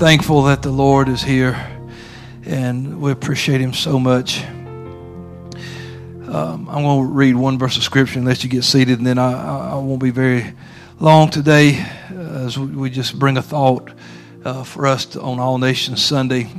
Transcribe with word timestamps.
thankful 0.00 0.44
that 0.44 0.62
the 0.62 0.70
Lord 0.70 1.10
is 1.10 1.22
here, 1.22 1.54
and 2.46 3.02
we 3.02 3.12
appreciate 3.12 3.60
Him 3.60 3.74
so 3.74 4.00
much. 4.00 4.42
Um, 6.26 6.66
I'm 6.70 6.82
going 6.84 7.06
to 7.06 7.12
read 7.12 7.36
one 7.36 7.58
verse 7.58 7.76
of 7.76 7.82
Scripture 7.82 8.18
and 8.18 8.26
let 8.26 8.42
you 8.42 8.48
get 8.48 8.64
seated, 8.64 8.96
and 8.96 9.06
then 9.06 9.18
I, 9.18 9.72
I 9.72 9.74
won't 9.74 10.02
be 10.02 10.08
very 10.08 10.54
long 11.00 11.28
today 11.28 11.78
uh, 12.12 12.46
as 12.46 12.58
we 12.58 12.88
just 12.88 13.18
bring 13.18 13.36
a 13.36 13.42
thought 13.42 13.92
uh, 14.42 14.64
for 14.64 14.86
us 14.86 15.16
on 15.16 15.38
All 15.38 15.58
Nations 15.58 16.02
Sunday. 16.02 16.50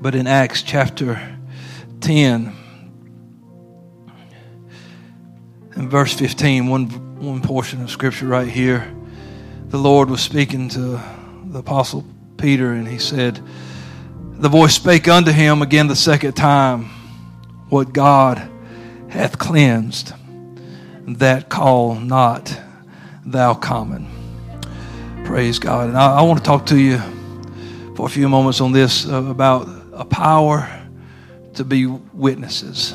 But 0.00 0.14
in 0.14 0.28
Acts 0.28 0.62
chapter 0.62 1.36
10, 2.00 2.54
in 5.74 5.90
verse 5.90 6.14
15, 6.14 6.68
one, 6.68 6.86
one 7.20 7.42
portion 7.42 7.82
of 7.82 7.90
Scripture 7.90 8.26
right 8.26 8.46
here, 8.46 8.94
the 9.66 9.78
Lord 9.78 10.10
was 10.10 10.20
speaking 10.20 10.68
to 10.68 11.00
the 11.46 11.58
Apostle 11.58 12.04
Peter, 12.36 12.72
and 12.72 12.86
he 12.86 12.98
said, 12.98 13.40
The 14.38 14.48
voice 14.48 14.74
spake 14.74 15.08
unto 15.08 15.32
him 15.32 15.62
again 15.62 15.88
the 15.88 15.96
second 15.96 16.34
time, 16.34 16.84
What 17.68 17.92
God 17.92 18.50
hath 19.08 19.38
cleansed, 19.38 20.12
that 21.06 21.48
call 21.48 21.94
not 21.94 22.60
thou 23.24 23.54
common. 23.54 24.08
Praise 25.24 25.58
God. 25.58 25.88
And 25.88 25.98
I, 25.98 26.18
I 26.18 26.22
want 26.22 26.38
to 26.38 26.44
talk 26.44 26.66
to 26.66 26.78
you 26.78 27.00
for 27.96 28.06
a 28.06 28.10
few 28.10 28.28
moments 28.28 28.60
on 28.60 28.72
this 28.72 29.08
uh, 29.08 29.24
about 29.24 29.68
a 29.92 30.04
power 30.04 30.68
to 31.54 31.64
be 31.64 31.86
witnesses. 31.86 32.94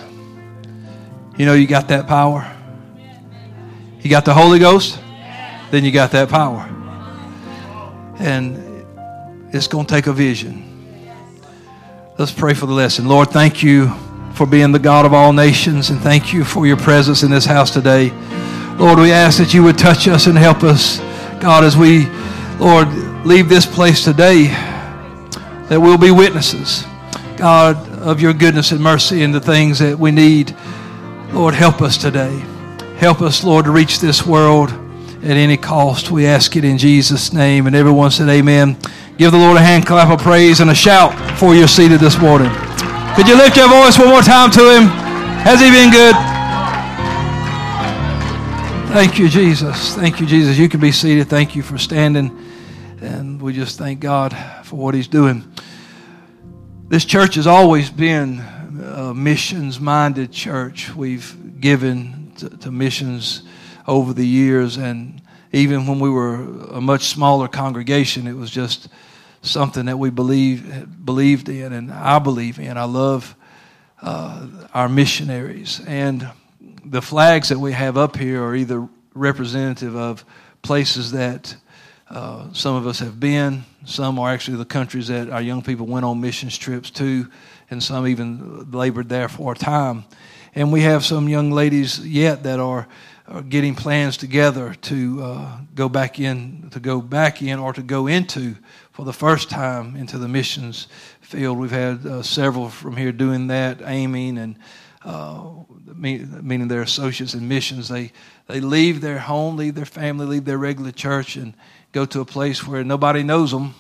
You 1.38 1.45
know, 1.45 1.53
you 1.53 1.67
got 1.67 1.88
that 1.88 2.08
power. 2.08 2.50
You 4.02 4.09
got 4.09 4.26
the 4.26 4.34
Holy 4.34 4.59
Ghost, 4.59 5.00
then 5.70 5.86
you 5.86 5.92
got 5.92 6.12
that 6.12 6.30
power. 6.30 6.67
And 8.17 8.70
it's 9.54 9.68
going 9.68 9.86
to 9.86 9.94
take 9.94 10.08
a 10.08 10.14
vision. 10.14 10.68
Let's 12.18 12.32
pray 12.32 12.54
for 12.54 12.66
the 12.66 12.73
lesson. 12.73 13.08
Lord, 13.08 13.30
thank 13.30 13.62
you 13.62 13.92
for 14.34 14.45
being 14.45 14.72
the 14.72 14.80
God 14.80 15.06
of 15.06 15.14
all 15.14 15.34
nations, 15.34 15.89
and 15.89 16.00
thank 16.00 16.34
you 16.34 16.44
for 16.44 16.66
your 16.66 16.78
presence 16.78 17.23
in 17.23 17.31
this 17.31 17.45
house 17.45 17.72
today. 17.72 18.12
Lord, 18.78 19.00
we 19.00 19.12
ask 19.12 19.38
that 19.40 19.53
you 19.53 19.64
would 19.64 19.78
touch 19.78 20.08
us 20.08 20.28
and 20.28 20.38
help 20.38 20.64
us, 20.64 21.00
God, 21.42 21.64
as 21.64 21.75
we, 21.75 22.08
Lord, 22.59 22.88
leave 23.25 23.50
this 23.50 23.66
place 23.66 24.03
today, 24.03 24.45
that 25.68 25.80
we'll 25.81 25.97
be 25.97 26.12
witnesses, 26.12 26.86
God, 27.38 27.75
of 28.00 28.22
your 28.22 28.34
goodness 28.34 28.72
and 28.72 28.81
mercy 28.81 29.23
and 29.23 29.34
the 29.34 29.42
things 29.42 29.80
that 29.80 30.00
we 30.00 30.12
need. 30.12 30.56
Lord, 31.34 31.53
help 31.53 31.81
us 31.81 31.97
today. 31.97 32.40
Help 32.97 33.22
us, 33.22 33.44
Lord, 33.44 33.66
to 33.66 33.72
reach 33.72 34.00
this 34.00 34.25
world 34.25 34.70
at 35.23 35.38
any 35.38 35.58
cost. 35.58 36.09
We 36.09 36.25
ask 36.25 36.56
it 36.56 36.64
in 36.64 36.78
Jesus' 36.78 37.34
name. 37.34 37.68
And 37.68 37.75
everyone 37.75 38.12
said, 38.12 38.30
Amen. 38.30 38.78
Give 39.22 39.31
the 39.31 39.38
Lord 39.38 39.55
a 39.58 39.61
hand 39.61 39.86
clap 39.86 40.09
of 40.09 40.19
praise 40.19 40.61
and 40.61 40.72
a 40.72 40.73
shout 40.73 41.11
before 41.30 41.53
you're 41.53 41.67
seated 41.67 42.00
this 42.00 42.17
morning. 42.17 42.50
Could 43.16 43.28
you 43.28 43.38
lift 43.38 43.55
your 43.55 43.69
voice 43.69 44.00
one 44.00 44.08
more 44.08 44.23
time 44.23 44.50
to 44.50 44.75
Him? 44.75 44.88
Has 45.45 45.61
He 45.61 45.69
been 45.69 45.91
good? 45.91 46.16
Thank 48.91 49.19
you, 49.19 49.30
Jesus. 49.30 49.94
Thank 49.94 50.19
you, 50.19 50.25
Jesus. 50.25 50.58
You 50.58 50.67
can 50.67 50.80
be 50.80 50.91
seated. 50.91 51.30
Thank 51.30 51.55
you 51.55 51.61
for 51.61 51.78
standing. 51.78 52.36
And 53.00 53.39
we 53.39 53.53
just 53.53 53.78
thank 53.78 54.00
God 54.00 54.36
for 54.63 54.78
what 54.78 54.95
He's 54.95 55.08
doing. 55.08 55.44
This 56.88 57.06
church 57.06 57.35
has 57.35 57.45
always 57.45 57.91
been 57.91 58.39
a 58.83 59.13
missions 59.13 59.80
minded 59.80 60.31
church. 60.31 60.95
We've 60.95 61.61
given 61.61 62.31
to, 62.38 62.50
to 62.50 62.72
missions 62.72 63.44
over 63.88 64.13
the 64.13 64.25
years, 64.25 64.78
and 64.78 65.22
even 65.52 65.85
when 65.85 66.00
we 66.00 66.09
were 66.09 66.41
a 66.72 66.81
much 66.81 67.03
smaller 67.03 67.47
congregation, 67.47 68.25
it 68.25 68.33
was 68.33 68.50
just 68.50 68.89
something 69.42 69.86
that 69.86 69.97
we 69.97 70.09
believe, 70.09 71.06
believed 71.06 71.50
in 71.50 71.73
and 71.73 71.92
I 71.92 72.20
believe 72.20 72.59
in. 72.59 72.78
I 72.78 72.84
love 72.84 73.36
uh, 74.02 74.47
our 74.73 74.89
missionaries. 74.89 75.81
And 75.86 76.30
the 76.86 77.02
flags 77.02 77.50
that 77.50 77.59
we 77.59 77.72
have 77.74 77.97
up 77.97 78.16
here 78.16 78.44
are 78.44 78.56
either 78.56 78.88
representative 79.13 79.96
of 79.96 80.24
places 80.62 81.12
that 81.12 81.56
uh, 82.09 82.52
some 82.53 82.75
of 82.75 82.85
us 82.85 83.00
have 83.00 83.19
been, 83.19 83.63
some 83.85 84.19
are 84.19 84.29
actually 84.29 84.57
the 84.57 84.66
countries 84.66 85.07
that 85.07 85.29
our 85.29 85.41
young 85.41 85.62
people 85.62 85.85
went 85.85 86.06
on 86.06 86.19
missions 86.19 86.58
trips 86.58 86.91
to, 86.91 87.28
and 87.69 87.81
some 87.81 88.06
even 88.06 88.69
labored 88.72 89.09
there 89.09 89.29
for 89.29 89.53
a 89.53 89.56
time. 89.56 90.03
And 90.53 90.73
we 90.73 90.81
have 90.81 91.06
some 91.06 91.29
young 91.29 91.52
ladies 91.52 92.06
yet 92.06 92.44
that 92.44 92.59
are 92.59 92.88
are 93.31 93.41
getting 93.41 93.75
plans 93.75 94.18
together 94.18 94.73
to 94.73 95.23
uh, 95.23 95.58
go 95.73 95.88
back 95.88 96.19
in, 96.19 96.69
to 96.72 96.79
go 96.79 97.02
back 97.02 97.41
in, 97.41 97.59
or 97.59 97.72
to 97.72 97.81
go 97.81 98.08
into 98.08 98.56
for 98.91 99.06
the 99.06 99.13
first 99.13 99.50
time 99.50 99.96
into 99.96 100.18
the 100.18 100.28
missions 100.28 100.88
field. 101.22 101.57
We've 101.57 101.72
had 101.72 102.06
uh, 102.06 102.22
several 102.24 102.69
from 102.69 102.97
here 102.97 103.12
doing 103.12 103.47
that, 103.47 103.81
aiming 103.84 104.38
and 104.38 104.57
uh, 105.03 105.50
meaning 105.96 106.68
their 106.68 106.81
associates 106.81 107.34
in 107.34 107.47
missions. 107.47 107.88
They 107.88 108.12
they 108.47 108.59
leave 108.59 109.02
their 109.02 109.19
home, 109.19 109.56
leave 109.56 109.75
their 109.75 109.85
family, 109.85 110.25
leave 110.25 110.46
their 110.46 110.57
regular 110.57 110.91
church, 110.91 111.38
and 111.38 111.53
go 111.91 112.06
to 112.06 112.19
a 112.19 112.25
place 112.25 112.68
where 112.68 112.84
nobody 112.84 113.24
knows 113.24 113.52
them, 113.52 113.75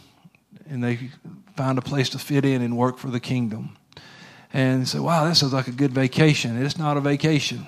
and 0.69 0.83
they 0.83 1.09
find 1.55 1.77
a 1.77 1.81
place 1.81 2.09
to 2.09 2.19
fit 2.19 2.45
in 2.45 2.61
and 2.61 2.77
work 2.77 2.97
for 2.97 3.09
the 3.09 3.19
kingdom. 3.19 3.77
And 4.53 4.87
say, 4.87 4.99
"Wow, 4.99 5.25
that 5.25 5.35
sounds 5.35 5.53
like 5.53 5.67
a 5.67 5.73
good 5.73 5.91
vacation." 5.91 6.61
It's 6.61 6.77
not 6.77 6.97
a 6.97 7.01
vacation. 7.01 7.67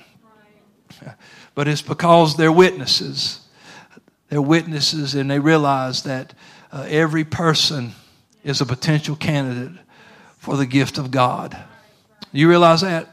But 1.55 1.67
it's 1.67 1.83
because 1.83 2.35
they're 2.35 2.51
witnesses. 2.51 3.41
They're 4.29 4.41
witnesses, 4.41 5.13
and 5.13 5.29
they 5.29 5.37
realize 5.37 6.01
that 6.01 6.33
uh, 6.73 6.87
every 6.89 7.23
person 7.23 7.91
is 8.43 8.59
a 8.59 8.65
potential 8.65 9.15
candidate 9.15 9.79
for 10.39 10.57
the 10.57 10.65
gift 10.65 10.97
of 10.97 11.11
God. 11.11 11.55
You 12.31 12.49
realize 12.49 12.81
that? 12.81 13.07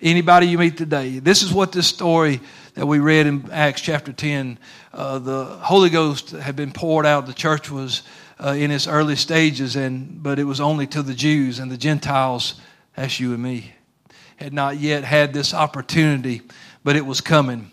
Anybody 0.00 0.46
you 0.46 0.56
meet 0.56 0.78
today. 0.78 1.18
This 1.18 1.42
is 1.42 1.52
what 1.52 1.72
this 1.72 1.86
story 1.86 2.40
that 2.74 2.86
we 2.86 3.00
read 3.00 3.26
in 3.26 3.50
Acts 3.52 3.82
chapter 3.82 4.14
10, 4.14 4.58
uh, 4.94 5.18
the 5.18 5.44
Holy 5.44 5.90
Ghost 5.90 6.30
had 6.30 6.56
been 6.56 6.72
poured 6.72 7.04
out. 7.04 7.26
The 7.26 7.34
church 7.34 7.70
was 7.70 8.02
uh, 8.42 8.52
in 8.52 8.70
its 8.70 8.88
early 8.88 9.16
stages, 9.16 9.76
and 9.76 10.22
but 10.22 10.38
it 10.38 10.44
was 10.44 10.58
only 10.58 10.86
to 10.88 11.02
the 11.02 11.14
Jews 11.14 11.58
and 11.58 11.70
the 11.70 11.76
Gentiles, 11.76 12.60
that's 12.96 13.20
you 13.20 13.34
and 13.34 13.42
me, 13.42 13.74
had 14.36 14.54
not 14.54 14.78
yet 14.78 15.04
had 15.04 15.34
this 15.34 15.52
opportunity, 15.52 16.40
but 16.82 16.96
it 16.96 17.04
was 17.04 17.20
coming 17.20 17.70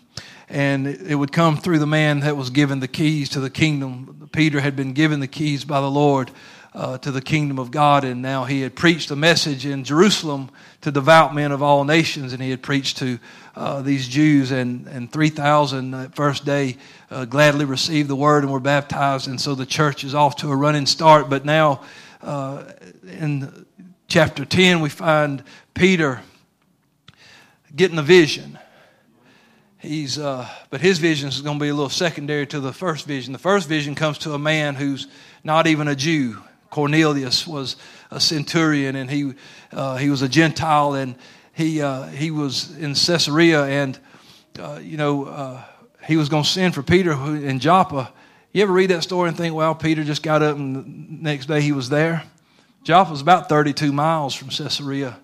and 0.50 0.88
it 0.88 1.14
would 1.14 1.30
come 1.30 1.56
through 1.56 1.78
the 1.78 1.86
man 1.86 2.20
that 2.20 2.36
was 2.36 2.50
given 2.50 2.80
the 2.80 2.88
keys 2.88 3.28
to 3.30 3.40
the 3.40 3.48
kingdom. 3.48 4.28
Peter 4.32 4.60
had 4.60 4.74
been 4.74 4.92
given 4.92 5.20
the 5.20 5.28
keys 5.28 5.64
by 5.64 5.80
the 5.80 5.90
Lord 5.90 6.32
uh, 6.74 6.98
to 6.98 7.12
the 7.12 7.22
kingdom 7.22 7.60
of 7.60 7.70
God, 7.70 8.02
and 8.04 8.20
now 8.20 8.44
he 8.44 8.60
had 8.62 8.74
preached 8.74 9.12
a 9.12 9.16
message 9.16 9.64
in 9.64 9.84
Jerusalem 9.84 10.50
to 10.80 10.90
devout 10.90 11.34
men 11.36 11.52
of 11.52 11.62
all 11.62 11.84
nations, 11.84 12.32
and 12.32 12.42
he 12.42 12.50
had 12.50 12.62
preached 12.62 12.98
to 12.98 13.20
uh, 13.54 13.80
these 13.82 14.08
Jews, 14.08 14.50
and, 14.50 14.88
and 14.88 15.10
3,000 15.12 15.92
that 15.92 16.16
first 16.16 16.44
day 16.44 16.76
uh, 17.12 17.26
gladly 17.26 17.64
received 17.64 18.08
the 18.08 18.16
word 18.16 18.42
and 18.42 18.52
were 18.52 18.60
baptized, 18.60 19.28
and 19.28 19.40
so 19.40 19.54
the 19.54 19.66
church 19.66 20.02
is 20.02 20.16
off 20.16 20.34
to 20.36 20.50
a 20.50 20.56
running 20.56 20.86
start. 20.86 21.30
But 21.30 21.44
now 21.44 21.82
uh, 22.22 22.64
in 23.06 23.66
chapter 24.08 24.44
10, 24.44 24.80
we 24.80 24.88
find 24.88 25.44
Peter 25.74 26.22
getting 27.76 27.98
a 27.98 28.02
vision 28.02 28.58
he's 29.80 30.18
uh, 30.18 30.48
but 30.70 30.80
his 30.80 30.98
vision 30.98 31.28
is 31.28 31.40
going 31.40 31.58
to 31.58 31.62
be 31.62 31.68
a 31.68 31.74
little 31.74 31.88
secondary 31.88 32.46
to 32.48 32.60
the 32.60 32.72
first 32.72 33.06
vision. 33.06 33.32
The 33.32 33.38
first 33.38 33.68
vision 33.68 33.94
comes 33.94 34.18
to 34.18 34.34
a 34.34 34.38
man 34.38 34.74
who's 34.74 35.06
not 35.42 35.66
even 35.66 35.88
a 35.88 35.96
jew. 35.96 36.38
Cornelius 36.70 37.46
was 37.46 37.76
a 38.10 38.20
centurion 38.20 38.94
and 38.94 39.10
he 39.10 39.34
uh, 39.72 39.96
he 39.96 40.08
was 40.08 40.22
a 40.22 40.28
gentile 40.28 40.94
and 40.94 41.16
he 41.52 41.82
uh, 41.82 42.04
he 42.06 42.30
was 42.30 42.76
in 42.76 42.94
caesarea 42.94 43.64
and 43.64 43.98
uh, 44.58 44.78
you 44.80 44.96
know 44.96 45.24
uh, 45.24 45.64
he 46.06 46.16
was 46.16 46.28
going 46.28 46.44
to 46.44 46.48
send 46.48 46.74
for 46.74 46.82
peter 46.82 47.12
in 47.12 47.58
joppa. 47.58 48.12
You 48.52 48.62
ever 48.62 48.72
read 48.72 48.90
that 48.90 49.02
story 49.02 49.28
and 49.28 49.36
think 49.36 49.54
well 49.54 49.74
peter 49.74 50.04
just 50.04 50.22
got 50.22 50.42
up 50.42 50.56
and 50.56 50.76
the 50.76 50.84
next 51.28 51.46
day 51.46 51.60
he 51.60 51.72
was 51.72 51.88
there? 51.88 52.22
Joppa 52.82 53.10
was 53.10 53.20
about 53.20 53.48
32 53.48 53.92
miles 53.92 54.34
from 54.34 54.48
caesarea 54.48 55.18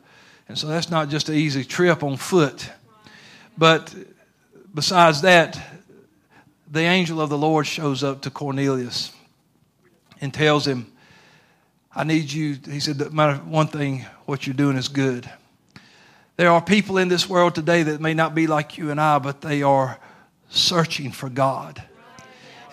and 0.48 0.58
so 0.58 0.66
that's 0.66 0.90
not 0.90 1.08
just 1.08 1.28
an 1.28 1.36
easy 1.36 1.64
trip 1.64 2.02
on 2.02 2.16
foot. 2.16 2.70
But 3.58 3.94
Besides 4.76 5.22
that, 5.22 5.58
the 6.70 6.82
angel 6.82 7.18
of 7.18 7.30
the 7.30 7.38
Lord 7.38 7.66
shows 7.66 8.04
up 8.04 8.20
to 8.20 8.30
Cornelius 8.30 9.10
and 10.20 10.34
tells 10.34 10.66
him, 10.66 10.92
I 11.94 12.04
need 12.04 12.30
you. 12.30 12.58
He 12.68 12.80
said, 12.80 13.00
one 13.10 13.68
thing, 13.68 14.04
what 14.26 14.46
you're 14.46 14.52
doing 14.52 14.76
is 14.76 14.88
good. 14.88 15.30
There 16.36 16.50
are 16.50 16.60
people 16.60 16.98
in 16.98 17.08
this 17.08 17.26
world 17.26 17.54
today 17.54 17.84
that 17.84 18.02
may 18.02 18.12
not 18.12 18.34
be 18.34 18.46
like 18.46 18.76
you 18.76 18.90
and 18.90 19.00
I, 19.00 19.18
but 19.18 19.40
they 19.40 19.62
are 19.62 19.98
searching 20.50 21.10
for 21.10 21.30
God. 21.30 21.82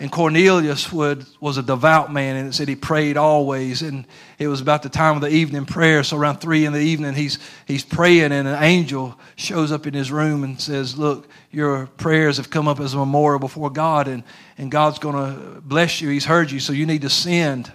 And 0.00 0.10
Cornelius 0.10 0.92
would, 0.92 1.24
was 1.40 1.56
a 1.56 1.62
devout 1.62 2.12
man, 2.12 2.34
and 2.36 2.48
it 2.48 2.52
said 2.54 2.68
he 2.68 2.74
prayed 2.74 3.16
always. 3.16 3.82
And 3.82 4.06
it 4.38 4.48
was 4.48 4.60
about 4.60 4.82
the 4.82 4.88
time 4.88 5.14
of 5.14 5.22
the 5.22 5.28
evening 5.28 5.66
prayer. 5.66 6.02
So 6.02 6.16
around 6.16 6.38
three 6.38 6.64
in 6.64 6.72
the 6.72 6.80
evening, 6.80 7.14
he's, 7.14 7.38
he's 7.66 7.84
praying, 7.84 8.32
and 8.32 8.48
an 8.48 8.62
angel 8.62 9.18
shows 9.36 9.70
up 9.70 9.86
in 9.86 9.94
his 9.94 10.10
room 10.10 10.42
and 10.42 10.60
says, 10.60 10.98
Look, 10.98 11.28
your 11.52 11.86
prayers 11.86 12.38
have 12.38 12.50
come 12.50 12.66
up 12.66 12.80
as 12.80 12.94
a 12.94 12.96
memorial 12.96 13.38
before 13.38 13.70
God, 13.70 14.08
and, 14.08 14.24
and 14.58 14.70
God's 14.70 14.98
going 14.98 15.14
to 15.14 15.60
bless 15.60 16.00
you. 16.00 16.08
He's 16.08 16.24
heard 16.24 16.50
you, 16.50 16.58
so 16.58 16.72
you 16.72 16.86
need 16.86 17.02
to 17.02 17.10
send 17.10 17.70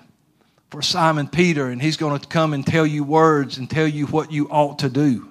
for 0.70 0.82
Simon 0.82 1.28
Peter, 1.28 1.68
and 1.68 1.82
he's 1.82 1.98
going 1.98 2.20
to 2.20 2.28
come 2.28 2.54
and 2.54 2.68
tell 2.68 2.86
you 2.86 3.04
words 3.04 3.58
and 3.58 3.70
tell 3.70 3.88
you 3.88 4.08
what 4.08 4.32
you 4.32 4.50
ought 4.50 4.80
to 4.80 4.90
do. 4.90 5.30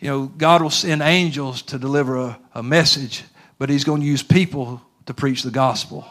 You 0.00 0.08
know, 0.08 0.26
God 0.26 0.62
will 0.62 0.70
send 0.70 1.00
angels 1.00 1.62
to 1.62 1.78
deliver 1.78 2.16
a, 2.16 2.38
a 2.54 2.62
message, 2.62 3.22
but 3.58 3.70
he's 3.70 3.84
going 3.84 4.00
to 4.00 4.06
use 4.06 4.22
people 4.22 4.82
to 5.06 5.14
preach 5.14 5.42
the 5.42 5.50
gospel. 5.50 6.06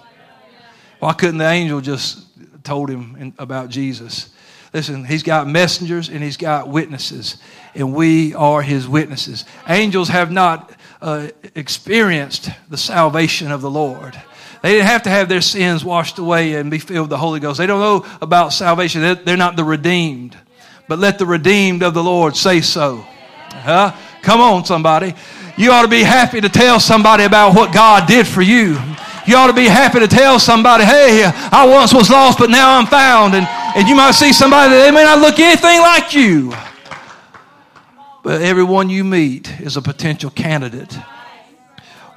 Why 0.99 1.13
couldn't 1.13 1.39
the 1.39 1.49
angel 1.49 1.81
just 1.81 2.25
told 2.63 2.89
him 2.89 3.15
in, 3.19 3.33
about 3.37 3.69
Jesus? 3.69 4.29
Listen, 4.73 5.03
he's 5.03 5.23
got 5.23 5.47
messengers 5.47 6.09
and 6.09 6.23
he's 6.23 6.37
got 6.37 6.69
witnesses, 6.69 7.37
and 7.75 7.93
we 7.93 8.33
are 8.35 8.61
his 8.61 8.87
witnesses. 8.87 9.45
Angels 9.67 10.09
have 10.09 10.31
not 10.31 10.71
uh, 11.01 11.27
experienced 11.55 12.49
the 12.69 12.77
salvation 12.77 13.51
of 13.51 13.61
the 13.61 13.69
Lord. 13.69 14.19
They 14.61 14.73
didn't 14.73 14.87
have 14.87 15.03
to 15.03 15.09
have 15.09 15.27
their 15.27 15.41
sins 15.41 15.83
washed 15.83 16.19
away 16.19 16.53
and 16.53 16.69
be 16.69 16.77
filled 16.77 17.05
with 17.05 17.09
the 17.09 17.17
Holy 17.17 17.39
Ghost. 17.39 17.57
They 17.57 17.65
don't 17.65 17.79
know 17.79 18.09
about 18.21 18.53
salvation. 18.53 19.01
They're, 19.01 19.15
they're 19.15 19.37
not 19.37 19.55
the 19.55 19.63
redeemed. 19.63 20.37
But 20.87 20.99
let 20.99 21.17
the 21.17 21.25
redeemed 21.25 21.83
of 21.83 21.93
the 21.93 22.03
Lord 22.03 22.35
say 22.35 22.61
so. 22.61 23.05
Huh? 23.49 23.95
Come 24.21 24.39
on, 24.39 24.63
somebody. 24.65 25.15
You 25.61 25.71
ought 25.71 25.83
to 25.83 25.87
be 25.87 26.01
happy 26.01 26.41
to 26.41 26.49
tell 26.49 26.79
somebody 26.79 27.23
about 27.23 27.53
what 27.53 27.71
God 27.71 28.07
did 28.07 28.25
for 28.25 28.41
you. 28.41 28.79
You 29.27 29.35
ought 29.35 29.45
to 29.45 29.53
be 29.53 29.67
happy 29.67 29.99
to 29.99 30.07
tell 30.07 30.39
somebody, 30.39 30.83
hey, 30.83 31.23
I 31.23 31.67
once 31.69 31.93
was 31.93 32.09
lost, 32.09 32.39
but 32.39 32.49
now 32.49 32.79
I'm 32.79 32.87
found. 32.87 33.35
And, 33.35 33.45
and 33.75 33.87
you 33.87 33.93
might 33.93 34.13
see 34.13 34.33
somebody 34.33 34.71
that 34.71 34.83
they 34.83 34.89
may 34.89 35.03
not 35.03 35.19
look 35.19 35.37
anything 35.37 35.79
like 35.79 36.15
you. 36.15 36.51
But 38.23 38.41
everyone 38.41 38.89
you 38.89 39.03
meet 39.03 39.59
is 39.59 39.77
a 39.77 39.83
potential 39.83 40.31
candidate 40.31 40.97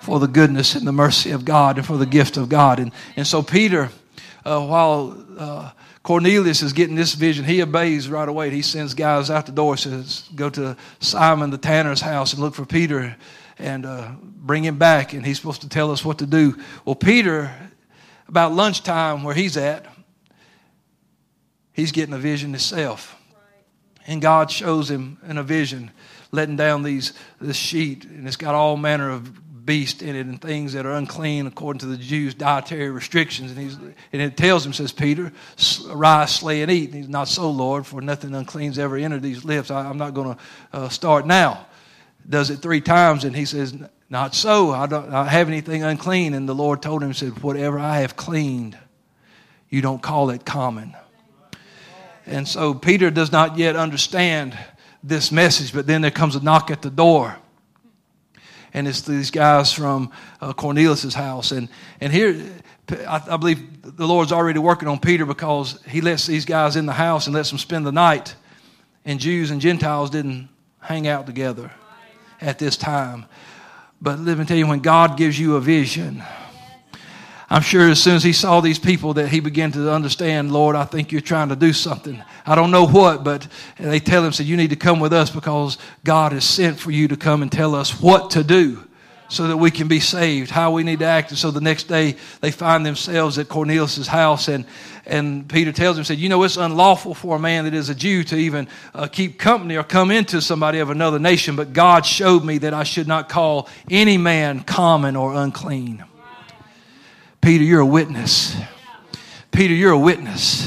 for 0.01 0.19
the 0.19 0.27
goodness 0.27 0.75
and 0.75 0.87
the 0.87 0.93
mercy 0.93 1.31
of 1.33 1.45
God 1.45 1.77
and 1.77 1.87
for 1.87 1.99
the 1.99 2.07
gift 2.07 2.39
of 2.39 2.49
God. 2.49 2.79
And, 2.79 2.93
and 3.15 3.27
so 3.27 3.43
Peter, 3.43 3.91
uh, 4.47 4.67
while 4.67 5.23
uh, 5.37 5.71
Cornelius 6.05 6.61
is 6.61 6.75
getting 6.75 6.97
this 6.97 7.15
vision, 7.15 7.47
he 7.47 7.63
obeys 7.63 8.11
right 8.11 8.29
away. 8.29 8.51
He 8.51 8.61
sends 8.61 8.93
guys 8.93 9.31
out 9.31 9.47
the 9.47 9.53
door, 9.53 9.79
says, 9.79 10.29
Go 10.35 10.51
to 10.51 10.77
Simon 11.01 11.49
the 11.49 11.57
tanner's 11.57 12.03
house 12.03 12.35
and 12.35 12.43
look 12.43 12.55
for 12.55 12.67
Peter 12.67 13.17
and 13.59 13.87
uh, 13.87 14.13
bring 14.21 14.65
him 14.65 14.77
back. 14.77 15.15
And 15.15 15.25
he's 15.25 15.39
supposed 15.39 15.63
to 15.63 15.69
tell 15.69 15.91
us 15.91 16.05
what 16.05 16.19
to 16.19 16.27
do. 16.27 16.59
Well, 16.85 16.95
Peter, 16.95 17.51
about 18.29 18.53
lunchtime 18.53 19.25
where 19.25 19.35
he's 19.35 19.57
at, 19.57 19.87
he's 21.73 21.91
getting 21.91 22.15
a 22.15 22.19
vision 22.19 22.51
himself. 22.51 23.17
And 24.07 24.21
God 24.21 24.51
shows 24.51 24.91
him 24.91 25.17
in 25.27 25.39
a 25.39 25.43
vision, 25.43 25.91
letting 26.33 26.57
down 26.57 26.83
these 26.83 27.15
this 27.41 27.57
sheet, 27.57 28.05
and 28.05 28.27
it's 28.27 28.37
got 28.37 28.55
all 28.55 28.77
manner 28.77 29.11
of 29.11 29.41
beast 29.65 30.03
in 30.03 30.15
it 30.15 30.27
and 30.27 30.41
things 30.41 30.73
that 30.73 30.85
are 30.87 30.93
unclean 30.93 31.47
according 31.47 31.81
to 31.81 31.87
the 31.87 31.97
Jews' 31.97 32.35
dietary 32.35 32.91
restrictions. 32.91 33.51
And, 33.51 33.61
he's, 33.61 33.75
and 34.13 34.23
it 34.23 34.37
tells 34.37 34.65
him, 34.65 34.73
says 34.73 34.93
Peter, 34.93 35.33
arise, 35.89 36.35
slay, 36.35 36.63
and 36.63 36.71
eat. 36.71 36.91
And 36.91 36.95
he's 36.95 37.09
not 37.09 37.29
so, 37.29 37.51
Lord, 37.51 37.87
for 37.87 38.01
nothing 38.01 38.35
unclean's 38.35 38.79
ever 38.79 38.97
entered 38.97 39.23
these 39.23 39.45
lips. 39.45 39.71
I, 39.71 39.89
am 39.89 39.99
not 39.99 40.15
going 40.15 40.35
to 40.35 40.41
uh, 40.73 40.89
start 40.89 41.27
now. 41.27 41.67
Does 42.29 42.51
it 42.51 42.57
three 42.57 42.81
times, 42.81 43.25
and 43.25 43.37
he 43.37 43.45
says, 43.45 43.75
Not 44.09 44.35
so. 44.35 44.71
I 44.71 44.87
don't 44.87 45.13
I 45.13 45.25
have 45.25 45.49
anything 45.49 45.83
unclean. 45.83 46.35
And 46.35 46.49
the 46.49 46.55
Lord 46.55 46.83
told 46.83 47.03
him, 47.03 47.13
said, 47.13 47.43
Whatever 47.43 47.79
I 47.79 47.99
have 48.01 48.17
cleaned, 48.17 48.79
you 49.69 49.83
don't 49.83 50.03
call 50.03 50.31
it 50.31 50.45
common. 50.45 50.95
And 52.27 52.49
so 52.49 52.73
Peter 52.73 53.11
does 53.11 53.31
not 53.31 53.59
yet 53.59 53.77
understand 53.77 54.57
this 55.03 55.31
message, 55.31 55.75
but 55.75 55.87
then 55.87 56.01
there 56.01 56.11
comes 56.11 56.35
a 56.35 56.43
knock 56.43 56.71
at 56.71 56.81
the 56.81 56.91
door 56.91 57.37
and 58.75 58.89
it's 58.89 59.03
these 59.03 59.31
guys 59.31 59.73
from 59.73 60.11
uh, 60.41 60.53
Cornelius's 60.53 61.15
house. 61.15 61.53
And, 61.53 61.69
and 62.01 62.13
here, 62.13 62.45
I, 62.91 63.23
I, 63.31 63.37
believe 63.37 63.97
the 63.97 64.07
Lord's 64.07 64.33
already 64.33 64.59
working 64.59 64.89
on 64.89 64.99
Peter 64.99 65.25
because 65.25 65.81
he 65.87 66.01
lets 66.01 66.27
these 66.27 66.45
guys 66.45 66.75
in 66.75 66.85
the 66.85 66.93
house 66.93 67.27
and 67.27 67.35
lets 67.35 67.51
them 67.51 67.59
spend 67.59 67.87
the 67.87 67.93
night. 67.93 68.35
And 69.05 69.21
Jews 69.21 69.53
and 69.53 69.61
Gentiles 69.61 70.11
didn't 70.11 70.49
hang 70.81 71.07
out 71.07 71.25
together 71.25 71.71
at 72.41 72.59
this 72.59 72.77
time. 72.77 73.27
But 74.03 74.19
let 74.19 74.37
me 74.37 74.45
tell 74.45 74.57
you, 74.57 74.67
when 74.67 74.81
God 74.81 75.17
gives 75.17 75.39
you 75.39 75.55
a 75.55 75.61
vision, 75.61 76.23
I'm 77.51 77.63
sure 77.63 77.91
as 77.91 78.03
soon 78.03 78.17
as 78.17 78.25
he 78.25 78.33
saw 78.33 78.61
these 78.61 78.79
people 78.79 79.15
that 79.15 79.29
he 79.29 79.41
began 79.41 79.71
to 79.73 79.93
understand, 79.93 80.51
Lord, 80.51 80.77
I 80.77 80.85
think 80.85 81.13
you're 81.13 81.21
trying 81.21 81.51
to 81.51 81.57
do 81.57 81.73
something. 81.73 82.23
I 82.47 82.55
don't 82.55 82.71
know 82.71 82.87
what, 82.87 83.23
but 83.23 83.47
they 83.79 84.01
tell 84.01 84.25
him, 84.25 84.33
said, 84.33 84.47
you 84.47 84.57
need 84.57 84.71
to 84.71 84.77
come 84.77 84.99
with 84.99 85.13
us 85.13 85.31
because 85.31 85.79
God 86.05 86.33
has 86.33 86.45
sent 86.45 86.81
for 86.81 86.91
you 86.91 87.09
to 87.09 87.17
come 87.17 87.43
and 87.43 87.53
tell 87.53 87.75
us 87.75 88.01
what 88.01 88.31
to 88.31 88.43
do 88.43 88.83
so 89.29 89.49
that 89.49 89.57
we 89.57 89.71
can 89.71 89.89
be 89.89 90.01
saved, 90.01 90.51
how 90.51 90.71
we 90.71 90.85
need 90.85 91.01
to 91.01 91.05
act. 91.05 91.31
And 91.31 91.39
so 91.39 91.51
the 91.51 91.61
next 91.61 91.85
day 91.85 92.17
they 92.41 92.51
find 92.51 92.85
themselves 92.85 93.39
at 93.39 93.49
Cornelius' 93.49 94.07
house 94.07 94.49
and, 94.49 94.65
and 95.07 95.49
Peter 95.49 95.73
tells 95.73 95.99
him, 95.99 96.05
said, 96.05 96.19
you 96.19 96.29
know, 96.29 96.43
it's 96.45 96.57
unlawful 96.57 97.15
for 97.15 97.37
a 97.37 97.39
man 97.39 97.65
that 97.65 97.75
is 97.75 97.89
a 97.89 97.95
Jew 97.95 98.25
to 98.25 98.37
even 98.37 98.69
uh, 98.95 99.07
keep 99.07 99.39
company 99.39 99.77
or 99.77 99.83
come 99.83 100.11
into 100.11 100.41
somebody 100.41 100.79
of 100.79 100.91
another 100.91 101.19
nation, 101.19 101.57
but 101.57 101.73
God 101.73 102.07
showed 102.07 102.45
me 102.45 102.59
that 102.59 102.73
I 102.75 102.85
should 102.85 103.09
not 103.09 103.29
call 103.29 103.69
any 103.91 104.17
man 104.17 104.61
common 104.61 105.17
or 105.17 105.35
unclean. 105.35 106.05
Peter, 107.45 107.63
you're 107.63 107.81
a 107.81 107.87
witness. 107.87 108.57
Peter, 109.53 109.75
you're 109.75 109.93
a 109.93 109.99
witness. 109.99 110.67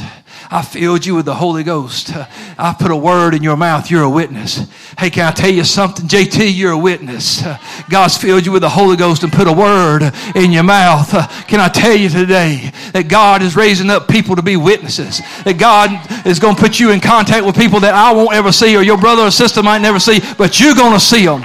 I 0.52 0.62
filled 0.62 1.08
you 1.08 1.16
with 1.16 1.26
the 1.26 1.34
Holy 1.34 1.64
Ghost. 1.64 2.12
I 2.16 2.76
put 2.80 2.92
a 2.92 2.96
word 2.96 3.34
in 3.34 3.42
your 3.42 3.58
mouth. 3.58 3.90
You're 3.90 4.04
a 4.04 4.10
witness. 4.10 4.72
Hey, 4.96 5.10
can 5.10 5.26
I 5.26 5.32
tell 5.32 5.50
you 5.50 5.64
something? 5.64 6.08
JT, 6.08 6.56
you're 6.56 6.74
a 6.74 6.78
witness. 6.78 7.44
God's 7.90 8.16
filled 8.18 8.46
you 8.46 8.52
with 8.52 8.62
the 8.62 8.70
Holy 8.70 8.96
Ghost 8.96 9.24
and 9.24 9.34
put 9.34 9.48
a 9.48 9.52
word 9.52 10.04
in 10.36 10.52
your 10.52 10.62
mouth. 10.62 11.10
Can 11.48 11.60
I 11.60 11.68
tell 11.68 11.96
you 11.96 12.10
today 12.10 12.72
that 12.94 13.08
God 13.08 13.42
is 13.42 13.56
raising 13.56 13.90
up 13.90 14.08
people 14.08 14.36
to 14.36 14.44
be 14.44 14.56
witnesses? 14.56 15.20
That 15.46 15.58
God 15.58 15.90
is 16.28 16.38
going 16.38 16.56
to 16.56 16.62
put 16.62 16.80
you 16.80 16.92
in 16.92 17.00
contact 17.00 17.44
with 17.44 17.56
people 17.56 17.80
that 17.80 17.96
I 17.96 18.14
won't 18.14 18.34
ever 18.34 18.52
see 18.52 18.78
or 18.78 18.84
your 18.84 19.00
brother 19.00 19.24
or 19.24 19.32
sister 19.32 19.64
might 19.64 19.82
never 19.82 20.00
see, 20.00 20.20
but 20.38 20.60
you're 20.60 20.76
going 20.76 20.94
to 20.94 21.00
see 21.00 21.26
them. 21.26 21.44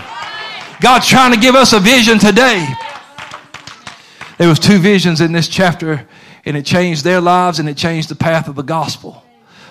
God's 0.83 1.09
trying 1.09 1.33
to 1.33 1.41
give 1.41 1.55
us 1.55 1.73
a 1.73 1.81
vision 1.81 2.19
today. 2.19 2.69
There 4.43 4.49
was 4.49 4.59
two 4.59 4.81
visions 4.81 5.21
in 5.21 5.31
this 5.31 5.47
chapter, 5.47 6.05
and 6.45 6.57
it 6.57 6.67
changed 6.67 7.05
their 7.05 7.21
lives 7.21 7.61
and 7.61 7.69
it 7.69 7.77
changed 7.77 8.09
the 8.09 8.17
path 8.17 8.49
of 8.49 8.57
the 8.57 8.65
gospel. 8.65 9.23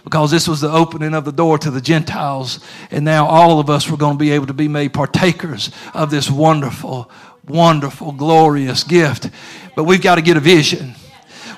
Because 0.06 0.32
this 0.32 0.48
was 0.48 0.62
the 0.62 0.72
opening 0.72 1.14
of 1.14 1.26
the 1.26 1.34
door 1.34 1.58
to 1.58 1.70
the 1.70 1.82
Gentiles, 1.82 2.62
and 2.90 3.04
now 3.04 3.26
all 3.26 3.60
of 3.60 3.70
us 3.70 3.90
were 3.90 3.98
going 3.98 4.14
to 4.14 4.18
be 4.18 4.32
able 4.32 4.46
to 4.46 4.54
be 4.54 4.70
made 4.70 4.94
partakers 4.94 5.72
of 5.94 6.10
this 6.10 6.32
wonderful, 6.32 7.12
wonderful, 7.46 8.14
glorious 8.14 8.86
gift. 8.86 9.30
But 9.76 9.84
we've 9.84 10.02
got 10.02 10.16
to 10.16 10.22
get 10.22 10.38
a 10.38 10.40
vision. 10.40 10.96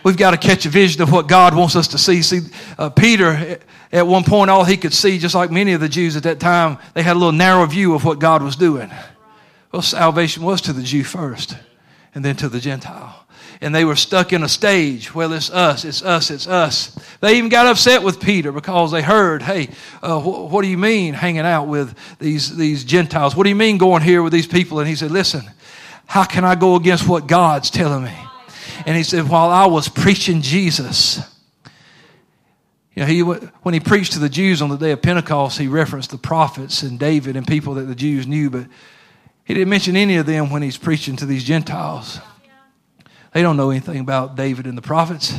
We've 0.04 0.18
got 0.18 0.32
to 0.32 0.38
catch 0.38 0.66
a 0.66 0.70
vision 0.70 1.04
of 1.04 1.12
what 1.12 1.28
God 1.28 1.56
wants 1.56 1.76
us 1.76 1.90
to 1.90 2.00
see. 2.00 2.24
See, 2.24 2.40
uh, 2.80 2.90
Peter, 2.90 3.60
at 3.92 4.08
one 4.08 4.24
point, 4.24 4.50
all 4.50 4.64
he 4.64 4.76
could 4.76 4.92
see, 4.92 5.20
just 5.20 5.36
like 5.36 5.52
many 5.52 5.74
of 5.74 5.82
the 5.82 5.88
Jews 5.88 6.16
at 6.16 6.24
that 6.24 6.40
time, 6.40 6.80
they 6.96 7.04
had 7.04 7.16
a 7.16 7.20
little 7.20 7.32
narrow 7.32 7.68
view 7.68 7.94
of 7.94 8.06
what 8.06 8.18
God 8.18 8.42
was 8.42 8.56
doing. 8.56 8.90
Well, 9.72 9.84
salvation 9.84 10.42
was 10.42 10.62
to 10.62 10.74
the 10.74 10.82
Jew 10.82 11.04
first 11.04 11.56
and 12.14 12.24
then 12.24 12.36
to 12.38 12.50
the 12.50 12.60
Gentile. 12.60 13.26
And 13.62 13.74
they 13.74 13.86
were 13.86 13.96
stuck 13.96 14.34
in 14.34 14.44
a 14.44 14.50
stage. 14.50 15.14
Well, 15.16 15.32
it's 15.32 15.50
us, 15.50 15.86
it's 15.86 16.04
us, 16.04 16.32
it's 16.32 16.48
us. 16.48 16.98
They 17.22 17.38
even 17.38 17.50
got 17.50 17.66
upset 17.68 18.04
with 18.04 18.20
Peter 18.20 18.52
because 18.52 18.92
they 18.92 19.02
heard, 19.02 19.42
hey, 19.42 19.70
uh, 20.02 20.20
wh- 20.20 20.52
what 20.52 20.64
do 20.64 20.68
you 20.68 20.78
mean 20.78 21.14
hanging 21.14 21.46
out 21.46 21.68
with 21.68 21.96
these, 22.20 22.56
these 22.58 22.84
Gentiles? 22.84 23.36
What 23.36 23.44
do 23.44 23.50
you 23.50 23.56
mean 23.56 23.78
going 23.78 24.02
here 24.02 24.22
with 24.22 24.34
these 24.34 24.48
people? 24.48 24.80
And 24.80 24.88
he 24.88 24.96
said, 24.96 25.12
listen, 25.12 25.44
how 26.06 26.26
can 26.26 26.44
I 26.44 26.56
go 26.56 26.76
against 26.76 27.08
what 27.08 27.28
God's 27.28 27.70
telling 27.70 28.04
me? 28.04 28.18
And 28.86 28.98
he 28.98 29.04
said, 29.04 29.30
while 29.30 29.50
I 29.50 29.66
was 29.68 29.88
preaching 29.88 30.42
Jesus, 30.42 31.22
you 32.96 33.02
know, 33.02 33.06
he, 33.06 33.22
when 33.22 33.74
he 33.74 33.80
preached 33.80 34.14
to 34.14 34.20
the 34.20 34.30
Jews 34.30 34.62
on 34.62 34.70
the 34.70 34.78
day 34.78 34.92
of 34.92 35.02
Pentecost, 35.02 35.58
he 35.58 35.68
referenced 35.68 36.12
the 36.12 36.18
prophets 36.18 36.84
and 36.84 37.00
David 37.00 37.36
and 37.36 37.48
people 37.48 37.76
that 37.76 37.84
the 37.84 37.96
Jews 37.96 38.28
knew, 38.28 38.50
but 38.50 38.66
he 39.46 39.54
didn't 39.54 39.70
mention 39.70 39.96
any 39.96 40.18
of 40.18 40.26
them 40.26 40.50
when 40.50 40.62
he's 40.62 40.78
preaching 40.78 41.16
to 41.18 41.26
these 41.26 41.44
Gentiles. 41.44 42.20
They 43.34 43.42
don't 43.42 43.58
know 43.58 43.72
anything 43.72 44.00
about 44.00 44.36
David 44.36 44.68
and 44.68 44.78
the 44.78 44.82
prophets. 44.82 45.34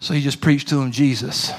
So 0.00 0.14
he 0.14 0.22
just 0.22 0.40
preached 0.40 0.68
to 0.68 0.76
them 0.76 0.90
Jesus. 0.90 1.52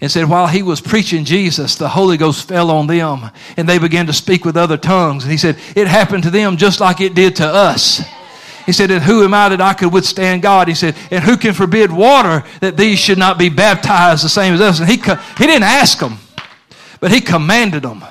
And 0.00 0.10
said, 0.10 0.30
while 0.30 0.46
he 0.46 0.62
was 0.62 0.80
preaching 0.80 1.24
Jesus, 1.24 1.74
the 1.74 1.88
Holy 1.88 2.16
Ghost 2.16 2.48
fell 2.48 2.70
on 2.70 2.86
them 2.86 3.30
and 3.56 3.68
they 3.68 3.78
began 3.78 4.06
to 4.06 4.12
speak 4.12 4.44
with 4.44 4.56
other 4.56 4.78
tongues. 4.78 5.24
And 5.24 5.32
he 5.32 5.36
said, 5.36 5.58
it 5.76 5.86
happened 5.88 6.22
to 6.22 6.30
them 6.30 6.56
just 6.56 6.80
like 6.80 7.00
it 7.00 7.14
did 7.14 7.36
to 7.36 7.46
us. 7.46 8.00
He 8.64 8.72
said, 8.72 8.90
and 8.90 9.02
who 9.02 9.24
am 9.24 9.34
I 9.34 9.48
that 9.50 9.60
I 9.60 9.74
could 9.74 9.92
withstand 9.92 10.42
God? 10.42 10.68
He 10.68 10.74
said, 10.74 10.94
and 11.10 11.22
who 11.22 11.36
can 11.36 11.52
forbid 11.52 11.90
water 11.90 12.44
that 12.60 12.76
these 12.76 12.98
should 12.98 13.18
not 13.18 13.36
be 13.36 13.48
baptized 13.48 14.24
the 14.24 14.28
same 14.28 14.54
as 14.54 14.60
us? 14.60 14.80
And 14.80 14.88
he, 14.88 14.96
he 14.96 15.46
didn't 15.46 15.64
ask 15.64 15.98
them, 15.98 16.18
but 17.00 17.10
he 17.10 17.20
commanded 17.20 17.82
them. 17.82 18.02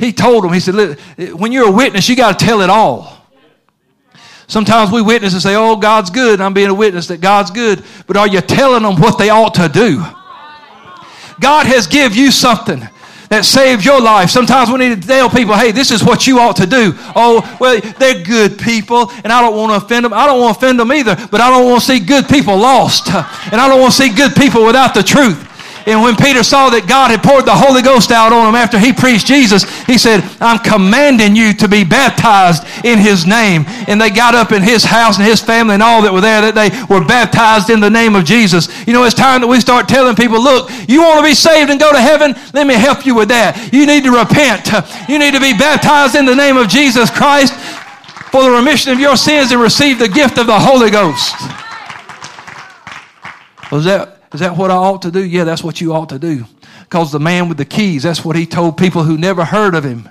He 0.00 0.12
told 0.12 0.42
them, 0.42 0.52
he 0.52 0.60
said, 0.60 0.98
when 1.34 1.52
you're 1.52 1.68
a 1.68 1.70
witness, 1.70 2.08
you 2.08 2.16
got 2.16 2.38
to 2.38 2.44
tell 2.44 2.62
it 2.62 2.70
all. 2.70 3.18
Sometimes 4.48 4.90
we 4.90 5.00
witness 5.00 5.32
and 5.32 5.40
say, 5.40 5.54
oh, 5.54 5.76
God's 5.76 6.10
good. 6.10 6.40
I'm 6.40 6.52
being 6.52 6.70
a 6.70 6.74
witness 6.74 7.06
that 7.06 7.20
God's 7.20 7.52
good. 7.52 7.84
But 8.08 8.16
are 8.16 8.26
you 8.26 8.40
telling 8.40 8.82
them 8.82 8.96
what 8.96 9.16
they 9.16 9.30
ought 9.30 9.54
to 9.54 9.68
do? 9.68 10.04
God 11.38 11.66
has 11.66 11.86
give 11.86 12.16
you 12.16 12.32
something 12.32 12.80
that 13.28 13.44
saved 13.44 13.84
your 13.84 14.00
life. 14.00 14.28
Sometimes 14.28 14.68
we 14.70 14.78
need 14.78 15.00
to 15.00 15.06
tell 15.06 15.30
people, 15.30 15.54
hey, 15.54 15.70
this 15.70 15.92
is 15.92 16.02
what 16.02 16.26
you 16.26 16.40
ought 16.40 16.56
to 16.56 16.66
do. 16.66 16.92
Oh, 17.14 17.46
well, 17.60 17.80
they're 17.98 18.24
good 18.24 18.58
people, 18.58 19.12
and 19.22 19.32
I 19.32 19.40
don't 19.40 19.56
want 19.56 19.70
to 19.70 19.86
offend 19.86 20.04
them. 20.04 20.12
I 20.12 20.26
don't 20.26 20.40
want 20.40 20.58
to 20.58 20.58
offend 20.58 20.80
them 20.80 20.90
either, 20.90 21.14
but 21.30 21.40
I 21.40 21.48
don't 21.48 21.64
want 21.70 21.80
to 21.80 21.86
see 21.86 22.00
good 22.00 22.28
people 22.28 22.56
lost. 22.56 23.06
And 23.06 23.60
I 23.60 23.68
don't 23.68 23.80
want 23.80 23.94
to 23.94 24.02
see 24.02 24.12
good 24.12 24.34
people 24.34 24.66
without 24.66 24.94
the 24.94 25.04
truth. 25.04 25.46
And 25.86 26.02
when 26.02 26.16
Peter 26.16 26.42
saw 26.42 26.70
that 26.70 26.86
God 26.86 27.10
had 27.10 27.22
poured 27.22 27.46
the 27.46 27.56
Holy 27.56 27.82
Ghost 27.82 28.10
out 28.10 28.32
on 28.32 28.48
him 28.48 28.54
after 28.54 28.78
he 28.78 28.92
preached 28.92 29.26
Jesus, 29.26 29.64
he 29.86 29.96
said, 29.96 30.20
I'm 30.40 30.58
commanding 30.58 31.34
you 31.34 31.52
to 31.54 31.68
be 31.68 31.84
baptized 31.84 32.64
in 32.84 32.98
his 32.98 33.26
name. 33.26 33.64
And 33.88 34.00
they 34.00 34.10
got 34.10 34.34
up 34.34 34.52
in 34.52 34.62
his 34.62 34.84
house 34.84 35.16
and 35.16 35.26
his 35.26 35.40
family 35.40 35.74
and 35.74 35.82
all 35.82 36.02
that 36.02 36.12
were 36.12 36.20
there 36.20 36.40
that 36.42 36.54
they 36.54 36.70
were 36.92 37.04
baptized 37.04 37.70
in 37.70 37.80
the 37.80 37.90
name 37.90 38.14
of 38.14 38.24
Jesus. 38.24 38.68
You 38.86 38.92
know, 38.92 39.04
it's 39.04 39.14
time 39.14 39.40
that 39.40 39.48
we 39.48 39.60
start 39.60 39.88
telling 39.88 40.16
people, 40.16 40.42
look, 40.42 40.70
you 40.88 41.02
want 41.02 41.18
to 41.18 41.24
be 41.24 41.34
saved 41.34 41.70
and 41.70 41.80
go 41.80 41.92
to 41.92 42.00
heaven? 42.00 42.34
Let 42.52 42.66
me 42.66 42.74
help 42.74 43.06
you 43.06 43.14
with 43.14 43.28
that. 43.28 43.72
You 43.72 43.86
need 43.86 44.04
to 44.04 44.12
repent. 44.12 44.68
You 45.08 45.18
need 45.18 45.34
to 45.34 45.40
be 45.40 45.56
baptized 45.56 46.14
in 46.14 46.24
the 46.24 46.36
name 46.36 46.56
of 46.56 46.68
Jesus 46.68 47.10
Christ 47.10 47.54
for 48.30 48.42
the 48.42 48.50
remission 48.50 48.92
of 48.92 49.00
your 49.00 49.16
sins 49.16 49.50
and 49.50 49.60
receive 49.60 49.98
the 49.98 50.08
gift 50.08 50.38
of 50.38 50.46
the 50.46 50.58
Holy 50.58 50.90
Ghost. 50.90 51.34
Was 53.72 53.84
that 53.84 54.19
is 54.32 54.40
that 54.40 54.56
what 54.56 54.70
I 54.70 54.76
ought 54.76 55.02
to 55.02 55.10
do? 55.10 55.24
Yeah, 55.24 55.44
that's 55.44 55.64
what 55.64 55.80
you 55.80 55.92
ought 55.92 56.10
to 56.10 56.18
do. 56.18 56.44
Because 56.80 57.10
the 57.10 57.20
man 57.20 57.48
with 57.48 57.58
the 57.58 57.64
keys, 57.64 58.04
that's 58.04 58.24
what 58.24 58.36
he 58.36 58.46
told 58.46 58.76
people 58.76 59.02
who 59.02 59.18
never 59.18 59.44
heard 59.44 59.74
of 59.74 59.84
him. 59.84 60.08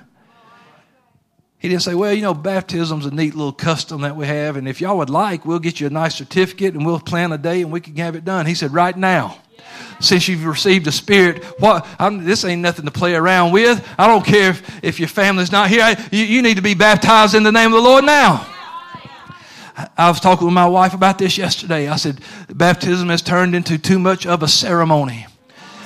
He 1.58 1.68
didn't 1.68 1.82
say, 1.82 1.94
well, 1.94 2.12
you 2.12 2.22
know, 2.22 2.32
baptism's 2.32 3.04
a 3.04 3.10
neat 3.10 3.34
little 3.34 3.52
custom 3.52 4.00
that 4.00 4.16
we 4.16 4.26
have, 4.26 4.56
and 4.56 4.66
if 4.66 4.80
y'all 4.80 4.96
would 4.96 5.10
like, 5.10 5.44
we'll 5.44 5.58
get 5.58 5.78
you 5.78 5.86
a 5.86 5.90
nice 5.90 6.14
certificate 6.14 6.74
and 6.74 6.86
we'll 6.86 6.98
plan 6.98 7.32
a 7.32 7.38
day 7.38 7.60
and 7.60 7.70
we 7.70 7.80
can 7.80 7.94
have 7.96 8.16
it 8.16 8.24
done. 8.24 8.46
He 8.46 8.54
said, 8.54 8.72
right 8.72 8.96
now, 8.96 9.38
since 10.00 10.26
you've 10.26 10.46
received 10.46 10.86
the 10.86 10.92
Spirit, 10.92 11.44
what, 11.60 11.86
I'm, 11.98 12.24
this 12.24 12.46
ain't 12.46 12.62
nothing 12.62 12.86
to 12.86 12.90
play 12.90 13.14
around 13.14 13.52
with. 13.52 13.86
I 13.98 14.06
don't 14.06 14.24
care 14.24 14.50
if, 14.50 14.84
if 14.84 14.98
your 14.98 15.08
family's 15.08 15.52
not 15.52 15.68
here. 15.68 15.94
You, 16.10 16.24
you 16.24 16.40
need 16.40 16.56
to 16.56 16.62
be 16.62 16.72
baptized 16.72 17.34
in 17.34 17.42
the 17.42 17.52
name 17.52 17.74
of 17.74 17.82
the 17.82 17.88
Lord 17.88 18.04
now. 18.04 18.46
I 19.96 20.08
was 20.08 20.20
talking 20.20 20.46
with 20.46 20.54
my 20.54 20.66
wife 20.66 20.94
about 20.94 21.18
this 21.18 21.38
yesterday. 21.38 21.88
I 21.88 21.96
said, 21.96 22.20
baptism 22.48 23.08
has 23.08 23.22
turned 23.22 23.54
into 23.54 23.78
too 23.78 23.98
much 23.98 24.26
of 24.26 24.42
a 24.42 24.48
ceremony. 24.48 25.26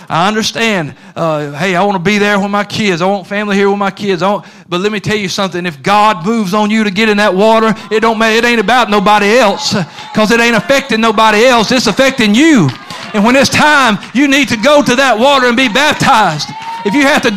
I 0.08 0.28
understand. 0.28 0.94
Uh, 1.16 1.52
hey, 1.52 1.74
I 1.74 1.82
want 1.84 1.96
to 1.96 2.02
be 2.02 2.18
there 2.18 2.38
with 2.38 2.50
my 2.50 2.64
kids. 2.64 3.00
I 3.00 3.06
want 3.06 3.26
family 3.26 3.56
here 3.56 3.70
with 3.70 3.78
my 3.78 3.90
kids. 3.90 4.22
Want, 4.22 4.46
but 4.68 4.80
let 4.80 4.92
me 4.92 5.00
tell 5.00 5.16
you 5.16 5.28
something. 5.28 5.64
If 5.64 5.82
God 5.82 6.26
moves 6.26 6.52
on 6.52 6.70
you 6.70 6.84
to 6.84 6.90
get 6.90 7.08
in 7.08 7.16
that 7.18 7.34
water, 7.34 7.74
it 7.90 8.00
don't 8.00 8.18
matter. 8.18 8.36
It 8.36 8.44
ain't 8.44 8.60
about 8.60 8.90
nobody 8.90 9.38
else 9.38 9.72
because 9.72 10.30
it 10.30 10.40
ain't 10.40 10.56
affecting 10.56 11.00
nobody 11.00 11.44
else. 11.44 11.72
It's 11.72 11.86
affecting 11.86 12.34
you. 12.34 12.68
And 13.14 13.24
when 13.24 13.36
it's 13.36 13.50
time, 13.50 13.98
you 14.12 14.28
need 14.28 14.48
to 14.48 14.56
go 14.56 14.82
to 14.82 14.96
that 14.96 15.18
water 15.18 15.46
and 15.46 15.56
be 15.56 15.68
baptized. 15.68 16.48
If 16.84 16.94
you 16.94 17.02
have 17.02 17.22
to, 17.22 17.30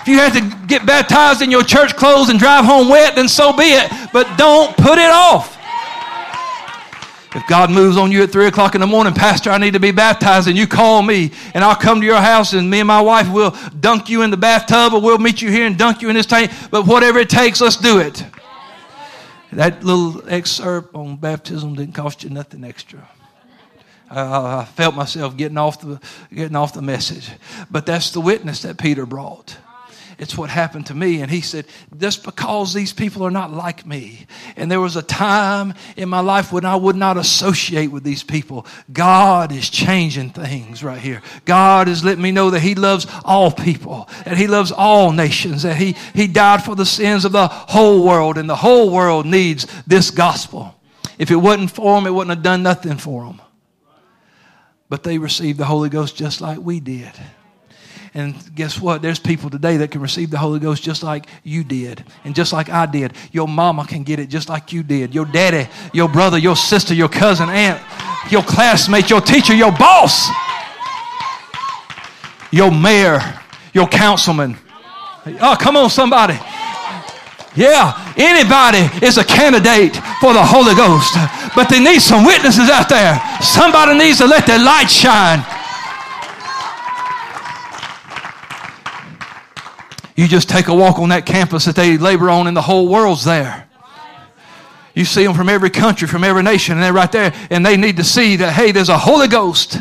if 0.00 0.06
you 0.06 0.18
have 0.18 0.32
to 0.34 0.66
get 0.66 0.86
baptized 0.86 1.42
in 1.42 1.50
your 1.50 1.64
church 1.64 1.96
clothes 1.96 2.28
and 2.28 2.38
drive 2.38 2.64
home 2.64 2.88
wet, 2.88 3.16
then 3.16 3.28
so 3.28 3.52
be 3.52 3.74
it. 3.74 3.90
But 4.12 4.36
don't 4.36 4.76
put 4.76 4.98
it 4.98 5.10
off. 5.10 5.55
If 7.36 7.46
God 7.46 7.70
moves 7.70 7.98
on 7.98 8.10
you 8.10 8.22
at 8.22 8.30
3 8.30 8.46
o'clock 8.46 8.74
in 8.74 8.80
the 8.80 8.86
morning, 8.86 9.12
Pastor, 9.12 9.50
I 9.50 9.58
need 9.58 9.74
to 9.74 9.78
be 9.78 9.90
baptized, 9.90 10.48
and 10.48 10.56
you 10.56 10.66
call 10.66 11.02
me, 11.02 11.32
and 11.52 11.62
I'll 11.62 11.76
come 11.76 12.00
to 12.00 12.06
your 12.06 12.16
house, 12.16 12.54
and 12.54 12.70
me 12.70 12.80
and 12.80 12.86
my 12.86 13.02
wife 13.02 13.30
will 13.30 13.54
dunk 13.78 14.08
you 14.08 14.22
in 14.22 14.30
the 14.30 14.38
bathtub, 14.38 14.94
or 14.94 15.02
we'll 15.02 15.18
meet 15.18 15.42
you 15.42 15.50
here 15.50 15.66
and 15.66 15.76
dunk 15.76 16.00
you 16.00 16.08
in 16.08 16.14
this 16.14 16.24
tank. 16.24 16.50
But 16.70 16.86
whatever 16.86 17.18
it 17.18 17.28
takes, 17.28 17.60
let's 17.60 17.76
do 17.76 17.98
it. 17.98 18.24
That 19.52 19.84
little 19.84 20.26
excerpt 20.30 20.94
on 20.94 21.16
baptism 21.16 21.74
didn't 21.74 21.94
cost 21.94 22.24
you 22.24 22.30
nothing 22.30 22.64
extra. 22.64 23.06
I 24.10 24.64
felt 24.64 24.94
myself 24.94 25.36
getting 25.36 25.58
off 25.58 25.78
the 25.82 26.00
getting 26.32 26.56
off 26.56 26.72
the 26.72 26.80
message, 26.80 27.28
but 27.70 27.84
that's 27.84 28.12
the 28.12 28.20
witness 28.22 28.62
that 28.62 28.78
Peter 28.78 29.04
brought. 29.04 29.58
It's 30.18 30.36
what 30.36 30.48
happened 30.48 30.86
to 30.86 30.94
me. 30.94 31.20
And 31.20 31.30
he 31.30 31.42
said, 31.42 31.66
just 31.98 32.24
because 32.24 32.72
these 32.72 32.92
people 32.92 33.22
are 33.24 33.30
not 33.30 33.52
like 33.52 33.84
me. 33.84 34.26
And 34.56 34.70
there 34.70 34.80
was 34.80 34.96
a 34.96 35.02
time 35.02 35.74
in 35.96 36.08
my 36.08 36.20
life 36.20 36.52
when 36.52 36.64
I 36.64 36.74
would 36.74 36.96
not 36.96 37.18
associate 37.18 37.88
with 37.88 38.02
these 38.02 38.22
people. 38.22 38.66
God 38.90 39.52
is 39.52 39.68
changing 39.68 40.30
things 40.30 40.82
right 40.82 41.00
here. 41.00 41.20
God 41.44 41.88
is 41.88 42.02
letting 42.02 42.22
me 42.22 42.32
know 42.32 42.50
that 42.50 42.60
he 42.60 42.74
loves 42.74 43.06
all 43.24 43.50
people, 43.50 44.08
that 44.24 44.38
he 44.38 44.46
loves 44.46 44.72
all 44.72 45.12
nations, 45.12 45.64
that 45.64 45.76
he, 45.76 45.92
he 46.14 46.26
died 46.26 46.62
for 46.62 46.74
the 46.74 46.86
sins 46.86 47.26
of 47.26 47.32
the 47.32 47.48
whole 47.48 48.02
world. 48.02 48.38
And 48.38 48.48
the 48.48 48.56
whole 48.56 48.90
world 48.90 49.26
needs 49.26 49.66
this 49.86 50.10
gospel. 50.10 50.74
If 51.18 51.30
it 51.30 51.36
wasn't 51.36 51.70
for 51.70 51.94
them, 51.96 52.06
it 52.06 52.10
wouldn't 52.10 52.34
have 52.34 52.42
done 52.42 52.62
nothing 52.62 52.96
for 52.96 53.24
them. 53.24 53.42
But 54.88 55.02
they 55.02 55.18
received 55.18 55.58
the 55.58 55.64
Holy 55.64 55.88
Ghost 55.88 56.16
just 56.16 56.40
like 56.40 56.58
we 56.58 56.80
did. 56.80 57.12
And 58.16 58.34
guess 58.54 58.80
what? 58.80 59.02
There's 59.02 59.18
people 59.18 59.50
today 59.50 59.76
that 59.76 59.90
can 59.90 60.00
receive 60.00 60.30
the 60.30 60.38
Holy 60.38 60.58
Ghost 60.58 60.82
just 60.82 61.02
like 61.02 61.26
you 61.44 61.62
did 61.62 62.02
and 62.24 62.34
just 62.34 62.50
like 62.50 62.70
I 62.70 62.86
did. 62.86 63.12
Your 63.30 63.46
mama 63.46 63.86
can 63.86 64.04
get 64.04 64.18
it 64.18 64.30
just 64.30 64.48
like 64.48 64.72
you 64.72 64.82
did. 64.82 65.14
Your 65.14 65.26
daddy, 65.26 65.68
your 65.92 66.08
brother, 66.08 66.38
your 66.38 66.56
sister, 66.56 66.94
your 66.94 67.10
cousin, 67.10 67.50
aunt, 67.50 67.78
your 68.32 68.42
classmate, 68.42 69.10
your 69.10 69.20
teacher, 69.20 69.54
your 69.54 69.70
boss, 69.70 70.30
your 72.50 72.70
mayor, 72.70 73.20
your 73.74 73.86
councilman. 73.86 74.56
Oh, 75.38 75.54
come 75.60 75.76
on, 75.76 75.90
somebody. 75.90 76.38
Yeah, 77.54 78.14
anybody 78.16 78.88
is 79.04 79.18
a 79.18 79.24
candidate 79.24 79.94
for 80.22 80.32
the 80.32 80.42
Holy 80.42 80.74
Ghost, 80.74 81.12
but 81.54 81.68
they 81.68 81.80
need 81.80 82.00
some 82.00 82.24
witnesses 82.24 82.70
out 82.70 82.88
there. 82.88 83.20
Somebody 83.42 83.98
needs 83.98 84.18
to 84.18 84.26
let 84.26 84.46
their 84.46 84.58
light 84.58 84.86
shine. 84.86 85.44
You 90.16 90.26
just 90.26 90.48
take 90.48 90.68
a 90.68 90.74
walk 90.74 90.98
on 90.98 91.10
that 91.10 91.26
campus 91.26 91.66
that 91.66 91.76
they 91.76 91.98
labor 91.98 92.30
on, 92.30 92.46
and 92.46 92.56
the 92.56 92.62
whole 92.62 92.88
world's 92.88 93.24
there. 93.24 93.68
You 94.94 95.04
see 95.04 95.24
them 95.24 95.34
from 95.34 95.50
every 95.50 95.68
country, 95.68 96.08
from 96.08 96.24
every 96.24 96.42
nation, 96.42 96.74
and 96.74 96.82
they're 96.82 96.92
right 96.92 97.12
there. 97.12 97.34
And 97.50 97.64
they 97.64 97.76
need 97.76 97.98
to 97.98 98.04
see 98.04 98.36
that, 98.36 98.54
hey, 98.54 98.72
there's 98.72 98.88
a 98.88 98.96
Holy 98.96 99.28
Ghost, 99.28 99.78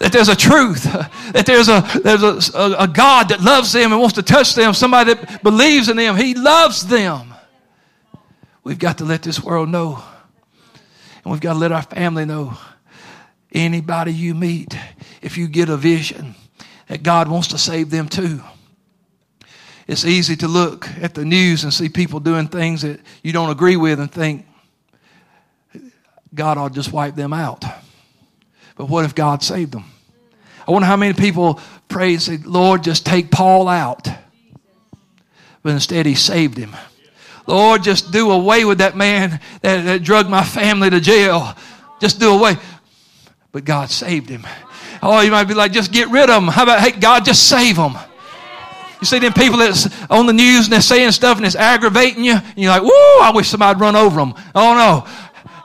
that 0.00 0.10
there's 0.10 0.28
a 0.28 0.34
truth, 0.34 0.82
that 1.32 1.46
there's 1.46 1.68
a, 1.68 1.88
there's 2.02 2.24
a, 2.24 2.58
a, 2.58 2.72
a 2.80 2.88
God 2.88 3.28
that 3.28 3.40
loves 3.40 3.72
them 3.72 3.92
and 3.92 4.00
wants 4.00 4.16
to 4.16 4.22
touch 4.22 4.56
them, 4.56 4.74
somebody 4.74 5.14
that 5.14 5.44
believes 5.44 5.88
in 5.88 5.96
them. 5.96 6.16
He 6.16 6.34
loves 6.34 6.84
them. 6.84 7.32
We've 8.64 8.80
got 8.80 8.98
to 8.98 9.04
let 9.04 9.22
this 9.22 9.40
world 9.40 9.68
know. 9.68 10.02
And 11.22 11.30
we've 11.30 11.40
got 11.40 11.52
to 11.52 11.58
let 11.60 11.70
our 11.70 11.82
family 11.82 12.24
know. 12.24 12.58
Anybody 13.52 14.12
you 14.12 14.34
meet, 14.34 14.76
if 15.20 15.38
you 15.38 15.46
get 15.46 15.68
a 15.68 15.76
vision 15.76 16.34
that 16.88 17.04
God 17.04 17.28
wants 17.28 17.48
to 17.48 17.58
save 17.58 17.90
them 17.90 18.08
too 18.08 18.42
it's 19.86 20.04
easy 20.04 20.36
to 20.36 20.48
look 20.48 20.88
at 21.00 21.14
the 21.14 21.24
news 21.24 21.64
and 21.64 21.74
see 21.74 21.88
people 21.88 22.20
doing 22.20 22.48
things 22.48 22.82
that 22.82 23.00
you 23.22 23.32
don't 23.32 23.50
agree 23.50 23.76
with 23.76 24.00
and 24.00 24.10
think, 24.10 24.46
God 26.34 26.54
to 26.54 26.74
just 26.74 26.92
wipe 26.92 27.14
them 27.14 27.32
out. 27.32 27.64
But 28.76 28.88
what 28.88 29.04
if 29.04 29.14
God 29.14 29.42
saved 29.42 29.72
them? 29.72 29.84
I 30.66 30.70
wonder 30.70 30.86
how 30.86 30.96
many 30.96 31.12
people 31.12 31.60
pray 31.88 32.12
and 32.12 32.22
say, 32.22 32.38
Lord, 32.38 32.84
just 32.84 33.04
take 33.04 33.30
Paul 33.30 33.68
out. 33.68 34.08
But 35.62 35.72
instead, 35.72 36.06
he 36.06 36.14
saved 36.14 36.56
him. 36.56 36.74
Lord, 37.46 37.82
just 37.82 38.12
do 38.12 38.30
away 38.30 38.64
with 38.64 38.78
that 38.78 38.96
man 38.96 39.40
that, 39.62 40.04
that 40.06 40.30
my 40.30 40.44
family 40.44 40.90
to 40.90 41.00
jail. 41.00 41.54
Just 42.00 42.20
do 42.20 42.32
away. 42.32 42.56
But 43.50 43.64
God 43.64 43.90
saved 43.90 44.28
him. 44.28 44.46
Oh, 45.02 45.20
you 45.20 45.32
might 45.32 45.44
be 45.44 45.54
like, 45.54 45.72
just 45.72 45.92
get 45.92 46.08
rid 46.08 46.30
of 46.30 46.42
him. 46.42 46.48
How 46.48 46.62
about, 46.62 46.80
hey, 46.80 46.92
God, 46.92 47.24
just 47.24 47.48
save 47.48 47.76
him. 47.76 47.96
You 49.02 49.06
see 49.06 49.18
them 49.18 49.32
people 49.32 49.58
that's 49.58 49.88
on 50.08 50.26
the 50.26 50.32
news 50.32 50.66
and 50.66 50.72
they're 50.72 50.80
saying 50.80 51.10
stuff 51.10 51.36
and 51.36 51.44
it's 51.44 51.56
aggravating 51.56 52.22
you. 52.22 52.34
And 52.34 52.56
you're 52.56 52.70
like, 52.70 52.82
woo, 52.82 52.88
I 52.88 53.32
wish 53.34 53.48
somebody'd 53.48 53.80
run 53.80 53.96
over 53.96 54.20
them. 54.20 54.32
Oh 54.54 54.74
no. 54.74 55.04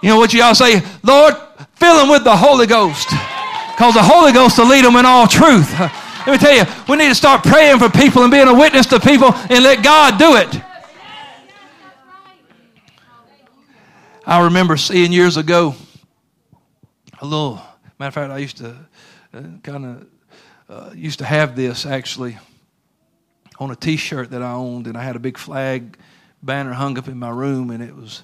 You 0.02 0.10
know 0.10 0.18
what 0.18 0.34
you 0.34 0.42
all 0.42 0.56
say? 0.56 0.82
Lord, 1.04 1.36
fill 1.76 1.98
them 1.98 2.10
with 2.10 2.24
the 2.24 2.36
Holy 2.36 2.66
Ghost. 2.66 3.08
Because 3.76 3.94
the 3.94 4.02
Holy 4.02 4.34
Ghost 4.34 4.58
will 4.58 4.68
lead 4.68 4.84
them 4.84 4.96
in 4.96 5.06
all 5.06 5.28
truth. 5.28 5.72
Let 5.80 6.28
me 6.28 6.38
tell 6.40 6.52
you, 6.52 6.64
we 6.90 6.98
need 6.98 7.10
to 7.10 7.16
start 7.16 7.44
praying 7.44 7.78
for 7.78 7.90
people 7.90 8.24
and 8.24 8.32
being 8.32 8.48
a 8.48 8.56
witness 8.56 8.88
to 8.88 9.00
people 9.00 9.32
and 9.32 9.64
let 9.64 9.84
God 9.84 10.18
do 10.18 10.36
it. 10.36 10.64
I 14.26 14.46
remember 14.46 14.78
seeing 14.78 15.12
years 15.12 15.38
ago 15.38 15.76
a 17.20 17.26
little, 17.26 17.62
matter 18.00 18.08
of 18.08 18.14
fact, 18.16 18.32
I 18.32 18.40
used 18.40 18.58
to 18.58 18.76
uh, 19.32 19.42
kind 19.62 19.86
of 19.86 20.08
uh, 20.70 20.90
used 20.96 21.20
to 21.20 21.26
have 21.26 21.56
this 21.56 21.86
actually 21.86 22.40
on 23.60 23.72
a 23.72 23.76
T-shirt 23.76 24.32
that 24.32 24.42
I 24.42 24.54
owned, 24.54 24.88
and 24.88 24.98
I 24.98 25.04
had 25.04 25.16
a 25.16 25.20
big 25.20 25.38
flag 25.38 25.98
banner 26.44 26.74
hung 26.74 26.98
up 26.98 27.08
in 27.08 27.18
my 27.18 27.30
room, 27.30 27.72
and 27.72 27.84
it 27.84 27.96
was. 27.96 28.24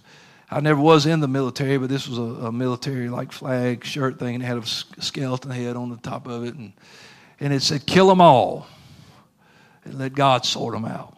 I 0.52 0.60
never 0.60 0.80
was 0.80 1.08
in 1.08 1.20
the 1.20 1.28
military, 1.28 1.80
but 1.80 1.90
this 1.90 2.08
was 2.08 2.20
a, 2.20 2.48
a 2.48 2.52
military 2.52 3.10
like 3.10 3.32
flag 3.32 3.84
shirt 3.84 4.20
thing, 4.20 4.36
and 4.36 4.44
it 4.44 4.46
had 4.46 4.58
a 4.58 4.66
skeleton 4.66 5.50
head 5.50 5.76
on 5.76 5.90
the 5.90 5.98
top 5.98 6.28
of 6.28 6.44
it, 6.44 6.54
and 6.54 6.74
and 7.40 7.52
it 7.52 7.62
said 7.62 7.86
"Kill 7.88 8.08
them 8.08 8.22
all, 8.22 8.68
and 9.84 9.98
let 9.98 10.14
God 10.14 10.46
sort 10.46 10.74
them 10.74 10.86
out." 10.86 11.18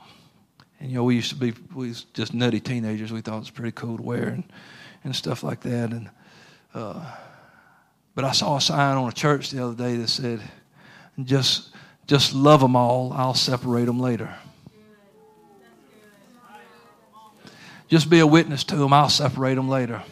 And 0.80 0.90
you 0.90 0.98
know, 0.98 1.04
we 1.04 1.16
used 1.16 1.32
to 1.32 1.36
be 1.36 1.54
we 1.74 1.90
was 1.90 2.06
just 2.14 2.34
nutty 2.34 2.62
teenagers. 2.62 3.12
We 3.12 3.22
thought 3.22 3.38
it 3.38 3.40
was 3.40 3.50
pretty 3.50 3.74
cool 3.74 3.98
to 3.98 4.04
wear 4.04 4.30
and 4.30 4.44
and 5.04 5.16
stuff 5.16 5.44
like 5.44 5.62
that. 5.62 5.92
And 5.92 6.10
uh, 6.74 7.06
but 8.14 8.24
I 8.24 8.32
saw 8.32 8.56
a 8.56 8.62
sign 8.62 8.96
on 8.96 9.10
a 9.10 9.14
church 9.14 9.52
the 9.52 9.66
other 9.66 9.76
day 9.76 9.98
that 9.98 10.08
said, 10.08 10.42
"Just 11.24 11.75
Just 12.08 12.34
love 12.34 12.62
them 12.62 12.76
all. 12.76 13.14
I'll 13.14 13.34
separate 13.34 13.86
them 13.86 14.00
later. 14.00 14.34
Just 17.88 18.10
be 18.10 18.20
a 18.20 18.28
witness 18.28 18.64
to 18.66 18.76
them. 18.76 18.94
I'll 18.94 19.10
separate 19.10 19.56
them 19.56 19.70
later. 19.70 20.04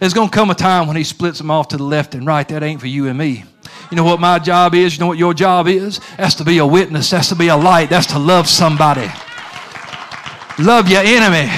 There's 0.00 0.14
going 0.14 0.28
to 0.28 0.34
come 0.34 0.50
a 0.50 0.54
time 0.54 0.86
when 0.86 0.96
he 0.96 1.04
splits 1.04 1.38
them 1.38 1.50
off 1.50 1.68
to 1.68 1.76
the 1.76 1.82
left 1.82 2.14
and 2.14 2.26
right. 2.26 2.46
That 2.48 2.62
ain't 2.62 2.80
for 2.80 2.86
you 2.86 3.08
and 3.08 3.18
me. 3.18 3.44
You 3.90 3.96
know 3.96 4.04
what 4.04 4.20
my 4.20 4.38
job 4.38 4.74
is? 4.74 4.94
You 4.94 5.00
know 5.00 5.06
what 5.06 5.18
your 5.18 5.34
job 5.34 5.66
is? 5.66 6.00
That's 6.16 6.34
to 6.36 6.44
be 6.44 6.58
a 6.58 6.66
witness. 6.66 7.10
That's 7.10 7.28
to 7.30 7.34
be 7.34 7.48
a 7.48 7.56
light. 7.56 7.90
That's 7.90 8.06
to 8.08 8.18
love 8.18 8.48
somebody. 8.48 9.10
Love 10.58 10.88
your 10.88 11.02
enemy. 11.02 11.50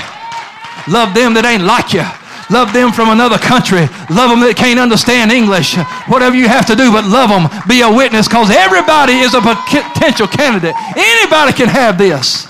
Love 0.88 1.14
them 1.14 1.34
that 1.34 1.44
ain't 1.44 1.64
like 1.64 1.92
you. 1.92 2.04
Love 2.50 2.72
them 2.72 2.92
from 2.92 3.10
another 3.10 3.38
country. 3.38 3.86
Love 4.10 4.30
them 4.30 4.40
that 4.40 4.54
can't 4.56 4.80
understand 4.80 5.30
English. 5.30 5.76
Whatever 6.08 6.36
you 6.36 6.48
have 6.48 6.66
to 6.66 6.74
do, 6.74 6.90
but 6.90 7.04
love 7.04 7.30
them. 7.30 7.48
Be 7.68 7.82
a 7.82 7.90
witness 7.90 8.26
because 8.26 8.50
everybody 8.50 9.14
is 9.20 9.34
a 9.34 9.40
potential 9.40 10.26
candidate. 10.26 10.74
Anybody 10.96 11.52
can 11.52 11.68
have 11.68 11.96
this. 11.96 12.48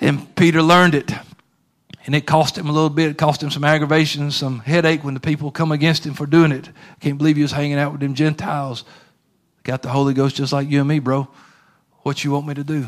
And 0.00 0.34
Peter 0.34 0.62
learned 0.62 0.94
it. 0.94 1.12
And 2.06 2.14
it 2.14 2.24
cost 2.24 2.56
him 2.56 2.68
a 2.68 2.72
little 2.72 2.88
bit. 2.88 3.10
It 3.10 3.18
cost 3.18 3.42
him 3.42 3.50
some 3.50 3.64
aggravation, 3.64 4.30
some 4.30 4.60
headache 4.60 5.02
when 5.02 5.14
the 5.14 5.20
people 5.20 5.50
come 5.50 5.72
against 5.72 6.06
him 6.06 6.14
for 6.14 6.24
doing 6.24 6.52
it. 6.52 6.68
I 6.68 6.98
can't 7.00 7.18
believe 7.18 7.36
he 7.36 7.42
was 7.42 7.52
hanging 7.52 7.78
out 7.78 7.92
with 7.92 8.00
them 8.00 8.14
Gentiles. 8.14 8.84
Got 9.64 9.82
the 9.82 9.88
Holy 9.88 10.14
Ghost 10.14 10.36
just 10.36 10.52
like 10.52 10.70
you 10.70 10.78
and 10.78 10.88
me, 10.88 11.00
bro. 11.00 11.26
What 12.02 12.22
you 12.22 12.30
want 12.30 12.46
me 12.46 12.54
to 12.54 12.64
do? 12.64 12.86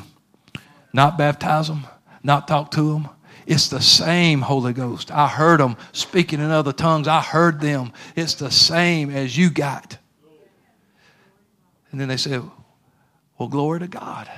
Not 0.92 1.18
baptize 1.18 1.66
them? 1.66 1.86
Not 2.22 2.46
talk 2.46 2.70
to 2.72 2.92
them? 2.92 3.08
It's 3.48 3.68
the 3.68 3.80
same 3.80 4.42
Holy 4.42 4.74
Ghost. 4.74 5.10
I 5.10 5.26
heard 5.26 5.60
them 5.60 5.78
speaking 5.92 6.38
in 6.38 6.50
other 6.50 6.74
tongues. 6.74 7.08
I 7.08 7.22
heard 7.22 7.62
them. 7.62 7.94
It's 8.14 8.34
the 8.34 8.50
same 8.50 9.08
as 9.08 9.38
you 9.38 9.48
got. 9.48 9.96
And 11.90 11.98
then 11.98 12.08
they 12.08 12.18
said, 12.18 12.42
Well, 13.38 13.48
glory 13.48 13.80
to 13.80 13.88
God. 13.88 14.30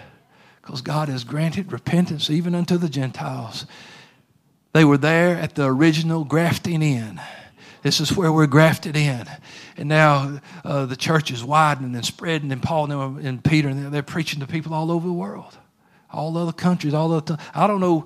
Because 0.62 0.80
God 0.80 1.08
has 1.08 1.24
granted 1.24 1.72
repentance 1.72 2.30
even 2.30 2.54
unto 2.54 2.76
the 2.78 2.88
Gentiles. 2.88 3.66
They 4.74 4.84
were 4.84 4.98
there 4.98 5.36
at 5.36 5.56
the 5.56 5.64
original 5.64 6.24
grafting 6.24 6.80
in. 6.80 7.20
This 7.82 7.98
is 7.98 8.16
where 8.16 8.32
we're 8.32 8.46
grafted 8.46 8.96
in. 8.96 9.26
And 9.76 9.88
now 9.88 10.38
uh, 10.64 10.86
the 10.86 10.94
church 10.94 11.32
is 11.32 11.42
widening 11.42 11.96
and 11.96 12.04
spreading, 12.04 12.52
and 12.52 12.62
Paul 12.62 12.92
and, 12.92 13.42
Peter, 13.42 13.70
and 13.70 13.92
they're 13.92 14.04
preaching 14.04 14.38
to 14.38 14.46
people 14.46 14.72
all 14.72 14.92
over 14.92 15.08
the 15.08 15.12
world, 15.12 15.58
all 16.12 16.38
other 16.38 16.52
countries, 16.52 16.94
all 16.94 17.12
other. 17.12 17.38
I 17.52 17.66
don't 17.66 17.80
know 17.80 18.04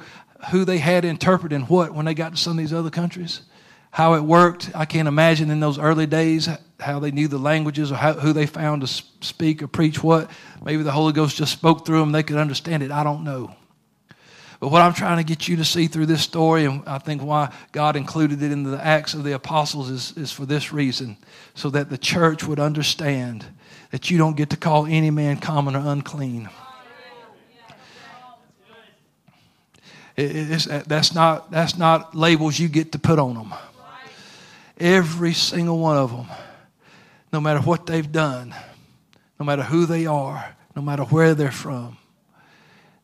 who 0.50 0.64
they 0.64 0.78
had 0.78 1.04
interpreting 1.04 1.62
what 1.62 1.94
when 1.94 2.06
they 2.06 2.14
got 2.14 2.32
to 2.32 2.36
some 2.36 2.52
of 2.52 2.58
these 2.58 2.72
other 2.72 2.90
countries, 2.90 3.42
how 3.90 4.14
it 4.14 4.22
worked. 4.22 4.70
I 4.74 4.84
can't 4.84 5.08
imagine 5.08 5.50
in 5.50 5.60
those 5.60 5.78
early 5.78 6.06
days 6.06 6.48
how 6.80 6.98
they 6.98 7.10
knew 7.10 7.28
the 7.28 7.38
languages 7.38 7.92
or 7.92 7.96
how, 7.96 8.14
who 8.14 8.32
they 8.32 8.46
found 8.46 8.82
to 8.82 8.86
speak 8.86 9.62
or 9.62 9.68
preach 9.68 10.02
what. 10.02 10.30
Maybe 10.64 10.82
the 10.82 10.92
Holy 10.92 11.12
Ghost 11.12 11.36
just 11.36 11.52
spoke 11.52 11.86
through 11.86 12.00
them, 12.00 12.12
they 12.12 12.22
could 12.22 12.36
understand 12.36 12.82
it. 12.82 12.90
I 12.90 13.04
don't 13.04 13.24
know. 13.24 13.54
But 14.60 14.70
what 14.70 14.82
I'm 14.82 14.94
trying 14.94 15.18
to 15.18 15.24
get 15.24 15.46
you 15.46 15.56
to 15.56 15.64
see 15.64 15.88
through 15.88 16.06
this 16.06 16.22
story, 16.22 16.64
and 16.64 16.82
I 16.86 16.98
think 16.98 17.22
why 17.22 17.52
God 17.72 17.96
included 17.96 18.42
it 18.42 18.50
in 18.50 18.62
the 18.62 18.82
Acts 18.82 19.12
of 19.12 19.22
the 19.22 19.32
Apostles, 19.32 19.90
is, 19.90 20.16
is 20.16 20.32
for 20.32 20.46
this 20.46 20.72
reason 20.72 21.18
so 21.54 21.70
that 21.70 21.90
the 21.90 21.98
church 21.98 22.44
would 22.44 22.60
understand 22.60 23.44
that 23.90 24.10
you 24.10 24.16
don't 24.16 24.36
get 24.36 24.50
to 24.50 24.56
call 24.56 24.86
any 24.86 25.10
man 25.10 25.36
common 25.36 25.76
or 25.76 25.82
unclean. 25.86 26.48
It, 30.16 30.84
that's, 30.86 31.14
not, 31.14 31.50
that's 31.50 31.76
not 31.76 32.14
labels 32.14 32.58
you 32.58 32.68
get 32.68 32.92
to 32.92 32.98
put 32.98 33.18
on 33.18 33.34
them. 33.34 33.54
Every 34.78 35.32
single 35.32 35.78
one 35.78 35.96
of 35.96 36.10
them, 36.10 36.26
no 37.32 37.40
matter 37.40 37.60
what 37.60 37.86
they've 37.86 38.10
done, 38.10 38.54
no 39.40 39.46
matter 39.46 39.62
who 39.62 39.86
they 39.86 40.06
are, 40.06 40.54
no 40.76 40.82
matter 40.82 41.02
where 41.04 41.34
they're 41.34 41.50
from, 41.50 41.96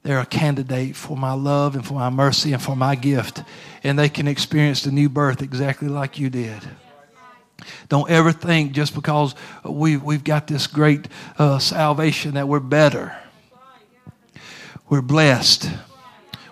they're 0.02 0.20
a 0.20 0.26
candidate 0.26 0.96
for 0.96 1.16
my 1.16 1.32
love 1.32 1.74
and 1.74 1.86
for 1.86 1.94
my 1.94 2.10
mercy 2.10 2.52
and 2.52 2.62
for 2.62 2.74
my 2.74 2.94
gift. 2.94 3.42
And 3.82 3.98
they 3.98 4.08
can 4.08 4.28
experience 4.28 4.82
the 4.82 4.92
new 4.92 5.08
birth 5.08 5.42
exactly 5.42 5.88
like 5.88 6.18
you 6.18 6.30
did. 6.30 6.62
Don't 7.88 8.10
ever 8.10 8.32
think 8.32 8.72
just 8.72 8.94
because 8.94 9.34
we, 9.64 9.96
we've 9.96 10.24
got 10.24 10.46
this 10.46 10.66
great 10.66 11.08
uh, 11.38 11.58
salvation 11.58 12.34
that 12.34 12.48
we're 12.48 12.60
better. 12.60 13.14
We're 14.88 15.02
blessed. 15.02 15.68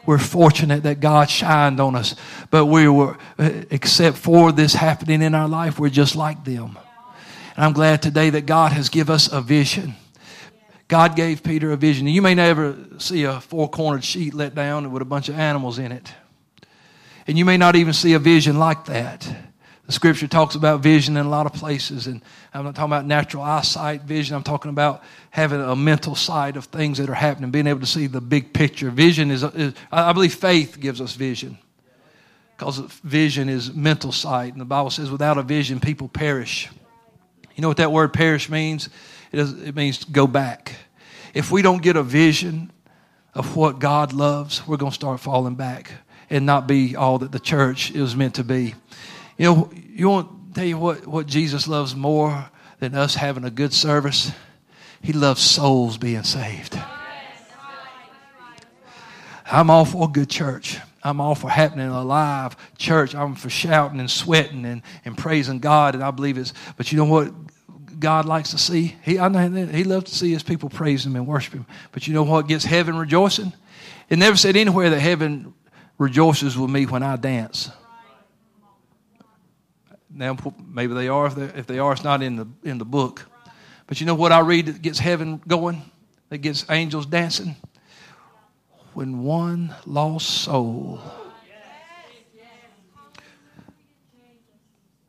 We're 0.09 0.16
fortunate 0.16 0.85
that 0.85 1.01
God 1.01 1.29
shined 1.29 1.81
on 1.81 1.94
us. 1.94 2.14
But 2.51 2.64
we 2.64 2.88
were, 2.88 3.18
except 3.37 4.16
for 4.16 4.53
this 4.53 4.73
happening 4.73 5.21
in 5.21 5.35
our 5.35 5.47
life, 5.47 5.79
we're 5.79 5.90
just 5.90 6.16
like 6.16 6.47
them. 6.47 6.79
And 7.55 7.66
I'm 7.66 7.75
glad 7.75 8.01
today 8.01 8.31
that 8.31 8.47
God 8.47 8.73
has 8.73 8.88
given 8.88 9.14
us 9.14 9.31
a 9.31 9.42
vision. 9.42 9.97
God 10.88 11.14
gave 11.14 11.42
Peter 11.42 11.73
a 11.73 11.77
vision. 11.77 12.07
You 12.07 12.23
may 12.23 12.35
never 12.35 12.75
see 12.97 13.25
a 13.25 13.38
four 13.38 13.68
cornered 13.68 14.03
sheet 14.03 14.33
let 14.33 14.55
down 14.55 14.90
with 14.92 15.03
a 15.03 15.05
bunch 15.05 15.29
of 15.29 15.38
animals 15.38 15.79
in 15.79 15.92
it. 15.92 16.11
And 17.27 17.37
you 17.37 17.44
may 17.44 17.59
not 17.59 17.77
even 17.77 17.92
see 17.92 18.14
a 18.14 18.18
vision 18.18 18.59
like 18.59 18.87
that. 18.87 19.31
The 19.88 19.94
scripture 19.94 20.29
talks 20.29 20.55
about 20.55 20.83
vision 20.83 21.16
in 21.16 21.24
a 21.24 21.29
lot 21.31 21.46
of 21.46 21.55
places. 21.55 22.09
And 22.09 22.20
I'm 22.53 22.62
not 22.62 22.74
talking 22.74 22.92
about 22.92 23.07
natural 23.07 23.42
eyesight 23.42 24.03
vision. 24.03 24.37
I'm 24.37 24.42
talking 24.42 24.68
about 24.68 25.03
having 25.31 25.62
a 25.62 25.74
mental 25.74 26.14
sight 26.14 26.59
of 26.59 26.66
things 26.66 26.98
that 26.98 27.09
are 27.09 27.14
happening, 27.14 27.51
being 27.51 27.66
able 27.66 27.81
to 27.81 27.87
see 27.87 28.07
the 28.07 28.20
big 28.20 28.53
picture. 28.53 28.90
Vision 28.90 29.31
is, 29.31 29.42
is 29.42 29.72
I 29.90 30.12
believe 30.12 30.35
faith 30.35 30.79
gives 30.79 31.01
us 31.01 31.14
vision. 31.14 31.57
Because 32.55 32.81
vision 33.03 33.48
is 33.48 33.72
mental 33.72 34.12
sight. 34.12 34.53
And 34.53 34.61
the 34.61 34.66
Bible 34.66 34.90
says, 34.90 35.11
without 35.11 35.38
a 35.38 35.42
vision, 35.42 35.81
people 35.81 36.07
perish. 36.07 36.68
You 37.55 37.62
know 37.62 37.68
what 37.68 37.79
that 37.79 37.90
word 37.90 38.12
perish 38.12 38.51
means? 38.51 38.90
It, 39.33 39.38
is, 39.38 39.59
it 39.62 39.74
means 39.74 40.05
go 40.05 40.27
back. 40.27 40.77
If 41.33 41.51
we 41.51 41.62
don't 41.62 41.81
get 41.81 41.96
a 41.96 42.03
vision 42.03 42.70
of 43.33 43.57
what 43.57 43.79
God 43.79 44.12
loves, 44.12 44.68
we're 44.68 44.77
going 44.77 44.92
to 44.92 44.94
start 44.94 45.20
falling 45.20 45.55
back 45.55 45.92
and 46.29 46.44
not 46.44 46.66
be 46.66 46.94
all 46.94 47.20
that 47.20 47.33
the 47.33 47.40
church 47.40 47.90
is 47.90 48.14
meant 48.14 48.35
to 48.35 48.44
be. 48.44 48.74
You 49.38 49.44
know, 49.44 49.70
you 49.72 50.09
want 50.09 50.48
to 50.48 50.55
tell 50.55 50.64
you 50.64 50.77
what, 50.77 51.07
what 51.07 51.27
Jesus 51.27 51.68
loves 51.68 51.94
more 51.94 52.51
than 52.81 52.94
us 52.94 53.14
having 53.14 53.44
a 53.44 53.51
good 53.51 53.72
service? 53.72 54.33
He 55.01 55.12
loves 55.12 55.40
souls 55.40 55.96
being 55.96 56.24
saved. 56.24 56.79
I'm 59.51 59.70
all 59.70 59.85
for 59.85 60.05
a 60.05 60.09
good 60.09 60.29
church. 60.29 60.79
I'm 61.03 61.20
all 61.20 61.37
for 61.37 61.48
happening 61.48 61.87
alive 61.87 62.57
church. 62.77 63.14
I'm 63.14 63.37
for 63.37 63.48
shouting 63.48 64.01
and 64.01 64.11
sweating 64.11 64.64
and, 64.64 64.83
and 65.05 65.16
praising 65.16 65.61
God, 65.61 65.94
and 65.94 66.03
I 66.03 66.11
believe 66.11 66.37
it's. 66.37 66.53
But 66.77 66.90
you 66.90 66.98
know 66.98 67.05
what? 67.05 67.33
God 68.01 68.27
likes 68.27 68.51
to 68.51 68.59
see. 68.59 68.96
He, 69.03 69.18
I 69.18 69.29
know 69.29 69.66
he 69.66 69.85
loves 69.85 70.11
to 70.11 70.14
see 70.16 70.33
his 70.33 70.42
people 70.42 70.68
praise 70.68 71.07
him 71.07 71.16
and 71.16 71.27
worship 71.27 71.55
him. 71.55 71.66
But 71.92 72.07
you 72.07 72.14
know 72.14 72.24
what 72.24 72.48
gets 72.48 72.64
heaven 72.64 72.96
rejoicing? 72.96 73.53
It 74.09 74.18
never 74.18 74.37
said 74.37 74.57
anywhere 74.57 74.90
that 74.90 75.01
heaven 75.01 75.55
rejoices 75.96 76.59
with 76.59 76.70
me 76.70 76.87
when 76.87 77.03
I 77.03 77.16
dance. 77.16 77.70
Now, 80.11 80.37
maybe 80.66 80.94
they 80.94 81.09
are. 81.09 81.27
If, 81.27 81.57
if 81.57 81.66
they 81.66 81.79
are, 81.79 81.92
it's 81.92 82.05
not 82.05 82.23
in 82.23 82.37
the, 82.37 82.47
in 82.64 82.79
the 82.79 82.85
book. 82.85 83.27
But 83.87 84.01
you 84.01 84.07
know 84.07 84.14
what 84.14 84.33
I 84.33 84.40
read 84.40 84.66
that 84.66 84.83
gets 84.83 84.99
heaven 84.99 85.40
going? 85.47 85.83
That 86.31 86.38
gets 86.38 86.64
angels 86.71 87.07
dancing? 87.07 87.57
When 88.94 89.23
one 89.23 89.75
lost 89.87 90.29
soul 90.29 91.01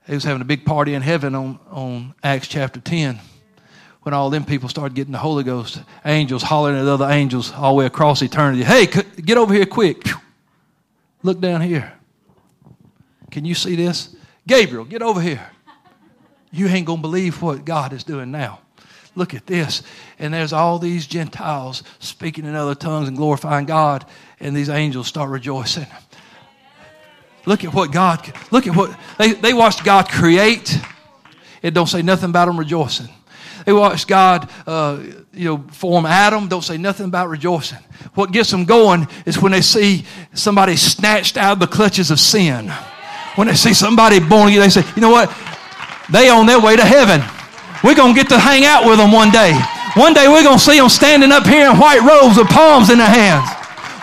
He 0.09 0.15
was 0.15 0.23
having 0.23 0.41
a 0.41 0.45
big 0.45 0.65
party 0.65 0.95
in 0.95 1.03
heaven 1.03 1.35
on, 1.35 1.59
on 1.69 2.15
Acts 2.23 2.47
chapter 2.47 2.79
10 2.79 3.19
when 4.01 4.11
all 4.11 4.31
them 4.31 4.43
people 4.43 4.67
started 4.67 4.95
getting 4.95 5.11
the 5.11 5.19
Holy 5.19 5.43
Ghost. 5.43 5.83
Angels 6.03 6.41
hollering 6.41 6.79
at 6.79 6.87
other 6.87 7.07
angels 7.07 7.53
all 7.53 7.75
the 7.75 7.79
way 7.79 7.85
across 7.85 8.23
eternity. 8.23 8.63
Hey, 8.63 8.87
get 8.87 9.37
over 9.37 9.53
here 9.53 9.67
quick. 9.67 10.09
Look 11.21 11.39
down 11.39 11.61
here. 11.61 11.93
Can 13.29 13.45
you 13.45 13.53
see 13.53 13.75
this? 13.75 14.15
Gabriel, 14.49 14.83
get 14.83 15.03
over 15.03 15.21
here. 15.21 15.47
You 16.51 16.67
ain't 16.69 16.87
going 16.87 16.97
to 16.97 17.01
believe 17.03 17.39
what 17.39 17.65
God 17.65 17.93
is 17.93 18.03
doing 18.03 18.31
now. 18.31 18.61
Look 19.13 19.35
at 19.35 19.45
this. 19.45 19.83
And 20.17 20.33
there's 20.33 20.53
all 20.53 20.79
these 20.79 21.05
Gentiles 21.05 21.83
speaking 21.99 22.45
in 22.45 22.55
other 22.55 22.73
tongues 22.73 23.07
and 23.07 23.15
glorifying 23.15 23.67
God, 23.67 24.05
and 24.39 24.55
these 24.55 24.69
angels 24.69 25.05
start 25.05 25.29
rejoicing. 25.29 25.85
Look 27.45 27.63
at 27.63 27.75
what 27.75 27.91
God, 27.91 28.33
look 28.49 28.65
at 28.65 28.75
what, 28.75 28.97
they, 29.19 29.33
they 29.33 29.53
watched 29.53 29.83
God 29.83 30.09
create. 30.09 30.79
It 31.61 31.75
don't 31.75 31.85
say 31.85 32.01
nothing 32.01 32.31
about 32.31 32.47
them 32.47 32.57
rejoicing. 32.57 33.09
They 33.67 33.73
watched 33.73 34.07
God, 34.07 34.49
uh, 34.65 35.03
you 35.31 35.45
know, 35.45 35.57
form 35.73 36.07
Adam. 36.07 36.47
Don't 36.47 36.63
say 36.63 36.77
nothing 36.77 37.05
about 37.05 37.29
rejoicing. 37.29 37.77
What 38.15 38.31
gets 38.31 38.49
them 38.49 38.65
going 38.65 39.07
is 39.27 39.39
when 39.39 39.51
they 39.51 39.61
see 39.61 40.05
somebody 40.33 40.75
snatched 40.75 41.37
out 41.37 41.53
of 41.53 41.59
the 41.59 41.67
clutches 41.67 42.09
of 42.09 42.19
sin. 42.19 42.73
When 43.39 43.47
they 43.47 43.55
see 43.55 43.71
somebody 43.71 44.19
born 44.19 44.51
again, 44.51 44.59
they 44.59 44.67
say, 44.67 44.83
you 44.99 45.01
know 45.01 45.15
what? 45.15 45.31
They 46.11 46.27
on 46.27 46.43
their 46.43 46.59
way 46.59 46.75
to 46.75 46.83
heaven. 46.83 47.23
We're 47.87 47.95
going 47.95 48.11
to 48.11 48.17
get 48.19 48.27
to 48.35 48.35
hang 48.35 48.67
out 48.67 48.83
with 48.83 48.99
them 48.99 49.15
one 49.15 49.31
day. 49.31 49.55
One 49.95 50.11
day 50.11 50.27
we're 50.27 50.43
going 50.43 50.59
to 50.59 50.67
see 50.67 50.75
them 50.75 50.91
standing 50.91 51.31
up 51.31 51.47
here 51.47 51.71
in 51.71 51.79
white 51.79 52.03
robes 52.03 52.35
with 52.35 52.51
palms 52.51 52.91
in 52.91 52.99
their 52.99 53.07
hands. 53.07 53.47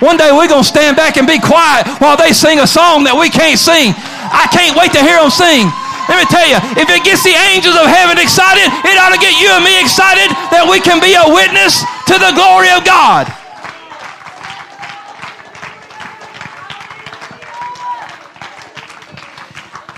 One 0.01 0.16
day 0.16 0.33
we're 0.33 0.49
going 0.49 0.64
to 0.64 0.72
stand 0.72 0.96
back 0.96 1.20
and 1.20 1.29
be 1.29 1.37
quiet 1.37 1.85
while 2.01 2.16
they 2.16 2.33
sing 2.33 2.64
a 2.64 2.66
song 2.66 3.05
that 3.05 3.12
we 3.12 3.29
can't 3.29 3.61
sing. 3.61 3.92
I 4.33 4.49
can't 4.49 4.72
wait 4.72 4.96
to 4.96 5.05
hear 5.05 5.20
them 5.20 5.29
sing. 5.29 5.68
Let 6.09 6.16
me 6.16 6.27
tell 6.33 6.49
you, 6.49 6.57
if 6.81 6.88
it 6.88 7.05
gets 7.05 7.20
the 7.20 7.37
angels 7.37 7.77
of 7.77 7.85
heaven 7.92 8.16
excited, 8.16 8.72
it 8.88 8.96
ought 8.96 9.12
to 9.12 9.20
get 9.20 9.37
you 9.37 9.53
and 9.53 9.61
me 9.61 9.77
excited 9.77 10.33
that 10.49 10.64
we 10.64 10.81
can 10.81 10.96
be 10.96 11.12
a 11.12 11.29
witness 11.29 11.85
to 12.09 12.16
the 12.16 12.33
glory 12.33 12.72
of 12.72 12.88
God. 12.88 13.29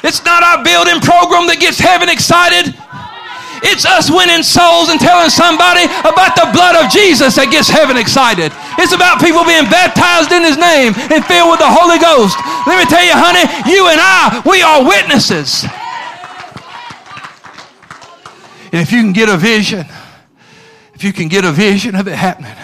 It's 0.02 0.24
not 0.24 0.42
our 0.42 0.62
building 0.62 1.00
program 1.02 1.46
that 1.50 1.58
gets 1.58 1.78
heaven 1.78 2.08
excited. 2.08 2.74
It's 3.62 3.82
us 3.82 4.06
winning 4.06 4.46
souls 4.46 4.88
and 4.88 5.02
telling 5.02 5.30
somebody 5.30 5.90
about 6.06 6.38
the 6.38 6.46
blood 6.54 6.78
of 6.78 6.87
Jesus 6.87 7.34
that 7.34 7.50
gets 7.50 7.66
heaven 7.66 7.98
excited. 7.98 8.54
It's 8.78 8.94
about 8.94 9.18
people 9.18 9.42
being 9.42 9.66
baptized 9.66 10.30
in 10.30 10.46
His 10.46 10.54
name 10.54 10.94
and 11.11 11.26
filled 11.26 11.50
with 11.50 11.58
the 11.58 11.66
Holy 11.66 11.98
Ghost. 11.98 12.38
Let 12.70 12.78
me 12.78 12.87
tell 12.87 13.02
you, 13.02 13.18
honey, 13.18 13.42
you 13.66 13.90
and 13.90 13.98
I, 13.98 14.42
we 14.46 14.62
are 14.62 14.87
witnesses. 14.87 15.66
And 18.70 18.82
if 18.82 18.92
you 18.92 19.02
can 19.02 19.12
get 19.12 19.28
a 19.28 19.37
vision, 19.37 19.87
if 20.94 21.02
you 21.02 21.12
can 21.12 21.26
get 21.26 21.44
a 21.44 21.50
vision 21.50 21.94
of 21.96 22.06
it 22.06 22.14
happening, 22.14 22.54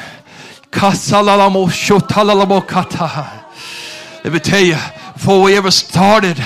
let 4.25 4.33
me 4.33 4.39
tell 4.41 4.65
you, 4.65 4.77
before 5.25 5.43
we 5.43 5.57
ever 5.57 5.71
started, 5.71 6.37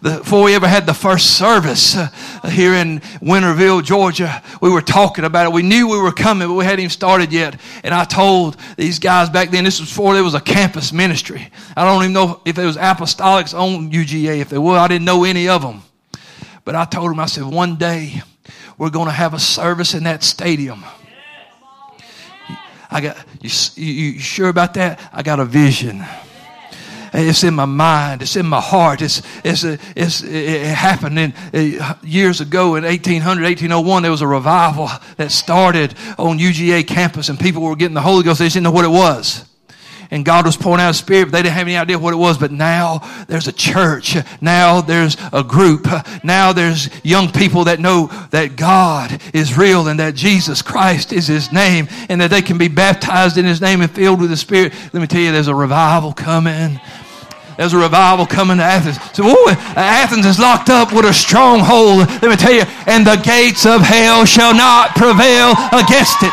before 0.00 0.44
we 0.44 0.54
ever 0.54 0.66
had 0.66 0.86
the 0.86 0.94
first 0.94 1.36
service 1.36 1.94
uh, 1.94 2.08
here 2.48 2.72
in 2.72 2.98
Winterville, 3.20 3.84
Georgia, 3.84 4.42
we 4.62 4.70
were 4.70 4.80
talking 4.80 5.26
about 5.26 5.48
it. 5.48 5.52
We 5.52 5.60
knew 5.60 5.86
we 5.86 5.98
were 5.98 6.12
coming, 6.12 6.48
but 6.48 6.54
we 6.54 6.64
hadn't 6.64 6.80
even 6.80 6.88
started 6.88 7.30
yet. 7.30 7.60
And 7.84 7.92
I 7.92 8.04
told 8.04 8.56
these 8.78 8.98
guys 8.98 9.28
back 9.28 9.50
then, 9.50 9.64
this 9.64 9.80
was 9.80 9.90
before 9.90 10.14
there 10.14 10.24
was 10.24 10.32
a 10.32 10.40
campus 10.40 10.94
ministry. 10.94 11.46
I 11.76 11.84
don't 11.84 12.04
even 12.04 12.14
know 12.14 12.40
if 12.46 12.56
it 12.56 12.64
was 12.64 12.78
apostolics 12.78 13.52
on 13.52 13.90
UGA. 13.90 14.40
If 14.40 14.48
they 14.48 14.56
were, 14.56 14.78
I 14.78 14.88
didn't 14.88 15.04
know 15.04 15.24
any 15.24 15.50
of 15.50 15.60
them. 15.60 15.82
But 16.64 16.74
I 16.74 16.86
told 16.86 17.10
them, 17.10 17.20
I 17.20 17.26
said, 17.26 17.44
one 17.44 17.76
day 17.76 18.22
we're 18.78 18.88
going 18.88 19.08
to 19.08 19.12
have 19.12 19.34
a 19.34 19.38
service 19.38 19.92
in 19.92 20.04
that 20.04 20.22
stadium. 20.22 20.82
I 22.90 23.02
got 23.02 23.26
you, 23.42 23.50
you, 23.74 23.92
you 23.92 24.18
sure 24.20 24.48
about 24.48 24.72
that? 24.72 25.06
I 25.12 25.22
got 25.22 25.38
a 25.38 25.44
vision. 25.44 26.02
It's 27.14 27.44
in 27.44 27.54
my 27.54 27.66
mind. 27.66 28.22
It's 28.22 28.36
in 28.36 28.46
my 28.46 28.60
heart. 28.60 29.02
It's, 29.02 29.22
it's, 29.44 29.64
it's, 29.64 30.22
it 30.22 30.66
happened 30.66 31.18
in, 31.18 31.34
uh, 31.52 31.94
years 32.02 32.40
ago 32.40 32.76
in 32.76 32.84
1800, 32.84 33.42
1801. 33.42 34.02
There 34.02 34.10
was 34.10 34.22
a 34.22 34.26
revival 34.26 34.88
that 35.16 35.30
started 35.30 35.94
on 36.18 36.38
UGA 36.38 36.86
campus 36.86 37.28
and 37.28 37.38
people 37.38 37.62
were 37.62 37.76
getting 37.76 37.94
the 37.94 38.00
Holy 38.00 38.22
Ghost. 38.22 38.38
They 38.38 38.48
didn't 38.48 38.62
know 38.62 38.70
what 38.70 38.84
it 38.84 38.88
was 38.88 39.44
and 40.12 40.26
God 40.26 40.44
was 40.44 40.58
pouring 40.58 40.82
out 40.82 40.88
His 40.88 40.98
Spirit, 40.98 41.24
but 41.26 41.32
they 41.32 41.42
didn't 41.42 41.54
have 41.54 41.66
any 41.66 41.76
idea 41.76 41.98
what 41.98 42.12
it 42.12 42.18
was. 42.18 42.36
But 42.36 42.52
now 42.52 42.98
there's 43.28 43.48
a 43.48 43.52
church. 43.52 44.14
Now 44.42 44.82
there's 44.82 45.16
a 45.32 45.42
group. 45.42 45.86
Now 46.22 46.52
there's 46.52 46.90
young 47.02 47.32
people 47.32 47.64
that 47.64 47.80
know 47.80 48.08
that 48.30 48.54
God 48.54 49.20
is 49.32 49.56
real 49.56 49.88
and 49.88 49.98
that 49.98 50.14
Jesus 50.14 50.60
Christ 50.60 51.14
is 51.14 51.26
His 51.26 51.50
name 51.50 51.88
and 52.10 52.20
that 52.20 52.28
they 52.28 52.42
can 52.42 52.58
be 52.58 52.68
baptized 52.68 53.38
in 53.38 53.46
His 53.46 53.62
name 53.62 53.80
and 53.80 53.90
filled 53.90 54.20
with 54.20 54.28
the 54.28 54.36
Spirit. 54.36 54.74
Let 54.92 55.00
me 55.00 55.06
tell 55.06 55.22
you, 55.22 55.32
there's 55.32 55.48
a 55.48 55.54
revival 55.54 56.12
coming. 56.12 56.78
There's 57.56 57.72
a 57.72 57.78
revival 57.78 58.26
coming 58.26 58.58
to 58.58 58.64
Athens. 58.64 58.98
So, 59.12 59.24
ooh, 59.24 59.48
Athens 59.76 60.24
is 60.24 60.38
locked 60.38 60.70
up 60.70 60.92
with 60.92 61.04
a 61.04 61.12
stronghold. 61.12 62.08
Let 62.22 62.30
me 62.30 62.36
tell 62.36 62.52
you, 62.52 62.64
and 62.86 63.06
the 63.06 63.16
gates 63.16 63.66
of 63.66 63.82
hell 63.82 64.24
shall 64.24 64.54
not 64.54 64.96
prevail 64.96 65.52
against 65.72 66.22
it. 66.22 66.32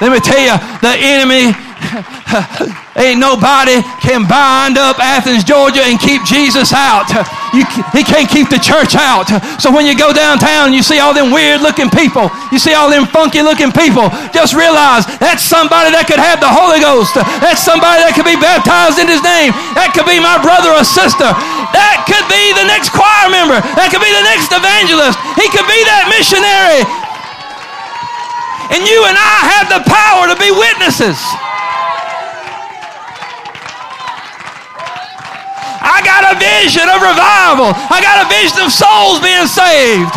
Let 0.00 0.12
me 0.12 0.20
tell 0.20 0.42
you, 0.42 0.58
the 0.82 0.94
enemy 0.98 1.54
Ain't 2.96 3.20
nobody 3.20 3.80
can 4.00 4.24
bind 4.24 4.80
up 4.80 4.96
Athens, 5.00 5.44
Georgia 5.44 5.84
and 5.84 6.00
keep 6.00 6.24
Jesus 6.24 6.72
out. 6.72 7.08
You, 7.52 7.68
he 7.92 8.00
can't 8.00 8.28
keep 8.28 8.48
the 8.48 8.60
church 8.60 8.96
out. 8.96 9.28
So 9.60 9.68
when 9.68 9.84
you 9.84 9.92
go 9.92 10.12
downtown, 10.12 10.72
you 10.72 10.80
see 10.80 11.00
all 11.00 11.12
them 11.12 11.28
weird 11.28 11.60
looking 11.60 11.92
people. 11.92 12.32
You 12.48 12.56
see 12.56 12.72
all 12.72 12.88
them 12.88 13.04
funky 13.04 13.44
looking 13.44 13.72
people. 13.72 14.08
Just 14.32 14.56
realize 14.56 15.04
that's 15.20 15.44
somebody 15.44 15.92
that 15.92 16.08
could 16.08 16.20
have 16.20 16.40
the 16.40 16.48
Holy 16.48 16.80
Ghost. 16.80 17.12
That's 17.16 17.60
somebody 17.60 18.00
that 18.04 18.16
could 18.16 18.28
be 18.28 18.40
baptized 18.40 18.96
in 18.96 19.08
his 19.08 19.20
name. 19.20 19.52
That 19.76 19.92
could 19.92 20.08
be 20.08 20.16
my 20.16 20.40
brother 20.40 20.72
or 20.72 20.84
sister. 20.84 21.28
That 21.76 22.08
could 22.08 22.24
be 22.32 22.56
the 22.56 22.64
next 22.64 22.92
choir 22.92 23.28
member. 23.28 23.60
That 23.76 23.92
could 23.92 24.00
be 24.00 24.12
the 24.12 24.24
next 24.24 24.48
evangelist. 24.48 25.20
He 25.36 25.48
could 25.52 25.68
be 25.68 25.80
that 25.88 26.08
missionary. 26.08 26.84
And 28.72 28.80
you 28.88 29.04
and 29.04 29.16
I 29.16 29.36
have 29.52 29.66
the 29.68 29.84
power 29.84 30.32
to 30.32 30.36
be 30.40 30.48
witnesses. 30.48 31.20
I 35.92 36.00
got 36.00 36.24
a 36.32 36.34
vision 36.40 36.88
of 36.88 37.04
revival. 37.04 37.76
I 37.76 38.00
got 38.00 38.24
a 38.24 38.26
vision 38.32 38.64
of 38.64 38.72
souls 38.72 39.20
being 39.20 39.44
saved. 39.44 40.16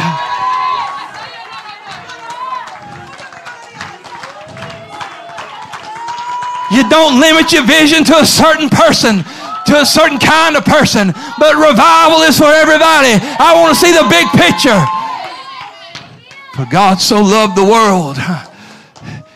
You 6.71 6.87
don't 6.89 7.19
limit 7.19 7.51
your 7.51 7.67
vision 7.67 8.03
to 8.05 8.19
a 8.19 8.25
certain 8.25 8.69
person, 8.69 9.23
to 9.67 9.81
a 9.81 9.85
certain 9.85 10.17
kind 10.17 10.55
of 10.55 10.63
person, 10.63 11.11
but 11.37 11.55
revival 11.55 12.23
is 12.23 12.37
for 12.39 12.47
everybody. 12.47 13.19
I 13.39 13.51
want 13.55 13.75
to 13.75 13.79
see 13.79 13.91
the 13.91 14.07
big 14.07 14.27
picture. 14.31 14.79
For 16.55 16.65
God 16.71 17.01
so 17.01 17.21
loved 17.21 17.57
the 17.57 17.65
world, 17.65 18.17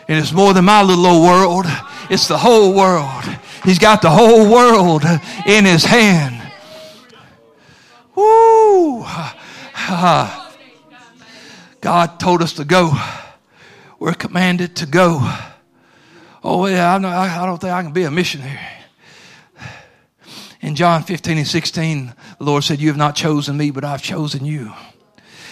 and 0.08 0.18
it's 0.18 0.32
more 0.32 0.54
than 0.54 0.64
my 0.64 0.82
little 0.82 1.06
old 1.06 1.22
world, 1.22 1.66
it's 2.08 2.26
the 2.26 2.38
whole 2.38 2.72
world. 2.74 3.24
He's 3.64 3.78
got 3.78 4.02
the 4.02 4.10
whole 4.10 4.50
world 4.50 5.04
in 5.46 5.64
his 5.64 5.84
hand. 5.84 6.40
Woo! 8.14 9.04
God 11.80 12.20
told 12.20 12.42
us 12.42 12.54
to 12.54 12.64
go. 12.64 12.92
We're 13.98 14.14
commanded 14.14 14.76
to 14.76 14.86
go. 14.86 15.18
Oh, 16.42 16.66
yeah, 16.66 16.94
I 16.94 17.46
don't 17.46 17.58
think 17.58 17.72
I 17.72 17.82
can 17.82 17.92
be 17.92 18.04
a 18.04 18.10
missionary. 18.10 18.58
In 20.62 20.74
John 20.74 21.02
15 21.02 21.38
and 21.38 21.46
16, 21.46 22.14
the 22.38 22.44
Lord 22.44 22.64
said, 22.64 22.80
You 22.80 22.88
have 22.88 22.96
not 22.96 23.14
chosen 23.14 23.56
me, 23.56 23.70
but 23.70 23.84
I've 23.84 24.02
chosen 24.02 24.44
you 24.44 24.72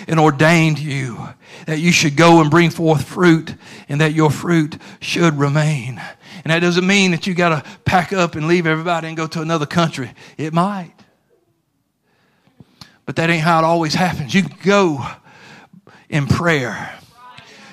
and 0.09 0.19
ordained 0.19 0.79
you 0.79 1.29
that 1.67 1.79
you 1.79 1.93
should 1.93 2.17
go 2.17 2.41
and 2.41 2.51
bring 2.51 2.71
forth 2.71 3.05
fruit 3.05 3.55
and 3.89 4.01
that 4.01 4.15
your 4.15 4.31
fruit 4.31 4.79
should 5.01 5.39
remain. 5.39 6.01
And 6.45 6.51
that 6.51 6.61
doesn't 6.61 6.87
mean 6.87 7.11
that 7.11 7.27
you 7.27 7.35
got 7.35 7.51
to 7.51 7.71
pack 7.85 8.13
up 8.13 8.35
and 8.35 8.49
leave 8.49 8.67
everybody 8.67 9.09
and 9.09 9.17
go 9.17 9.27
to 9.27 9.43
another 9.43 9.67
country. 9.67 10.11
It 10.37 10.53
might. 10.53 10.95
But 13.05 13.17
that 13.17 13.31
ain't 13.31 13.43
how 13.43 13.59
it 13.59 13.65
always 13.65 13.95
happens. 13.95 14.35
You 14.35 14.43
can 14.43 14.59
go 14.63 15.07
in 16.09 16.27
prayer. 16.27 16.99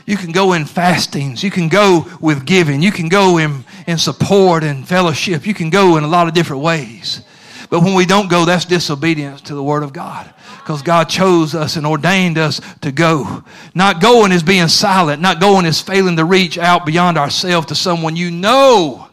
You 0.05 0.17
can 0.17 0.31
go 0.31 0.53
in 0.53 0.65
fastings. 0.65 1.43
You 1.43 1.51
can 1.51 1.67
go 1.67 2.05
with 2.19 2.45
giving. 2.45 2.81
You 2.81 2.91
can 2.91 3.09
go 3.09 3.37
in, 3.37 3.63
in 3.87 3.97
support 3.97 4.63
and 4.63 4.87
fellowship. 4.87 5.47
You 5.47 5.53
can 5.53 5.69
go 5.69 5.97
in 5.97 6.03
a 6.03 6.07
lot 6.07 6.27
of 6.27 6.33
different 6.33 6.61
ways. 6.61 7.21
But 7.69 7.81
when 7.81 7.93
we 7.93 8.05
don't 8.05 8.29
go, 8.29 8.45
that's 8.45 8.65
disobedience 8.65 9.41
to 9.41 9.55
the 9.55 9.63
Word 9.63 9.83
of 9.83 9.93
God. 9.93 10.31
Because 10.57 10.81
God 10.81 11.09
chose 11.09 11.55
us 11.55 11.75
and 11.75 11.85
ordained 11.85 12.37
us 12.37 12.61
to 12.81 12.91
go. 12.91 13.43
Not 13.73 14.01
going 14.01 14.31
is 14.31 14.43
being 14.43 14.67
silent. 14.67 15.21
Not 15.21 15.39
going 15.39 15.65
is 15.65 15.81
failing 15.81 16.17
to 16.17 16.25
reach 16.25 16.57
out 16.57 16.85
beyond 16.85 17.17
ourselves 17.17 17.67
to 17.67 17.75
someone 17.75 18.15
you 18.15 18.31
know 18.31 19.07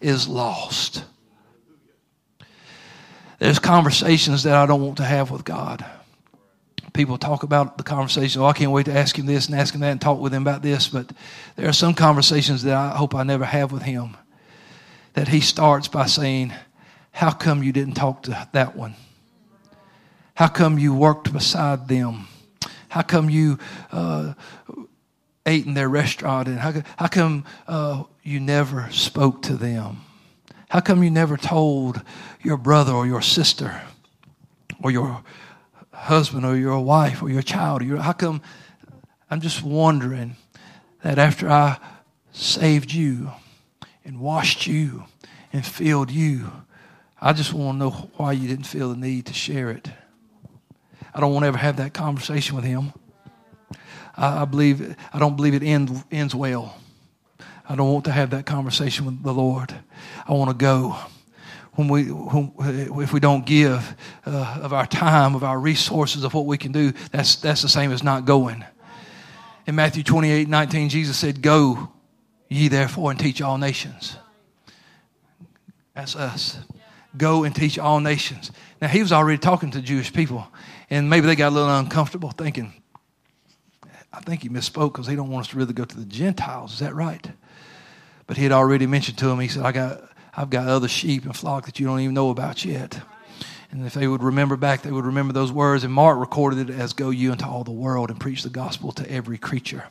is 0.00 0.28
lost. 0.28 1.04
There's 3.38 3.58
conversations 3.58 4.44
that 4.44 4.56
I 4.56 4.66
don't 4.66 4.82
want 4.82 4.96
to 4.98 5.04
have 5.04 5.30
with 5.30 5.44
God. 5.44 5.84
People 6.92 7.18
talk 7.18 7.42
about 7.42 7.76
the 7.76 7.84
conversation. 7.84 8.40
Oh, 8.40 8.46
I 8.46 8.54
can't 8.54 8.72
wait 8.72 8.86
to 8.86 8.92
ask 8.96 9.18
him 9.18 9.26
this 9.26 9.46
and 9.46 9.54
ask 9.54 9.74
him 9.74 9.82
that 9.82 9.90
and 9.90 10.00
talk 10.00 10.18
with 10.18 10.32
him 10.32 10.42
about 10.42 10.62
this. 10.62 10.88
But 10.88 11.12
there 11.54 11.68
are 11.68 11.74
some 11.74 11.92
conversations 11.92 12.62
that 12.62 12.74
I 12.74 12.96
hope 12.96 13.14
I 13.14 13.22
never 13.22 13.44
have 13.44 13.70
with 13.70 13.82
him. 13.82 14.16
That 15.12 15.28
he 15.28 15.40
starts 15.40 15.88
by 15.88 16.06
saying, 16.06 16.54
How 17.16 17.30
come 17.30 17.62
you 17.62 17.72
didn't 17.72 17.94
talk 17.94 18.24
to 18.24 18.48
that 18.52 18.76
one? 18.76 18.94
How 20.34 20.48
come 20.48 20.78
you 20.78 20.92
worked 20.92 21.32
beside 21.32 21.88
them? 21.88 22.28
How 22.90 23.00
come 23.00 23.30
you 23.30 23.58
uh, 23.90 24.34
ate 25.46 25.64
in 25.64 25.72
their 25.72 25.88
restaurant? 25.88 26.46
And 26.46 26.58
how, 26.58 26.74
how 26.98 27.06
come 27.06 27.46
uh, 27.66 28.02
you 28.22 28.38
never 28.38 28.90
spoke 28.90 29.40
to 29.44 29.56
them? 29.56 30.02
How 30.68 30.80
come 30.80 31.02
you 31.02 31.10
never 31.10 31.38
told 31.38 32.02
your 32.42 32.58
brother 32.58 32.92
or 32.92 33.06
your 33.06 33.22
sister 33.22 33.80
or 34.82 34.90
your 34.90 35.22
husband 35.94 36.44
or 36.44 36.54
your 36.54 36.80
wife 36.80 37.22
or 37.22 37.30
your 37.30 37.40
child? 37.40 37.80
Or 37.80 37.86
your, 37.86 37.96
how 37.96 38.12
come 38.12 38.42
I'm 39.30 39.40
just 39.40 39.62
wondering 39.62 40.36
that 41.02 41.18
after 41.18 41.48
I 41.48 41.78
saved 42.32 42.92
you 42.92 43.30
and 44.04 44.20
washed 44.20 44.66
you 44.66 45.04
and 45.50 45.64
filled 45.64 46.10
you, 46.10 46.52
I 47.20 47.32
just 47.32 47.52
want 47.52 47.76
to 47.76 47.84
know 47.84 47.90
why 48.16 48.32
you 48.32 48.48
didn't 48.48 48.66
feel 48.66 48.90
the 48.90 48.96
need 48.96 49.26
to 49.26 49.32
share 49.32 49.70
it. 49.70 49.88
I 51.14 51.20
don't 51.20 51.32
want 51.32 51.44
to 51.44 51.48
ever 51.48 51.56
have 51.56 51.78
that 51.78 51.94
conversation 51.94 52.56
with 52.56 52.64
him. 52.64 52.92
I, 54.16 54.42
I 54.42 54.44
believe 54.44 54.96
I 55.12 55.18
don't 55.18 55.36
believe 55.36 55.54
it 55.54 55.62
ends 55.62 56.04
ends 56.10 56.34
well. 56.34 56.76
I 57.68 57.74
don't 57.74 57.92
want 57.92 58.04
to 58.04 58.12
have 58.12 58.30
that 58.30 58.46
conversation 58.46 59.06
with 59.06 59.22
the 59.22 59.32
Lord. 59.32 59.74
I 60.28 60.32
want 60.32 60.50
to 60.50 60.56
go 60.56 60.96
when 61.76 61.88
we, 61.88 62.04
when, 62.04 62.52
if 63.02 63.12
we 63.12 63.20
don't 63.20 63.44
give 63.44 63.96
uh, 64.24 64.60
of 64.62 64.72
our 64.72 64.86
time, 64.86 65.34
of 65.34 65.44
our 65.44 65.58
resources, 65.58 66.24
of 66.24 66.34
what 66.34 66.46
we 66.46 66.58
can 66.58 66.72
do, 66.72 66.92
that's, 67.12 67.36
that's 67.36 67.62
the 67.62 67.68
same 67.68 67.92
as 67.92 68.02
not 68.02 68.24
going. 68.24 68.64
In 69.66 69.74
Matthew 69.74 70.02
28 70.02 70.48
19, 70.48 70.88
Jesus 70.88 71.16
said, 71.16 71.42
Go 71.42 71.92
ye 72.48 72.68
therefore 72.68 73.10
and 73.10 73.20
teach 73.20 73.42
all 73.42 73.58
nations. 73.58 74.16
That's 75.94 76.16
us. 76.16 76.58
Go 77.16 77.44
and 77.44 77.54
teach 77.54 77.78
all 77.78 78.00
nations. 78.00 78.50
Now, 78.80 78.88
he 78.88 79.00
was 79.00 79.12
already 79.12 79.38
talking 79.38 79.70
to 79.72 79.80
Jewish 79.80 80.12
people, 80.12 80.46
and 80.90 81.08
maybe 81.08 81.26
they 81.26 81.36
got 81.36 81.48
a 81.48 81.54
little 81.54 81.78
uncomfortable 81.78 82.30
thinking, 82.30 82.74
I 84.12 84.20
think 84.20 84.42
he 84.42 84.48
misspoke 84.48 84.92
because 84.92 85.06
he 85.06 85.16
don't 85.16 85.30
want 85.30 85.46
us 85.46 85.50
to 85.50 85.58
really 85.58 85.74
go 85.74 85.84
to 85.84 85.96
the 85.96 86.06
Gentiles. 86.06 86.72
Is 86.74 86.78
that 86.78 86.94
right? 86.94 87.30
But 88.26 88.36
he 88.36 88.42
had 88.42 88.52
already 88.52 88.86
mentioned 88.86 89.18
to 89.18 89.28
him, 89.28 89.38
he 89.38 89.48
said, 89.48 89.64
I 89.64 89.72
got, 89.72 90.02
I've 90.34 90.50
got 90.50 90.68
other 90.68 90.88
sheep 90.88 91.24
and 91.24 91.36
flock 91.36 91.66
that 91.66 91.78
you 91.78 91.86
don't 91.86 92.00
even 92.00 92.14
know 92.14 92.30
about 92.30 92.64
yet. 92.64 93.00
And 93.70 93.84
if 93.84 93.94
they 93.94 94.06
would 94.06 94.22
remember 94.22 94.56
back, 94.56 94.82
they 94.82 94.92
would 94.92 95.06
remember 95.06 95.32
those 95.32 95.52
words. 95.52 95.84
And 95.84 95.92
Mark 95.92 96.18
recorded 96.18 96.70
it 96.70 96.74
as 96.74 96.92
Go 96.92 97.10
you 97.10 97.32
into 97.32 97.46
all 97.46 97.64
the 97.64 97.72
world 97.72 98.10
and 98.10 98.18
preach 98.18 98.42
the 98.42 98.48
gospel 98.48 98.92
to 98.92 99.10
every 99.10 99.38
creature. 99.38 99.84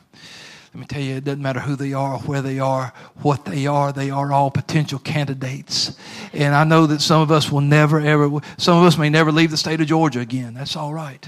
Let 0.76 0.80
me 0.80 0.86
tell 0.88 1.00
you, 1.00 1.16
it 1.16 1.24
doesn't 1.24 1.40
matter 1.40 1.60
who 1.60 1.74
they 1.74 1.94
are, 1.94 2.18
where 2.18 2.42
they 2.42 2.58
are, 2.58 2.92
what 3.22 3.46
they 3.46 3.66
are, 3.66 3.94
they 3.94 4.10
are 4.10 4.30
all 4.30 4.50
potential 4.50 4.98
candidates. 4.98 5.96
And 6.34 6.54
I 6.54 6.64
know 6.64 6.84
that 6.88 7.00
some 7.00 7.22
of 7.22 7.30
us 7.30 7.50
will 7.50 7.62
never, 7.62 7.98
ever, 7.98 8.28
some 8.58 8.76
of 8.76 8.84
us 8.84 8.98
may 8.98 9.08
never 9.08 9.32
leave 9.32 9.50
the 9.50 9.56
state 9.56 9.80
of 9.80 9.86
Georgia 9.86 10.20
again. 10.20 10.52
That's 10.52 10.76
all 10.76 10.92
right. 10.92 11.26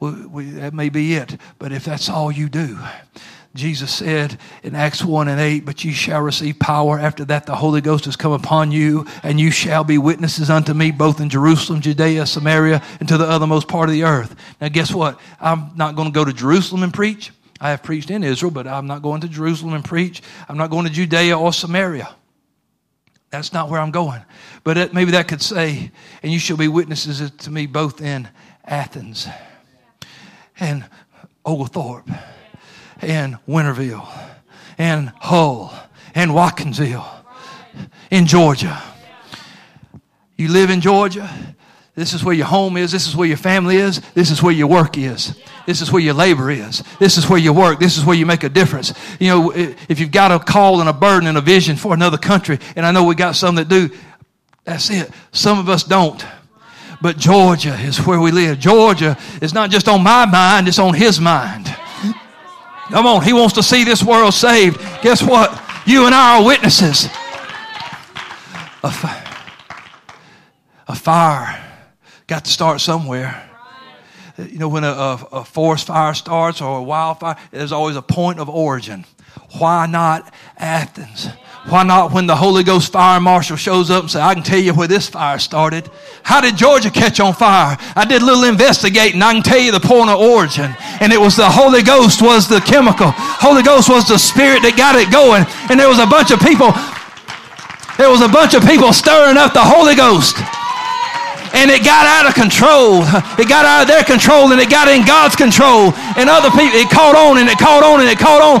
We, 0.00 0.26
we, 0.26 0.44
that 0.52 0.72
may 0.72 0.88
be 0.88 1.16
it. 1.16 1.36
But 1.58 1.70
if 1.70 1.84
that's 1.84 2.08
all 2.08 2.32
you 2.32 2.48
do, 2.48 2.78
Jesus 3.54 3.94
said 3.94 4.38
in 4.62 4.74
Acts 4.74 5.04
1 5.04 5.28
and 5.28 5.38
8, 5.38 5.66
But 5.66 5.84
ye 5.84 5.92
shall 5.92 6.22
receive 6.22 6.58
power. 6.58 6.98
After 6.98 7.26
that, 7.26 7.44
the 7.44 7.56
Holy 7.56 7.82
Ghost 7.82 8.06
has 8.06 8.16
come 8.16 8.32
upon 8.32 8.72
you, 8.72 9.06
and 9.22 9.38
you 9.38 9.50
shall 9.50 9.84
be 9.84 9.98
witnesses 9.98 10.48
unto 10.48 10.72
me, 10.72 10.92
both 10.92 11.20
in 11.20 11.28
Jerusalem, 11.28 11.82
Judea, 11.82 12.24
Samaria, 12.24 12.82
and 13.00 13.08
to 13.10 13.18
the 13.18 13.26
othermost 13.26 13.68
part 13.68 13.90
of 13.90 13.92
the 13.92 14.04
earth. 14.04 14.34
Now, 14.62 14.68
guess 14.68 14.94
what? 14.94 15.20
I'm 15.42 15.72
not 15.76 15.94
going 15.94 16.08
to 16.08 16.14
go 16.14 16.24
to 16.24 16.32
Jerusalem 16.32 16.84
and 16.84 16.94
preach. 16.94 17.32
I 17.60 17.70
have 17.70 17.82
preached 17.82 18.10
in 18.10 18.22
Israel, 18.22 18.50
but 18.50 18.66
I'm 18.66 18.86
not 18.86 19.02
going 19.02 19.20
to 19.22 19.28
Jerusalem 19.28 19.74
and 19.74 19.84
preach. 19.84 20.22
I'm 20.48 20.56
not 20.56 20.70
going 20.70 20.86
to 20.86 20.92
Judea 20.92 21.38
or 21.38 21.52
Samaria. 21.52 22.14
That's 23.30 23.52
not 23.52 23.68
where 23.68 23.80
I'm 23.80 23.90
going. 23.90 24.22
But 24.64 24.78
it, 24.78 24.94
maybe 24.94 25.10
that 25.12 25.28
could 25.28 25.42
say, 25.42 25.90
And 26.22 26.32
you 26.32 26.38
shall 26.38 26.56
be 26.56 26.68
witnesses 26.68 27.30
to 27.30 27.50
me 27.50 27.66
both 27.66 28.00
in 28.00 28.28
Athens 28.64 29.28
and 30.58 30.84
Oglethorpe 31.44 32.08
and 33.00 33.38
Winterville 33.46 34.08
and 34.78 35.12
Hull 35.16 35.74
and 36.14 36.30
Watkinsville 36.30 37.06
in 38.10 38.26
Georgia. 38.26 38.82
You 40.36 40.48
live 40.48 40.70
in 40.70 40.80
Georgia. 40.80 41.56
This 41.98 42.14
is 42.14 42.22
where 42.22 42.34
your 42.34 42.46
home 42.46 42.76
is. 42.76 42.92
This 42.92 43.08
is 43.08 43.16
where 43.16 43.26
your 43.26 43.36
family 43.36 43.74
is. 43.74 44.00
This 44.14 44.30
is 44.30 44.40
where 44.40 44.52
your 44.52 44.68
work 44.68 44.96
is. 44.96 45.36
This 45.66 45.80
is 45.80 45.90
where 45.90 46.00
your 46.00 46.14
labor 46.14 46.48
is. 46.48 46.84
This 47.00 47.18
is 47.18 47.28
where 47.28 47.40
you 47.40 47.52
work. 47.52 47.80
This 47.80 47.98
is 47.98 48.04
where 48.04 48.14
you 48.14 48.24
make 48.24 48.44
a 48.44 48.48
difference. 48.48 48.94
You 49.18 49.28
know, 49.30 49.50
if 49.52 49.98
you've 49.98 50.12
got 50.12 50.30
a 50.30 50.38
call 50.38 50.78
and 50.78 50.88
a 50.88 50.92
burden 50.92 51.26
and 51.26 51.36
a 51.36 51.40
vision 51.40 51.74
for 51.74 51.92
another 51.92 52.16
country, 52.16 52.60
and 52.76 52.86
I 52.86 52.92
know 52.92 53.02
we 53.02 53.16
got 53.16 53.34
some 53.34 53.56
that 53.56 53.68
do, 53.68 53.90
that's 54.62 54.90
it. 54.90 55.10
Some 55.32 55.58
of 55.58 55.68
us 55.68 55.82
don't. 55.82 56.24
But 57.02 57.16
Georgia 57.16 57.74
is 57.74 57.98
where 58.06 58.20
we 58.20 58.30
live. 58.30 58.60
Georgia 58.60 59.18
is 59.42 59.52
not 59.52 59.70
just 59.70 59.88
on 59.88 60.00
my 60.04 60.24
mind, 60.24 60.68
it's 60.68 60.78
on 60.78 60.94
his 60.94 61.18
mind. 61.18 61.66
Come 62.90 63.06
on, 63.06 63.24
he 63.24 63.32
wants 63.32 63.54
to 63.54 63.62
see 63.64 63.82
this 63.82 64.04
world 64.04 64.34
saved. 64.34 64.78
Guess 65.02 65.20
what? 65.20 65.50
You 65.84 66.06
and 66.06 66.14
I 66.14 66.38
are 66.38 66.46
witnesses. 66.46 67.06
A, 68.84 68.90
fire. 68.92 69.24
a 70.86 70.94
fire 70.94 71.64
got 72.28 72.44
to 72.44 72.50
start 72.50 72.80
somewhere. 72.80 73.44
You 74.36 74.58
know, 74.58 74.68
when 74.68 74.84
a, 74.84 75.18
a, 75.32 75.44
forest 75.44 75.88
fire 75.88 76.14
starts 76.14 76.60
or 76.60 76.78
a 76.78 76.82
wildfire, 76.82 77.36
there's 77.50 77.72
always 77.72 77.96
a 77.96 78.02
point 78.02 78.38
of 78.38 78.48
origin. 78.48 79.04
Why 79.58 79.86
not 79.86 80.32
Athens? 80.56 81.28
Why 81.68 81.82
not 81.82 82.12
when 82.12 82.26
the 82.26 82.36
Holy 82.36 82.62
Ghost 82.62 82.92
fire 82.92 83.18
marshal 83.18 83.56
shows 83.56 83.90
up 83.90 84.02
and 84.02 84.10
say, 84.10 84.20
I 84.20 84.34
can 84.34 84.44
tell 84.44 84.60
you 84.60 84.74
where 84.74 84.86
this 84.86 85.08
fire 85.08 85.38
started. 85.38 85.90
How 86.22 86.40
did 86.40 86.56
Georgia 86.56 86.90
catch 86.90 87.18
on 87.18 87.34
fire? 87.34 87.76
I 87.96 88.04
did 88.04 88.22
a 88.22 88.24
little 88.24 88.44
investigating. 88.44 89.22
I 89.22 89.32
can 89.32 89.42
tell 89.42 89.58
you 89.58 89.72
the 89.72 89.80
point 89.80 90.08
of 90.08 90.20
origin. 90.20 90.72
And 91.00 91.12
it 91.12 91.20
was 91.20 91.34
the 91.34 91.50
Holy 91.50 91.82
Ghost 91.82 92.22
was 92.22 92.46
the 92.46 92.60
chemical. 92.60 93.10
Holy 93.10 93.62
Ghost 93.62 93.88
was 93.88 94.06
the 94.06 94.18
spirit 94.18 94.62
that 94.62 94.76
got 94.76 94.94
it 94.94 95.10
going. 95.10 95.44
And 95.68 95.80
there 95.80 95.88
was 95.88 95.98
a 95.98 96.06
bunch 96.06 96.30
of 96.30 96.38
people, 96.40 96.70
there 97.98 98.08
was 98.08 98.20
a 98.20 98.28
bunch 98.28 98.54
of 98.54 98.64
people 98.64 98.92
stirring 98.92 99.36
up 99.36 99.52
the 99.52 99.64
Holy 99.64 99.96
Ghost. 99.96 100.36
And 101.54 101.70
it 101.70 101.84
got 101.84 102.06
out 102.06 102.28
of 102.28 102.34
control. 102.34 103.02
It 103.38 103.48
got 103.48 103.64
out 103.64 103.82
of 103.82 103.88
their 103.88 104.04
control 104.04 104.52
and 104.52 104.60
it 104.60 104.70
got 104.70 104.88
in 104.88 105.04
God's 105.06 105.36
control. 105.36 105.92
And 106.16 106.28
other 106.28 106.50
people, 106.50 106.78
it 106.78 106.90
caught 106.90 107.16
on 107.16 107.38
and 107.38 107.48
it 107.48 107.58
caught 107.58 107.82
on 107.82 108.00
and 108.00 108.08
it 108.08 108.18
caught 108.18 108.42
on. 108.42 108.58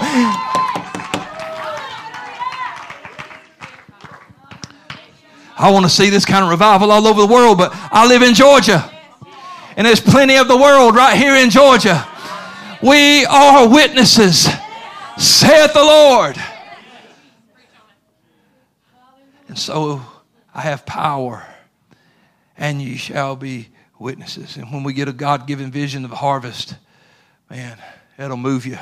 I 5.60 5.70
want 5.72 5.84
to 5.84 5.90
see 5.90 6.08
this 6.08 6.24
kind 6.24 6.44
of 6.44 6.50
revival 6.50 6.92
all 6.92 7.06
over 7.06 7.20
the 7.20 7.26
world, 7.26 7.58
but 7.58 7.72
I 7.74 8.06
live 8.06 8.22
in 8.22 8.32
Georgia. 8.32 8.88
And 9.76 9.86
there's 9.86 10.00
plenty 10.00 10.36
of 10.36 10.46
the 10.46 10.56
world 10.56 10.94
right 10.94 11.16
here 11.16 11.34
in 11.34 11.50
Georgia. 11.50 12.06
We 12.80 13.26
are 13.26 13.68
witnesses, 13.68 14.48
saith 15.16 15.72
the 15.72 15.82
Lord. 15.82 16.36
And 19.48 19.58
so 19.58 20.00
I 20.54 20.60
have 20.60 20.86
power, 20.86 21.44
and 22.58 22.82
ye 22.82 22.96
shall 22.96 23.36
be 23.36 23.68
witnesses. 23.98 24.56
And 24.56 24.72
when 24.72 24.82
we 24.82 24.92
get 24.92 25.08
a 25.08 25.12
God 25.12 25.46
given 25.46 25.70
vision 25.70 26.04
of 26.04 26.10
harvest, 26.10 26.76
man, 27.48 27.78
it'll 28.18 28.36
move 28.36 28.66
you. 28.66 28.78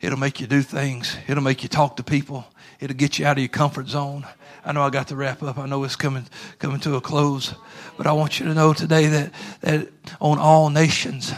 It'll 0.00 0.18
make 0.18 0.40
you 0.40 0.46
do 0.46 0.62
things. 0.62 1.16
It'll 1.26 1.42
make 1.42 1.62
you 1.62 1.68
talk 1.68 1.96
to 1.96 2.02
people. 2.02 2.46
It'll 2.80 2.96
get 2.96 3.18
you 3.18 3.26
out 3.26 3.38
of 3.38 3.42
your 3.42 3.48
comfort 3.48 3.88
zone. 3.88 4.26
I 4.64 4.72
know 4.72 4.82
I 4.82 4.90
got 4.90 5.08
to 5.08 5.16
wrap 5.16 5.42
up. 5.42 5.58
I 5.58 5.66
know 5.66 5.82
it's 5.84 5.96
coming 5.96 6.26
coming 6.58 6.80
to 6.80 6.96
a 6.96 7.00
close, 7.00 7.54
but 7.96 8.06
I 8.06 8.12
want 8.12 8.38
you 8.38 8.46
to 8.46 8.54
know 8.54 8.72
today 8.72 9.06
that 9.06 9.32
that 9.62 9.88
on 10.20 10.38
all 10.38 10.70
nations 10.70 11.32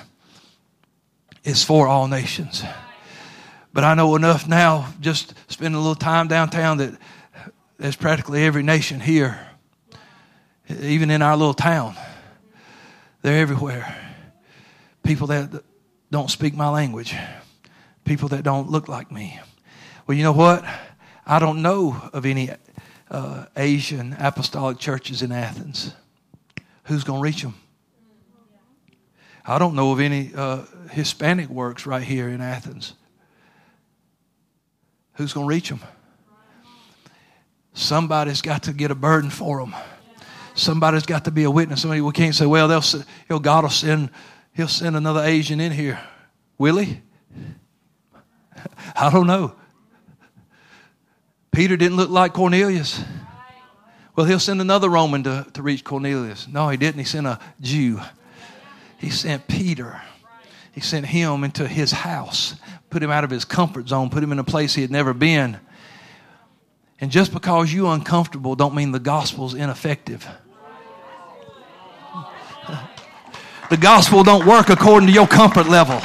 is 1.45 1.63
for 1.63 1.87
all 1.87 2.09
nations. 2.09 2.65
But 3.73 3.85
I 3.85 3.95
know 3.95 4.17
enough 4.17 4.49
now, 4.49 4.93
just 5.01 5.35
spending 5.47 5.77
a 5.77 5.79
little 5.79 5.95
time 5.95 6.27
downtown, 6.27 6.79
that 6.79 6.99
there's 7.79 7.97
practically 7.97 8.45
every 8.45 8.63
nation 8.63 8.99
here, 8.99 9.48
even 10.69 11.11
in 11.11 11.23
our 11.23 11.37
little 11.37 11.55
town. 11.55 11.97
They're 13.23 13.41
everywhere. 13.41 13.95
People 15.03 15.29
that 15.29 15.63
don't 16.11 16.31
speak 16.31 16.55
my 16.55 16.69
language, 16.69 17.15
people 18.05 18.29
that 18.29 18.43
don't 18.43 18.71
look 18.71 18.89
like 18.89 19.11
me. 19.11 19.39
Well, 20.07 20.17
you 20.17 20.23
know 20.23 20.33
what? 20.33 20.65
I 21.27 21.39
don't 21.39 21.63
know 21.63 22.11
of 22.13 22.25
any 22.25 22.51
uh, 23.11 23.47
Asian 23.57 24.17
apostolic 24.19 24.79
churches 24.79 25.23
in 25.23 25.33
Athens. 25.33 25.95
Who's 26.85 27.05
going 27.05 27.21
to 27.21 27.23
reach 27.23 27.43
them? 27.43 27.55
I 29.45 29.59
don't 29.59 29.75
know 29.75 29.93
of 29.93 30.01
any 30.01 30.33
uh, 30.35 30.63
Hispanic 30.91 31.49
works 31.49 31.87
right 31.87 32.03
here 32.03 32.29
in 32.29 32.41
Athens. 32.41 32.95
Who's 35.15 35.33
going 35.33 35.47
to 35.47 35.55
reach 35.55 35.69
them? 35.69 35.81
Somebody's 37.73 38.43
got 38.43 38.65
to 38.65 38.73
get 38.73 38.91
a 38.91 38.95
burden 38.95 39.31
for 39.31 39.59
them. 39.61 39.75
Somebody's 40.59 41.07
got 41.07 41.25
to 41.27 41.31
be 41.31 41.45
a 41.45 41.51
witness. 41.51 41.83
Somebody 41.83 42.01
we 42.01 42.13
can't 42.13 42.35
say, 42.35 42.45
well, 42.45 42.67
they'll, 42.67 42.83
know, 43.31 43.39
God 43.39 43.65
will 43.65 43.71
send, 43.71 44.11
He'll 44.55 44.67
send 44.67 44.97
another 44.97 45.23
Asian 45.23 45.61
in 45.61 45.71
here. 45.71 46.01
Will 46.59 46.79
He? 46.79 47.01
I 48.97 49.11
don't 49.11 49.29
know. 49.29 49.55
Peter 51.53 51.77
didn't 51.77 51.97
look 51.97 52.11
like 52.11 52.33
Cornelius. 52.33 53.01
Well, 54.17 54.27
he'll 54.27 54.41
send 54.41 54.61
another 54.61 54.89
Roman 54.89 55.23
to, 55.23 55.47
to 55.55 55.63
reach 55.63 55.85
Cornelius. 55.85 56.49
No, 56.49 56.69
he 56.69 56.77
didn't. 56.77 56.99
He 56.99 57.05
sent 57.05 57.29
a 57.29 57.39
Jew. 57.61 58.01
He 58.99 59.11
sent 59.11 59.47
Peter. 59.47 60.03
He 60.73 60.81
sent 60.81 61.07
him 61.07 61.45
into 61.45 61.69
his 61.69 61.93
house, 61.93 62.57
put 62.91 63.01
him 63.01 63.13
out 63.13 63.23
of 63.23 63.31
his 63.31 63.45
comfort 63.45 63.89
zone, 63.89 64.11
put 64.11 64.25
him 64.25 64.33
in 64.33 64.41
a 64.41 64.45
place 64.45 64.75
he 64.75 64.83
had 64.83 64.91
never 64.91 65.15
been. 65.15 65.59
And 67.01 67.13
just 67.13 67.33
because 67.33 67.73
you're 67.73 67.95
uncomfortable 67.95 68.57
don't 68.57 68.75
mean 68.75 68.91
the 68.91 68.99
gospel's 68.99 69.55
ineffective. 69.55 70.27
The 73.71 73.77
gospel 73.77 74.23
don't 74.25 74.47
work 74.47 74.71
according 74.71 75.09
to 75.09 75.13
your 75.13 75.27
comfort 75.27 75.69
level. 75.69 76.01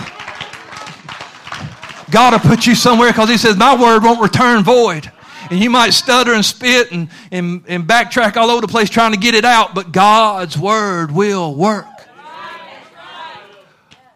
God 2.12 2.34
will 2.34 2.40
put 2.40 2.68
you 2.68 2.76
somewhere 2.76 3.12
because 3.12 3.30
he 3.30 3.38
says, 3.38 3.58
My 3.58 3.80
word 3.80 4.04
won't 4.04 4.22
return 4.22 4.64
void. 4.64 5.12
And 5.50 5.60
you 5.60 5.70
might 5.70 5.92
stutter 5.92 6.34
and 6.34 6.44
spit 6.44 6.92
and, 6.92 7.10
and, 7.32 7.64
and 7.68 7.86
backtrack 7.86 8.38
all 8.38 8.50
over 8.50 8.62
the 8.62 8.68
place 8.68 8.90
trying 8.90 9.14
to 9.14 9.20
get 9.20 9.36
it 9.36 9.46
out, 9.46 9.76
but 9.76 9.92
God's 9.92 10.58
word 10.58 11.12
will 11.12 11.54
work. 11.54 11.86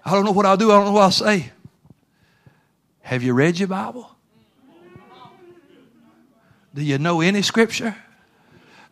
I 0.06 0.12
don't 0.12 0.24
know 0.24 0.32
what 0.32 0.46
I'll 0.46 0.58
do. 0.58 0.72
I 0.72 0.76
don't 0.76 0.86
know 0.86 0.92
what 0.94 1.04
I'll 1.04 1.12
say. 1.12 1.52
Have 3.02 3.24
you 3.24 3.34
read 3.34 3.60
your 3.60 3.68
Bible? 3.68 4.10
Do 6.74 6.82
you 6.82 6.98
know 6.98 7.22
any 7.22 7.42
scripture? 7.42 7.96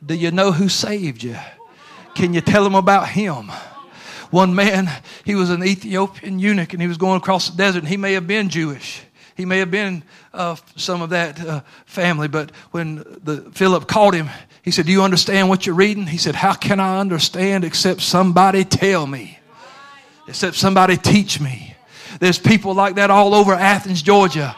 Do 0.06 0.14
you 0.14 0.32
know 0.32 0.52
who 0.52 0.68
saved 0.68 1.24
you? 1.24 1.38
Can 2.16 2.34
you 2.34 2.42
tell 2.42 2.64
them 2.64 2.76
about 2.76 3.10
him? 3.10 3.52
One 4.36 4.54
man, 4.54 4.92
he 5.24 5.34
was 5.34 5.50
an 5.50 5.64
Ethiopian 5.64 6.40
eunuch 6.40 6.74
and 6.74 6.82
he 6.82 6.90
was 6.90 6.98
going 6.98 7.16
across 7.16 7.50
the 7.50 7.56
desert 7.56 7.80
and 7.80 7.88
he 7.88 7.96
may 7.96 8.12
have 8.16 8.28
been 8.28 8.50
Jewish. 8.50 9.02
He 9.38 9.46
may 9.46 9.60
have 9.60 9.72
been 9.72 10.04
uh, 10.34 10.58
some 10.76 11.02
of 11.02 11.12
that 11.12 11.40
uh, 11.40 11.62
family, 11.86 12.28
but 12.28 12.52
when 12.72 12.98
the, 13.24 13.50
Philip 13.54 13.88
called 13.88 14.14
him, 14.14 14.30
he 14.62 14.72
said, 14.72 14.88
Do 14.88 14.92
you 14.92 15.04
understand 15.04 15.48
what 15.48 15.66
you're 15.66 15.74
reading? 15.74 16.06
He 16.06 16.18
said, 16.18 16.36
How 16.36 16.54
can 16.54 16.82
I 16.82 17.00
understand 17.00 17.64
except 17.64 18.02
somebody 18.02 18.66
tell 18.66 19.08
me? 19.08 19.40
Except 20.28 20.58
somebody 20.58 20.98
teach 20.98 21.40
me. 21.40 21.74
There's 22.20 22.38
people 22.38 22.74
like 22.74 22.96
that 22.96 23.10
all 23.10 23.34
over 23.36 23.54
Athens, 23.54 24.02
Georgia, 24.02 24.54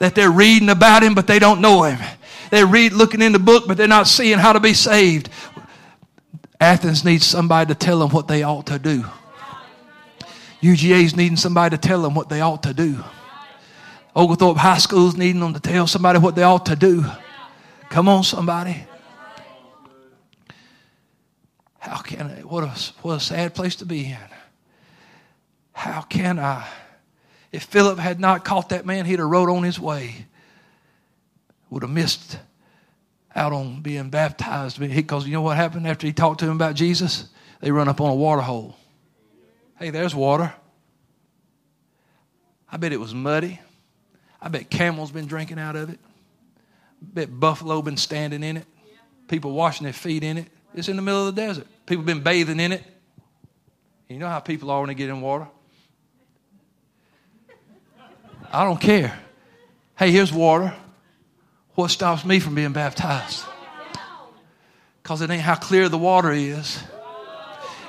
that 0.00 0.16
they're 0.16 0.32
reading 0.32 0.70
about 0.70 1.04
him, 1.04 1.14
but 1.14 1.28
they 1.28 1.38
don't 1.38 1.60
know 1.60 1.84
him. 1.84 2.00
They're 2.50 2.66
read, 2.66 2.94
looking 2.94 3.22
in 3.22 3.30
the 3.30 3.38
book, 3.38 3.68
but 3.68 3.76
they're 3.76 3.86
not 3.86 4.08
seeing 4.08 4.40
how 4.40 4.54
to 4.54 4.60
be 4.60 4.74
saved. 4.74 5.28
Athens 6.60 7.04
needs 7.04 7.24
somebody 7.24 7.72
to 7.72 7.78
tell 7.78 8.00
them 8.00 8.10
what 8.10 8.26
they 8.26 8.42
ought 8.42 8.66
to 8.66 8.80
do. 8.80 9.04
UGA's 10.62 11.16
needing 11.16 11.36
somebody 11.36 11.76
to 11.76 11.80
tell 11.80 12.02
them 12.02 12.14
what 12.14 12.28
they 12.28 12.40
ought 12.40 12.62
to 12.64 12.74
do. 12.74 13.02
Oglethorpe 14.14 14.56
High 14.56 14.78
School's 14.78 15.16
needing 15.16 15.40
them 15.40 15.54
to 15.54 15.60
tell 15.60 15.86
somebody 15.86 16.18
what 16.18 16.34
they 16.34 16.42
ought 16.42 16.66
to 16.66 16.76
do. 16.76 17.04
Come 17.88 18.08
on, 18.08 18.24
somebody. 18.24 18.84
How 21.78 21.98
can 21.98 22.26
I? 22.26 22.40
What 22.40 22.64
a, 22.64 22.92
what 23.02 23.14
a 23.14 23.20
sad 23.20 23.54
place 23.54 23.76
to 23.76 23.86
be 23.86 24.06
in. 24.06 24.18
How 25.72 26.02
can 26.02 26.38
I? 26.38 26.68
If 27.52 27.64
Philip 27.64 27.98
had 27.98 28.20
not 28.20 28.44
caught 28.44 28.68
that 28.68 28.84
man, 28.84 29.06
he'd 29.06 29.18
have 29.18 29.28
rode 29.28 29.48
on 29.48 29.62
his 29.62 29.80
way. 29.80 30.26
Would 31.70 31.82
have 31.82 31.90
missed 31.90 32.38
out 33.34 33.52
on 33.52 33.80
being 33.80 34.10
baptized. 34.10 34.78
Because 34.78 35.26
you 35.26 35.32
know 35.32 35.42
what 35.42 35.56
happened 35.56 35.86
after 35.86 36.06
he 36.06 36.12
talked 36.12 36.40
to 36.40 36.46
him 36.46 36.52
about 36.52 36.74
Jesus? 36.74 37.28
They 37.60 37.70
run 37.70 37.88
up 37.88 38.00
on 38.00 38.10
a 38.10 38.14
water 38.14 38.42
hole. 38.42 38.76
Hey, 39.80 39.88
there's 39.88 40.14
water. 40.14 40.52
I 42.70 42.76
bet 42.76 42.92
it 42.92 43.00
was 43.00 43.14
muddy. 43.14 43.58
I 44.40 44.48
bet 44.48 44.68
camels 44.68 45.10
been 45.10 45.26
drinking 45.26 45.58
out 45.58 45.74
of 45.74 45.88
it. 45.88 45.98
I 45.98 47.06
bet 47.14 47.40
buffalo 47.40 47.80
been 47.80 47.96
standing 47.96 48.42
in 48.42 48.58
it. 48.58 48.66
People 49.26 49.52
washing 49.52 49.84
their 49.84 49.94
feet 49.94 50.22
in 50.22 50.36
it. 50.36 50.46
It's 50.74 50.88
in 50.88 50.96
the 50.96 51.02
middle 51.02 51.26
of 51.26 51.34
the 51.34 51.40
desert. 51.40 51.66
People 51.86 52.04
been 52.04 52.20
bathing 52.20 52.60
in 52.60 52.72
it. 52.72 52.84
You 54.08 54.18
know 54.18 54.28
how 54.28 54.40
people 54.40 54.70
are 54.70 54.80
when 54.80 54.88
they 54.88 54.94
get 54.94 55.08
in 55.08 55.22
water. 55.22 55.48
I 58.52 58.64
don't 58.64 58.80
care. 58.80 59.18
Hey, 59.96 60.10
here's 60.10 60.32
water. 60.32 60.74
What 61.74 61.90
stops 61.90 62.24
me 62.24 62.38
from 62.38 62.54
being 62.54 62.72
baptized? 62.72 63.44
Because 65.02 65.22
it 65.22 65.30
ain't 65.30 65.42
how 65.42 65.54
clear 65.54 65.88
the 65.88 65.98
water 65.98 66.32
is, 66.32 66.82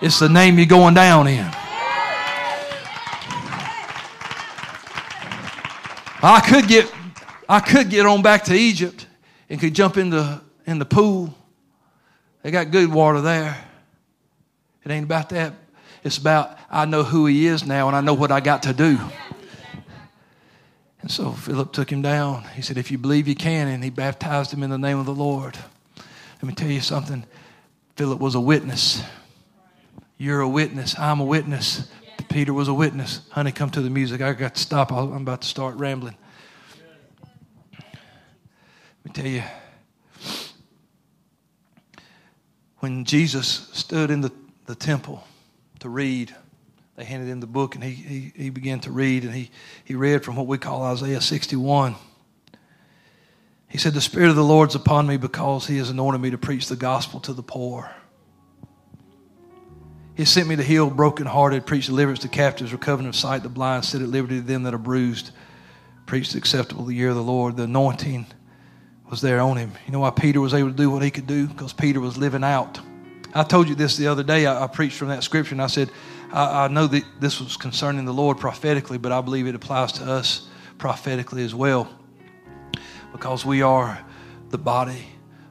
it's 0.02 0.20
the 0.20 0.30
name 0.30 0.58
you're 0.58 0.68
going 0.68 0.94
down 0.94 1.28
in. 1.28 1.52
I 6.24 6.40
could 6.40 6.68
get, 6.68 6.92
I 7.50 7.60
could 7.60 7.90
get 7.90 8.06
on 8.06 8.22
back 8.22 8.44
to 8.46 8.54
Egypt 8.54 9.08
and 9.50 9.60
could 9.60 9.74
jump 9.74 9.98
in 9.98 10.10
the, 10.10 10.42
in 10.66 10.80
the 10.80 10.86
pool. 10.86 11.34
They 12.44 12.52
got 12.52 12.72
good 12.72 12.92
water 12.92 13.22
there. 13.22 13.58
It 14.84 14.92
ain't 14.92 15.06
about 15.06 15.30
that. 15.30 15.54
It's 16.04 16.18
about 16.18 16.58
I 16.70 16.86
know 16.86 17.04
who 17.04 17.26
he 17.26 17.46
is 17.46 17.66
now 17.66 17.88
and 17.88 17.96
I 17.96 18.02
know 18.02 18.14
what 18.14 18.32
I 18.32 18.40
got 18.40 18.64
to 18.64 18.74
do. 18.74 19.00
And 21.02 21.10
so 21.10 21.32
Philip 21.32 21.74
took 21.74 21.92
him 21.92 22.02
down. 22.02 22.44
He 22.56 22.62
said, 22.62 22.78
If 22.78 22.92
you 22.92 22.98
believe 22.98 23.28
you 23.28 23.36
can, 23.36 23.68
and 23.68 23.84
he 23.84 23.90
baptized 23.90 24.54
him 24.54 24.62
in 24.62 24.70
the 24.70 24.78
name 24.78 25.00
of 25.00 25.06
the 25.06 25.14
Lord. 25.14 25.58
Let 25.98 26.44
me 26.44 26.54
tell 26.54 26.70
you 26.70 26.82
something. 26.82 27.24
Philip 27.96 28.20
was 28.20 28.36
a 28.36 28.40
witness. 28.40 29.04
You're 30.18 30.42
a 30.42 30.50
witness. 30.50 30.98
I'm 30.98 31.20
a 31.20 31.26
witness. 31.26 31.90
Peter 32.32 32.54
was 32.54 32.70
a 32.70 32.74
witness. 32.74 33.22
Honey, 33.32 33.52
come 33.52 33.70
to 33.72 33.82
the 33.82 33.90
music. 33.90 34.22
I 34.22 34.32
got 34.32 34.56
to 34.56 34.62
stop. 34.62 34.92
I'm 34.92 35.14
about 35.14 35.42
to 35.42 35.48
start 35.48 35.76
rambling. 35.76 36.16
Let 37.74 39.06
me 39.06 39.12
tell 39.14 39.28
you. 39.28 39.44
When 42.80 43.04
Jesus 43.04 43.70
stood 43.74 44.10
in 44.10 44.22
the, 44.22 44.32
the 44.66 44.76
temple 44.76 45.24
to 45.80 45.90
read, 45.90 46.34
they 46.96 47.04
handed 47.04 47.30
him 47.30 47.42
the 47.42 47.48
book 47.48 47.76
and 47.76 47.84
he, 47.84 47.92
he, 47.92 48.34
he 48.36 48.50
began 48.50 48.80
to 48.82 48.92
read 48.92 49.24
and 49.24 49.34
he, 49.34 49.52
he 49.84 49.96
read 49.96 50.24
from 50.24 50.38
what 50.38 50.48
we 50.48 50.58
call 50.58 50.84
Isaiah 50.84 51.22
61. 51.22 51.96
He 53.68 53.78
said, 53.78 53.94
The 53.94 54.02
Spirit 54.02 54.30
of 54.30 54.36
the 54.38 54.44
Lord's 54.44 54.76
upon 54.76 55.06
me 55.06 55.18
because 55.18 55.68
he 55.68 55.78
has 55.78 55.90
anointed 55.90 56.22
me 56.22 56.32
to 56.32 56.38
preach 56.38 56.68
the 56.68 56.76
gospel 56.78 57.20
to 57.22 57.34
the 57.34 57.44
poor. 57.44 57.92
He 60.22 60.26
sent 60.26 60.48
me 60.48 60.56
to 60.56 60.62
heal 60.62 60.88
brokenhearted, 60.88 61.66
preach 61.66 61.88
deliverance 61.88 62.20
to 62.20 62.28
captives, 62.28 62.72
recovering 62.72 63.08
of 63.08 63.16
sight, 63.16 63.42
the 63.42 63.50
blind, 63.50 63.86
set 63.86 64.04
at 64.04 64.08
liberty 64.08 64.36
to 64.36 64.46
them 64.46 64.62
that 64.62 64.74
are 64.76 64.78
bruised, 64.78 65.32
preach 66.06 66.34
the 66.34 66.38
acceptable 66.38 66.86
the 66.86 66.94
year 66.94 67.10
of 67.10 67.16
the 67.16 67.24
Lord. 67.24 67.58
The 67.58 67.64
anointing 67.64 68.28
was 69.10 69.20
there 69.22 69.40
on 69.40 69.58
him. 69.58 69.72
You 69.88 69.94
know 69.94 70.02
why 70.02 70.12
Peter 70.12 70.40
was 70.40 70.54
able 70.54 70.70
to 70.70 70.76
do 70.76 70.92
what 70.92 71.02
he 71.02 71.10
could 71.10 71.26
do? 71.26 71.48
Because 71.48 71.74
Peter 71.74 72.00
was 72.00 72.20
living 72.20 72.44
out. 72.44 72.80
I 73.34 73.42
told 73.42 73.68
you 73.68 73.74
this 73.74 73.98
the 73.98 74.06
other 74.06 74.22
day. 74.22 74.46
I, 74.46 74.66
I 74.66 74.68
preached 74.68 74.96
from 74.96 75.08
that 75.08 75.24
scripture 75.24 75.56
and 75.56 75.62
I 75.64 75.66
said, 75.66 75.90
I, 76.32 76.66
I 76.66 76.68
know 76.68 76.86
that 76.86 77.04
this 77.20 77.40
was 77.40 77.58
concerning 77.58 78.06
the 78.06 78.14
Lord 78.14 78.38
prophetically, 78.38 79.00
but 79.00 79.12
I 79.12 79.22
believe 79.22 79.48
it 79.48 79.56
applies 79.56 79.92
to 79.94 80.04
us 80.04 80.48
prophetically 80.78 81.44
as 81.44 81.56
well 81.56 81.90
because 83.12 83.44
we 83.44 83.64
are 83.64 84.00
the 84.50 84.60
body 84.60 85.04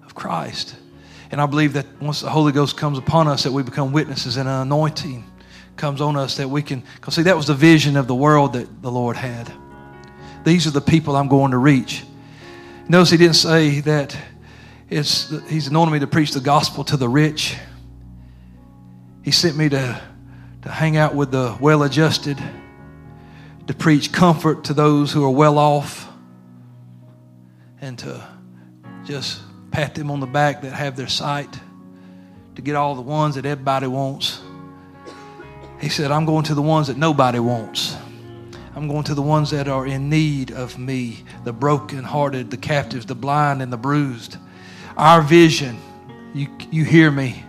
of 0.04 0.14
Christ. 0.14 0.76
And 1.30 1.40
I 1.40 1.46
believe 1.46 1.74
that 1.74 1.86
once 2.00 2.20
the 2.20 2.30
Holy 2.30 2.52
Ghost 2.52 2.76
comes 2.76 2.98
upon 2.98 3.28
us, 3.28 3.44
that 3.44 3.52
we 3.52 3.62
become 3.62 3.92
witnesses 3.92 4.36
and 4.36 4.48
an 4.48 4.62
anointing 4.62 5.24
comes 5.76 6.00
on 6.00 6.16
us 6.16 6.36
that 6.36 6.48
we 6.48 6.62
can. 6.62 6.82
Because, 6.96 7.14
see, 7.14 7.22
that 7.22 7.36
was 7.36 7.46
the 7.46 7.54
vision 7.54 7.96
of 7.96 8.06
the 8.06 8.14
world 8.14 8.54
that 8.54 8.82
the 8.82 8.90
Lord 8.90 9.16
had. 9.16 9.50
These 10.44 10.66
are 10.66 10.70
the 10.70 10.80
people 10.80 11.16
I'm 11.16 11.28
going 11.28 11.52
to 11.52 11.58
reach. 11.58 12.04
Notice 12.88 13.10
he 13.10 13.16
didn't 13.16 13.34
say 13.34 13.80
that 13.80 14.16
it's, 14.88 15.30
he's 15.48 15.68
anointed 15.68 15.92
me 15.92 15.98
to 16.00 16.06
preach 16.06 16.32
the 16.32 16.40
gospel 16.40 16.82
to 16.84 16.96
the 16.96 17.08
rich. 17.08 17.56
He 19.22 19.30
sent 19.30 19.56
me 19.56 19.68
to 19.68 20.00
to 20.62 20.68
hang 20.68 20.96
out 20.96 21.14
with 21.14 21.30
the 21.30 21.56
well 21.60 21.82
adjusted, 21.82 22.38
to 23.66 23.74
preach 23.74 24.12
comfort 24.12 24.64
to 24.64 24.74
those 24.74 25.12
who 25.12 25.24
are 25.24 25.30
well 25.30 25.58
off, 25.58 26.08
and 27.80 27.98
to 27.98 28.26
just 29.04 29.40
pat 29.70 29.94
them 29.94 30.10
on 30.10 30.20
the 30.20 30.26
back 30.26 30.62
that 30.62 30.72
have 30.72 30.96
their 30.96 31.08
sight, 31.08 31.52
to 32.56 32.62
get 32.62 32.74
all 32.74 32.94
the 32.94 33.02
ones 33.02 33.36
that 33.36 33.46
everybody 33.46 33.86
wants. 33.86 34.40
He 35.80 35.88
said, 35.88 36.10
I'm 36.10 36.26
going 36.26 36.44
to 36.44 36.54
the 36.54 36.62
ones 36.62 36.88
that 36.88 36.96
nobody 36.96 37.38
wants. 37.38 37.96
I'm 38.74 38.86
going 38.86 39.04
to 39.04 39.14
the 39.14 39.22
ones 39.22 39.50
that 39.50 39.66
are 39.66 39.86
in 39.86 40.10
need 40.10 40.52
of 40.52 40.78
me 40.78 41.24
the 41.44 41.52
broken-hearted, 41.52 42.50
the 42.50 42.56
captives, 42.56 43.06
the 43.06 43.14
blind, 43.14 43.62
and 43.62 43.72
the 43.72 43.76
bruised. 43.76 44.36
Our 44.96 45.22
vision, 45.22 45.78
you, 46.34 46.48
you 46.70 46.84
hear 46.84 47.10
me, 47.10 47.44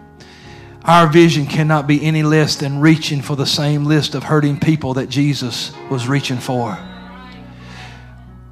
our 0.83 1.07
vision 1.07 1.45
cannot 1.45 1.85
be 1.85 2.03
any 2.03 2.23
less 2.23 2.55
than 2.55 2.79
reaching 2.79 3.21
for 3.21 3.35
the 3.35 3.45
same 3.45 3.85
list 3.85 4.15
of 4.15 4.23
hurting 4.23 4.59
people 4.59 4.95
that 4.95 5.09
Jesus 5.09 5.71
was 5.91 6.07
reaching 6.07 6.39
for. 6.39 6.77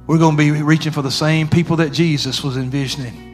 We're 0.06 0.18
going 0.18 0.36
to 0.36 0.42
be 0.42 0.62
reaching 0.62 0.92
for 0.92 1.02
the 1.02 1.10
same 1.10 1.48
people 1.48 1.76
that 1.76 1.92
Jesus 1.92 2.44
was 2.44 2.56
envisioning. 2.56 3.29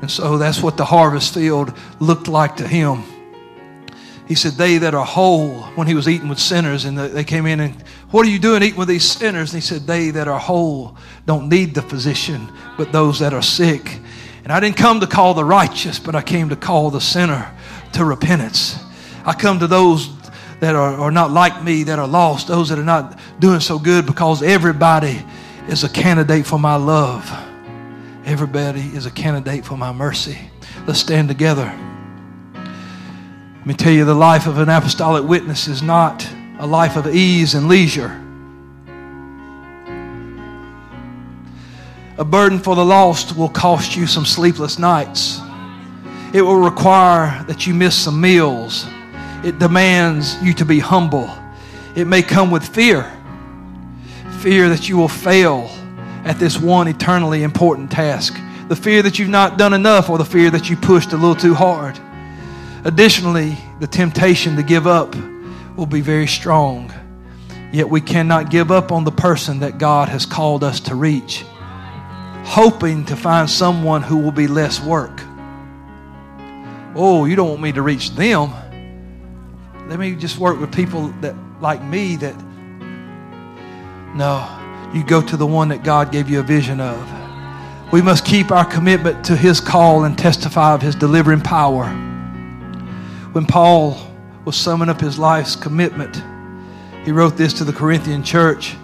And 0.00 0.10
so 0.10 0.38
that's 0.38 0.62
what 0.62 0.76
the 0.76 0.84
harvest 0.84 1.34
field 1.34 1.72
looked 2.00 2.28
like 2.28 2.56
to 2.56 2.68
him. 2.68 3.02
He 4.26 4.34
said, 4.34 4.52
They 4.52 4.78
that 4.78 4.94
are 4.94 5.04
whole, 5.04 5.62
when 5.74 5.86
he 5.86 5.94
was 5.94 6.08
eating 6.08 6.28
with 6.28 6.38
sinners, 6.38 6.84
and 6.84 6.96
they 6.96 7.24
came 7.24 7.46
in 7.46 7.60
and, 7.60 7.82
What 8.10 8.26
are 8.26 8.30
you 8.30 8.38
doing 8.38 8.62
eating 8.62 8.78
with 8.78 8.88
these 8.88 9.04
sinners? 9.04 9.52
And 9.52 9.62
he 9.62 9.66
said, 9.66 9.86
They 9.86 10.10
that 10.10 10.28
are 10.28 10.38
whole 10.38 10.96
don't 11.26 11.48
need 11.48 11.74
the 11.74 11.82
physician, 11.82 12.48
but 12.76 12.92
those 12.92 13.18
that 13.20 13.32
are 13.32 13.42
sick. 13.42 14.00
And 14.44 14.52
I 14.52 14.60
didn't 14.60 14.76
come 14.76 15.00
to 15.00 15.06
call 15.06 15.34
the 15.34 15.44
righteous, 15.44 15.98
but 15.98 16.14
I 16.14 16.22
came 16.22 16.50
to 16.50 16.56
call 16.56 16.90
the 16.90 17.00
sinner 17.00 17.50
to 17.92 18.04
repentance. 18.04 18.78
I 19.24 19.32
come 19.32 19.58
to 19.60 19.66
those 19.66 20.10
that 20.60 20.74
are, 20.74 20.94
are 20.96 21.10
not 21.10 21.30
like 21.30 21.62
me, 21.62 21.84
that 21.84 21.98
are 21.98 22.06
lost, 22.06 22.48
those 22.48 22.68
that 22.68 22.78
are 22.78 22.84
not 22.84 23.18
doing 23.38 23.60
so 23.60 23.78
good, 23.78 24.06
because 24.06 24.42
everybody 24.42 25.22
is 25.68 25.82
a 25.82 25.88
candidate 25.88 26.46
for 26.46 26.58
my 26.58 26.76
love. 26.76 27.53
Everybody 28.24 28.80
is 28.80 29.06
a 29.06 29.10
candidate 29.10 29.64
for 29.64 29.76
my 29.76 29.92
mercy. 29.92 30.38
Let's 30.86 30.98
stand 30.98 31.28
together. 31.28 31.72
Let 32.54 33.66
me 33.66 33.74
tell 33.74 33.92
you 33.92 34.04
the 34.04 34.14
life 34.14 34.46
of 34.46 34.58
an 34.58 34.68
apostolic 34.68 35.24
witness 35.24 35.68
is 35.68 35.82
not 35.82 36.26
a 36.58 36.66
life 36.66 36.96
of 36.96 37.06
ease 37.06 37.54
and 37.54 37.68
leisure. 37.68 38.20
A 42.16 42.24
burden 42.24 42.58
for 42.58 42.74
the 42.76 42.84
lost 42.84 43.36
will 43.36 43.48
cost 43.48 43.96
you 43.96 44.06
some 44.06 44.24
sleepless 44.24 44.78
nights. 44.78 45.40
It 46.32 46.42
will 46.42 46.60
require 46.60 47.44
that 47.44 47.66
you 47.66 47.74
miss 47.74 47.94
some 47.94 48.20
meals. 48.20 48.86
It 49.44 49.58
demands 49.58 50.42
you 50.42 50.54
to 50.54 50.64
be 50.64 50.78
humble. 50.78 51.30
It 51.94 52.06
may 52.06 52.22
come 52.22 52.50
with 52.50 52.66
fear 52.66 53.10
fear 54.44 54.68
that 54.68 54.90
you 54.90 54.98
will 54.98 55.08
fail 55.08 55.70
at 56.24 56.38
this 56.38 56.58
one 56.58 56.88
eternally 56.88 57.42
important 57.42 57.90
task 57.90 58.34
the 58.68 58.76
fear 58.76 59.02
that 59.02 59.18
you've 59.18 59.28
not 59.28 59.58
done 59.58 59.74
enough 59.74 60.08
or 60.08 60.18
the 60.18 60.24
fear 60.24 60.50
that 60.50 60.70
you 60.70 60.76
pushed 60.76 61.12
a 61.12 61.16
little 61.16 61.34
too 61.34 61.54
hard. 61.54 61.98
Additionally, 62.84 63.58
the 63.80 63.86
temptation 63.86 64.56
to 64.56 64.62
give 64.62 64.86
up 64.86 65.14
will 65.76 65.86
be 65.86 66.00
very 66.00 66.26
strong. 66.26 66.92
Yet 67.72 67.88
we 67.88 68.00
cannot 68.00 68.50
give 68.50 68.70
up 68.70 68.92
on 68.92 69.04
the 69.04 69.10
person 69.10 69.60
that 69.60 69.78
God 69.78 70.08
has 70.08 70.24
called 70.24 70.64
us 70.64 70.80
to 70.80 70.94
reach, 70.94 71.44
hoping 72.44 73.04
to 73.06 73.16
find 73.16 73.50
someone 73.50 74.02
who 74.02 74.18
will 74.18 74.32
be 74.32 74.46
less 74.46 74.80
work. 74.80 75.20
Oh, 76.94 77.24
you 77.24 77.36
don't 77.36 77.48
want 77.48 77.60
me 77.60 77.72
to 77.72 77.82
reach 77.82 78.12
them. 78.12 78.52
Let 79.88 79.98
me 79.98 80.14
just 80.14 80.38
work 80.38 80.58
with 80.60 80.72
people 80.72 81.08
that 81.20 81.34
like 81.60 81.82
me 81.82 82.16
that 82.16 82.36
no, 84.14 84.46
you 84.94 85.04
go 85.04 85.20
to 85.20 85.36
the 85.36 85.46
one 85.46 85.68
that 85.68 85.82
God 85.82 86.12
gave 86.12 86.30
you 86.30 86.40
a 86.40 86.42
vision 86.42 86.80
of. 86.80 87.92
We 87.92 88.00
must 88.00 88.24
keep 88.24 88.50
our 88.50 88.64
commitment 88.64 89.24
to 89.26 89.36
his 89.36 89.60
call 89.60 90.04
and 90.04 90.16
testify 90.16 90.74
of 90.74 90.82
his 90.82 90.94
delivering 90.94 91.40
power. 91.40 91.86
When 93.32 93.46
Paul 93.46 93.98
was 94.44 94.56
summing 94.56 94.88
up 94.88 95.00
his 95.00 95.18
life's 95.18 95.56
commitment, 95.56 96.22
he 97.04 97.12
wrote 97.12 97.36
this 97.36 97.52
to 97.54 97.64
the 97.64 97.72
Corinthian 97.72 98.22
church 98.22 98.76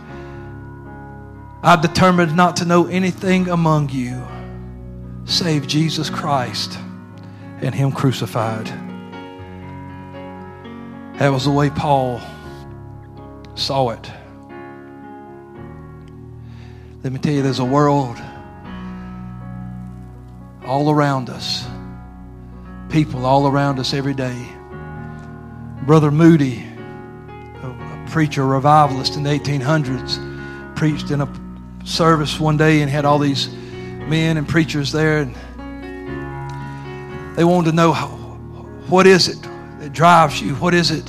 I've 1.63 1.83
determined 1.83 2.35
not 2.35 2.57
to 2.57 2.65
know 2.65 2.87
anything 2.87 3.49
among 3.49 3.91
you 3.91 4.27
save 5.27 5.67
Jesus 5.67 6.09
Christ 6.09 6.79
and 7.61 7.75
Him 7.75 7.93
crucified. 7.93 8.67
That 11.19 11.29
was 11.29 11.45
the 11.45 11.51
way 11.51 11.69
Paul 11.69 12.21
saw 13.55 13.91
it. 13.91 14.11
Let 17.03 17.15
me 17.15 17.19
tell 17.19 17.33
you, 17.33 17.41
there's 17.41 17.61
a 17.61 17.65
world 17.65 18.19
all 20.67 20.91
around 20.91 21.31
us, 21.31 21.67
people 22.91 23.25
all 23.25 23.47
around 23.47 23.79
us 23.79 23.95
every 23.95 24.13
day. 24.13 24.47
Brother 25.87 26.11
Moody, 26.11 26.63
a 27.63 28.07
preacher, 28.11 28.43
a 28.43 28.47
revivalist 28.47 29.17
in 29.17 29.23
the 29.23 29.31
1800s, 29.31 30.77
preached 30.77 31.11
in 31.11 31.23
a 31.23 31.29
service 31.85 32.39
one 32.39 32.59
day 32.59 32.83
and 32.83 32.91
had 32.91 33.07
all 33.07 33.19
these 33.19 33.49
men 33.49 34.37
and 34.37 34.47
preachers 34.47 34.93
there. 34.93 35.21
And 35.21 35.35
they 37.35 37.45
wanted 37.45 37.71
to 37.71 37.77
know 37.77 37.95
what 38.91 39.07
is 39.07 39.27
it 39.29 39.41
that 39.81 39.95
drives 39.95 40.43
you? 40.43 40.55
What 40.57 40.75
is 40.75 40.91
it 40.91 41.07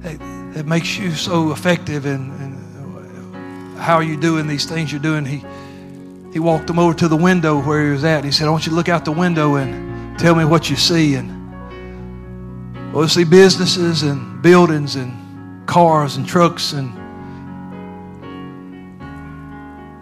that, 0.00 0.18
that 0.54 0.64
makes 0.64 0.96
you 0.96 1.10
so 1.10 1.52
effective? 1.52 2.06
And, 2.06 2.32
how 3.78 3.94
are 3.96 4.02
you 4.02 4.16
doing 4.16 4.46
these 4.46 4.66
things 4.66 4.92
you're 4.92 5.00
doing? 5.00 5.24
He, 5.24 5.44
he 6.32 6.38
walked 6.38 6.66
them 6.66 6.78
over 6.78 6.94
to 6.94 7.08
the 7.08 7.16
window 7.16 7.60
where 7.60 7.84
he 7.84 7.90
was 7.90 8.04
at. 8.04 8.24
He 8.24 8.32
said, 8.32 8.46
I 8.46 8.50
want 8.50 8.66
you 8.66 8.70
to 8.70 8.76
look 8.76 8.88
out 8.88 9.04
the 9.04 9.12
window 9.12 9.56
and 9.56 10.18
tell 10.18 10.34
me 10.34 10.44
what 10.44 10.68
you 10.68 10.76
see. 10.76 11.14
And 11.14 11.38
We'll 12.92 13.06
see 13.06 13.24
businesses 13.24 14.02
and 14.02 14.40
buildings 14.40 14.96
and 14.96 15.66
cars 15.68 16.16
and 16.16 16.26
trucks. 16.26 16.72
And 16.72 16.90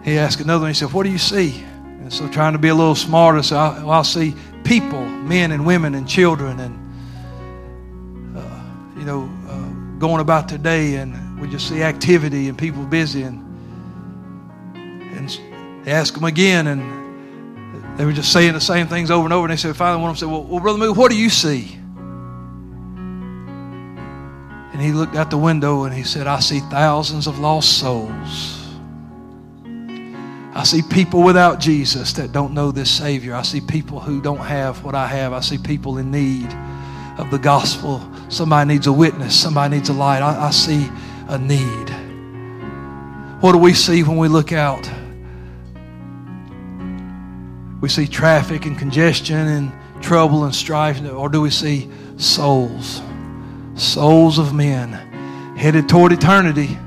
he 0.05 0.17
asked 0.17 0.39
another 0.39 0.61
one, 0.61 0.69
he 0.69 0.73
said, 0.73 0.93
What 0.93 1.03
do 1.03 1.09
you 1.09 1.17
see? 1.17 1.63
And 1.83 2.11
so, 2.11 2.29
trying 2.29 2.53
to 2.53 2.59
be 2.59 2.69
a 2.69 2.75
little 2.75 2.95
smarter, 2.95 3.43
so 3.43 3.57
I, 3.57 3.79
well, 3.79 3.91
I'll 3.91 4.03
see 4.05 4.33
people, 4.63 5.05
men 5.05 5.51
and 5.51 5.65
women 5.65 5.95
and 5.95 6.07
children, 6.07 6.59
and, 6.61 8.37
uh, 8.37 8.97
you 8.97 9.05
know, 9.05 9.29
uh, 9.49 9.99
going 9.99 10.21
about 10.21 10.47
their 10.47 10.57
day. 10.57 10.95
And 10.95 11.41
we 11.41 11.49
just 11.49 11.67
see 11.67 11.83
activity 11.83 12.47
and 12.47 12.57
people 12.57 12.85
busy. 12.85 13.23
And 13.23 13.43
they 15.87 15.93
asked 15.93 16.17
him 16.17 16.25
again, 16.25 16.67
and 16.67 17.97
they 17.97 18.03
were 18.03 18.11
just 18.11 18.33
saying 18.33 18.51
the 18.51 18.59
same 18.59 18.87
things 18.87 19.09
over 19.09 19.23
and 19.23 19.31
over. 19.31 19.45
And 19.45 19.53
they 19.53 19.55
said, 19.55 19.73
finally, 19.73 20.01
one 20.01 20.11
of 20.11 20.19
them 20.19 20.27
said, 20.27 20.33
Well, 20.33 20.43
well 20.43 20.59
Brother 20.59 20.79
Moody, 20.79 20.99
what 20.99 21.09
do 21.09 21.17
you 21.17 21.29
see? 21.29 21.77
And 24.73 24.81
he 24.81 24.91
looked 24.91 25.15
out 25.15 25.31
the 25.31 25.37
window 25.37 25.85
and 25.85 25.95
he 25.95 26.03
said, 26.03 26.27
I 26.27 26.41
see 26.41 26.59
thousands 26.59 27.25
of 27.25 27.39
lost 27.39 27.79
souls. 27.79 28.65
I 30.53 30.63
see 30.65 30.81
people 30.81 31.23
without 31.23 31.61
Jesus 31.61 32.11
that 32.13 32.33
don't 32.33 32.53
know 32.53 32.73
this 32.73 32.91
Savior. 32.91 33.33
I 33.33 33.43
see 33.43 33.61
people 33.61 34.01
who 34.01 34.21
don't 34.21 34.39
have 34.39 34.83
what 34.83 34.93
I 34.93 35.07
have. 35.07 35.31
I 35.31 35.39
see 35.39 35.57
people 35.57 35.99
in 35.99 36.11
need 36.11 36.53
of 37.17 37.31
the 37.31 37.39
gospel. 37.39 38.05
Somebody 38.27 38.73
needs 38.73 38.87
a 38.87 38.91
witness. 38.93 39.39
Somebody 39.39 39.77
needs 39.77 39.87
a 39.87 39.93
light. 39.93 40.21
I, 40.21 40.47
I 40.47 40.51
see 40.51 40.89
a 41.29 41.37
need. 41.37 41.89
What 43.41 43.53
do 43.53 43.57
we 43.57 43.71
see 43.71 44.03
when 44.03 44.17
we 44.17 44.27
look 44.27 44.51
out? 44.51 44.85
We 47.81 47.89
see 47.89 48.07
traffic 48.07 48.65
and 48.65 48.77
congestion 48.77 49.47
and 49.47 49.71
trouble 50.01 50.45
and 50.45 50.53
strife, 50.53 51.01
or 51.03 51.29
do 51.29 51.41
we 51.41 51.49
see 51.49 51.89
souls? 52.17 53.01
souls 53.77 54.39
of 54.39 54.53
men 54.53 54.91
headed 55.55 55.87
toward 55.87 56.11
eternity. 56.11 56.77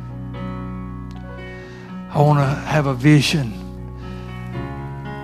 I 2.12 2.20
want 2.20 2.40
to 2.40 2.46
have 2.46 2.86
a 2.86 2.94
vision 2.94 3.54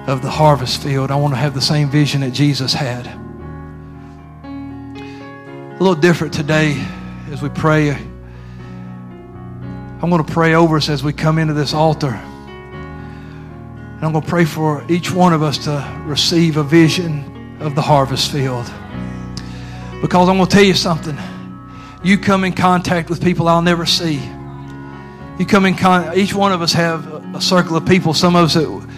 of 0.06 0.22
the 0.22 0.30
harvest 0.30 0.80
field. 0.82 1.10
I 1.10 1.16
want 1.16 1.34
to 1.34 1.38
have 1.38 1.54
the 1.54 1.60
same 1.60 1.90
vision 1.90 2.20
that 2.20 2.30
Jesus 2.30 2.72
had. 2.72 3.08
A 4.44 5.78
little 5.78 5.96
different 5.96 6.32
today 6.32 6.82
as 7.30 7.42
we 7.42 7.48
pray. 7.48 7.90
I'm 7.90 10.10
going 10.10 10.24
to 10.24 10.32
pray 10.32 10.54
over 10.54 10.76
us 10.76 10.88
as 10.88 11.02
we 11.02 11.12
come 11.12 11.38
into 11.38 11.54
this 11.54 11.74
altar. 11.74 12.22
And 13.96 14.04
I'm 14.04 14.12
going 14.12 14.22
to 14.22 14.28
pray 14.28 14.44
for 14.44 14.84
each 14.90 15.10
one 15.10 15.32
of 15.32 15.42
us 15.42 15.56
to 15.64 16.02
receive 16.04 16.58
a 16.58 16.62
vision 16.62 17.58
of 17.60 17.74
the 17.74 17.80
harvest 17.80 18.30
field. 18.30 18.66
Because 20.02 20.28
I'm 20.28 20.36
going 20.36 20.46
to 20.46 20.54
tell 20.54 20.62
you 20.62 20.74
something 20.74 21.18
you 22.04 22.18
come 22.18 22.44
in 22.44 22.52
contact 22.52 23.08
with 23.10 23.22
people 23.22 23.48
I'll 23.48 23.62
never 23.62 23.86
see. 23.86 24.20
You 25.38 25.46
come 25.46 25.66
in 25.66 25.74
con- 25.74 26.16
each 26.16 26.34
one 26.34 26.52
of 26.52 26.62
us 26.62 26.72
have 26.74 27.34
a 27.34 27.40
circle 27.40 27.76
of 27.76 27.86
people, 27.86 28.14
some 28.14 28.36
of 28.36 28.44
us 28.44 28.54
that 28.54 28.88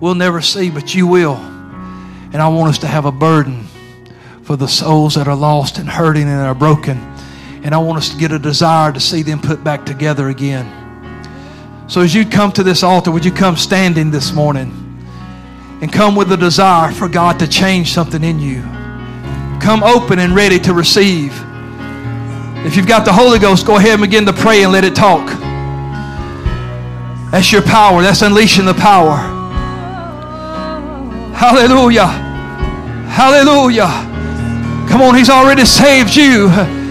we'll 0.00 0.14
never 0.14 0.42
see, 0.42 0.68
but 0.68 0.94
you 0.94 1.06
will. 1.06 1.36
And 1.36 2.36
I 2.36 2.48
want 2.48 2.70
us 2.70 2.78
to 2.80 2.86
have 2.86 3.04
a 3.04 3.12
burden 3.12 3.64
for 4.42 4.56
the 4.56 4.68
souls 4.68 5.14
that 5.14 5.28
are 5.28 5.36
lost 5.36 5.78
and 5.78 5.88
hurting 5.88 6.24
and 6.24 6.40
are 6.40 6.54
broken. 6.54 6.98
And 7.62 7.74
I 7.74 7.78
want 7.78 7.98
us 7.98 8.10
to 8.10 8.18
get 8.18 8.30
a 8.30 8.38
desire 8.38 8.92
to 8.92 9.00
see 9.00 9.22
them 9.22 9.40
put 9.40 9.64
back 9.64 9.86
together 9.86 10.28
again. 10.28 10.83
So 11.86 12.00
as 12.00 12.14
you 12.14 12.24
come 12.24 12.50
to 12.52 12.62
this 12.62 12.82
altar, 12.82 13.10
would 13.10 13.24
you 13.24 13.32
come 13.32 13.56
standing 13.56 14.10
this 14.10 14.32
morning 14.32 14.72
and 15.82 15.92
come 15.92 16.16
with 16.16 16.32
a 16.32 16.36
desire 16.36 16.90
for 16.90 17.08
God 17.08 17.38
to 17.40 17.46
change 17.46 17.92
something 17.92 18.24
in 18.24 18.38
you? 18.38 18.62
Come 19.60 19.82
open 19.82 20.18
and 20.18 20.34
ready 20.34 20.58
to 20.60 20.72
receive. 20.72 21.32
If 22.64 22.76
you've 22.76 22.86
got 22.86 23.04
the 23.04 23.12
Holy 23.12 23.38
Ghost, 23.38 23.66
go 23.66 23.76
ahead 23.76 23.92
and 23.92 24.02
begin 24.02 24.24
to 24.24 24.32
pray 24.32 24.62
and 24.62 24.72
let 24.72 24.84
it 24.84 24.94
talk. 24.94 25.26
That's 27.30 27.52
your 27.52 27.62
power. 27.62 28.00
That's 28.00 28.22
unleashing 28.22 28.64
the 28.64 28.74
power. 28.74 29.16
Hallelujah. 31.34 32.06
Hallelujah. 32.06 33.88
Come 34.88 35.02
on, 35.02 35.14
He's 35.14 35.28
already 35.28 35.66
saved 35.66 36.16
you. 36.16 36.48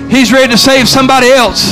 He's 0.08 0.32
ready 0.32 0.52
to 0.52 0.58
save 0.58 0.88
somebody 0.88 1.30
else. 1.30 1.72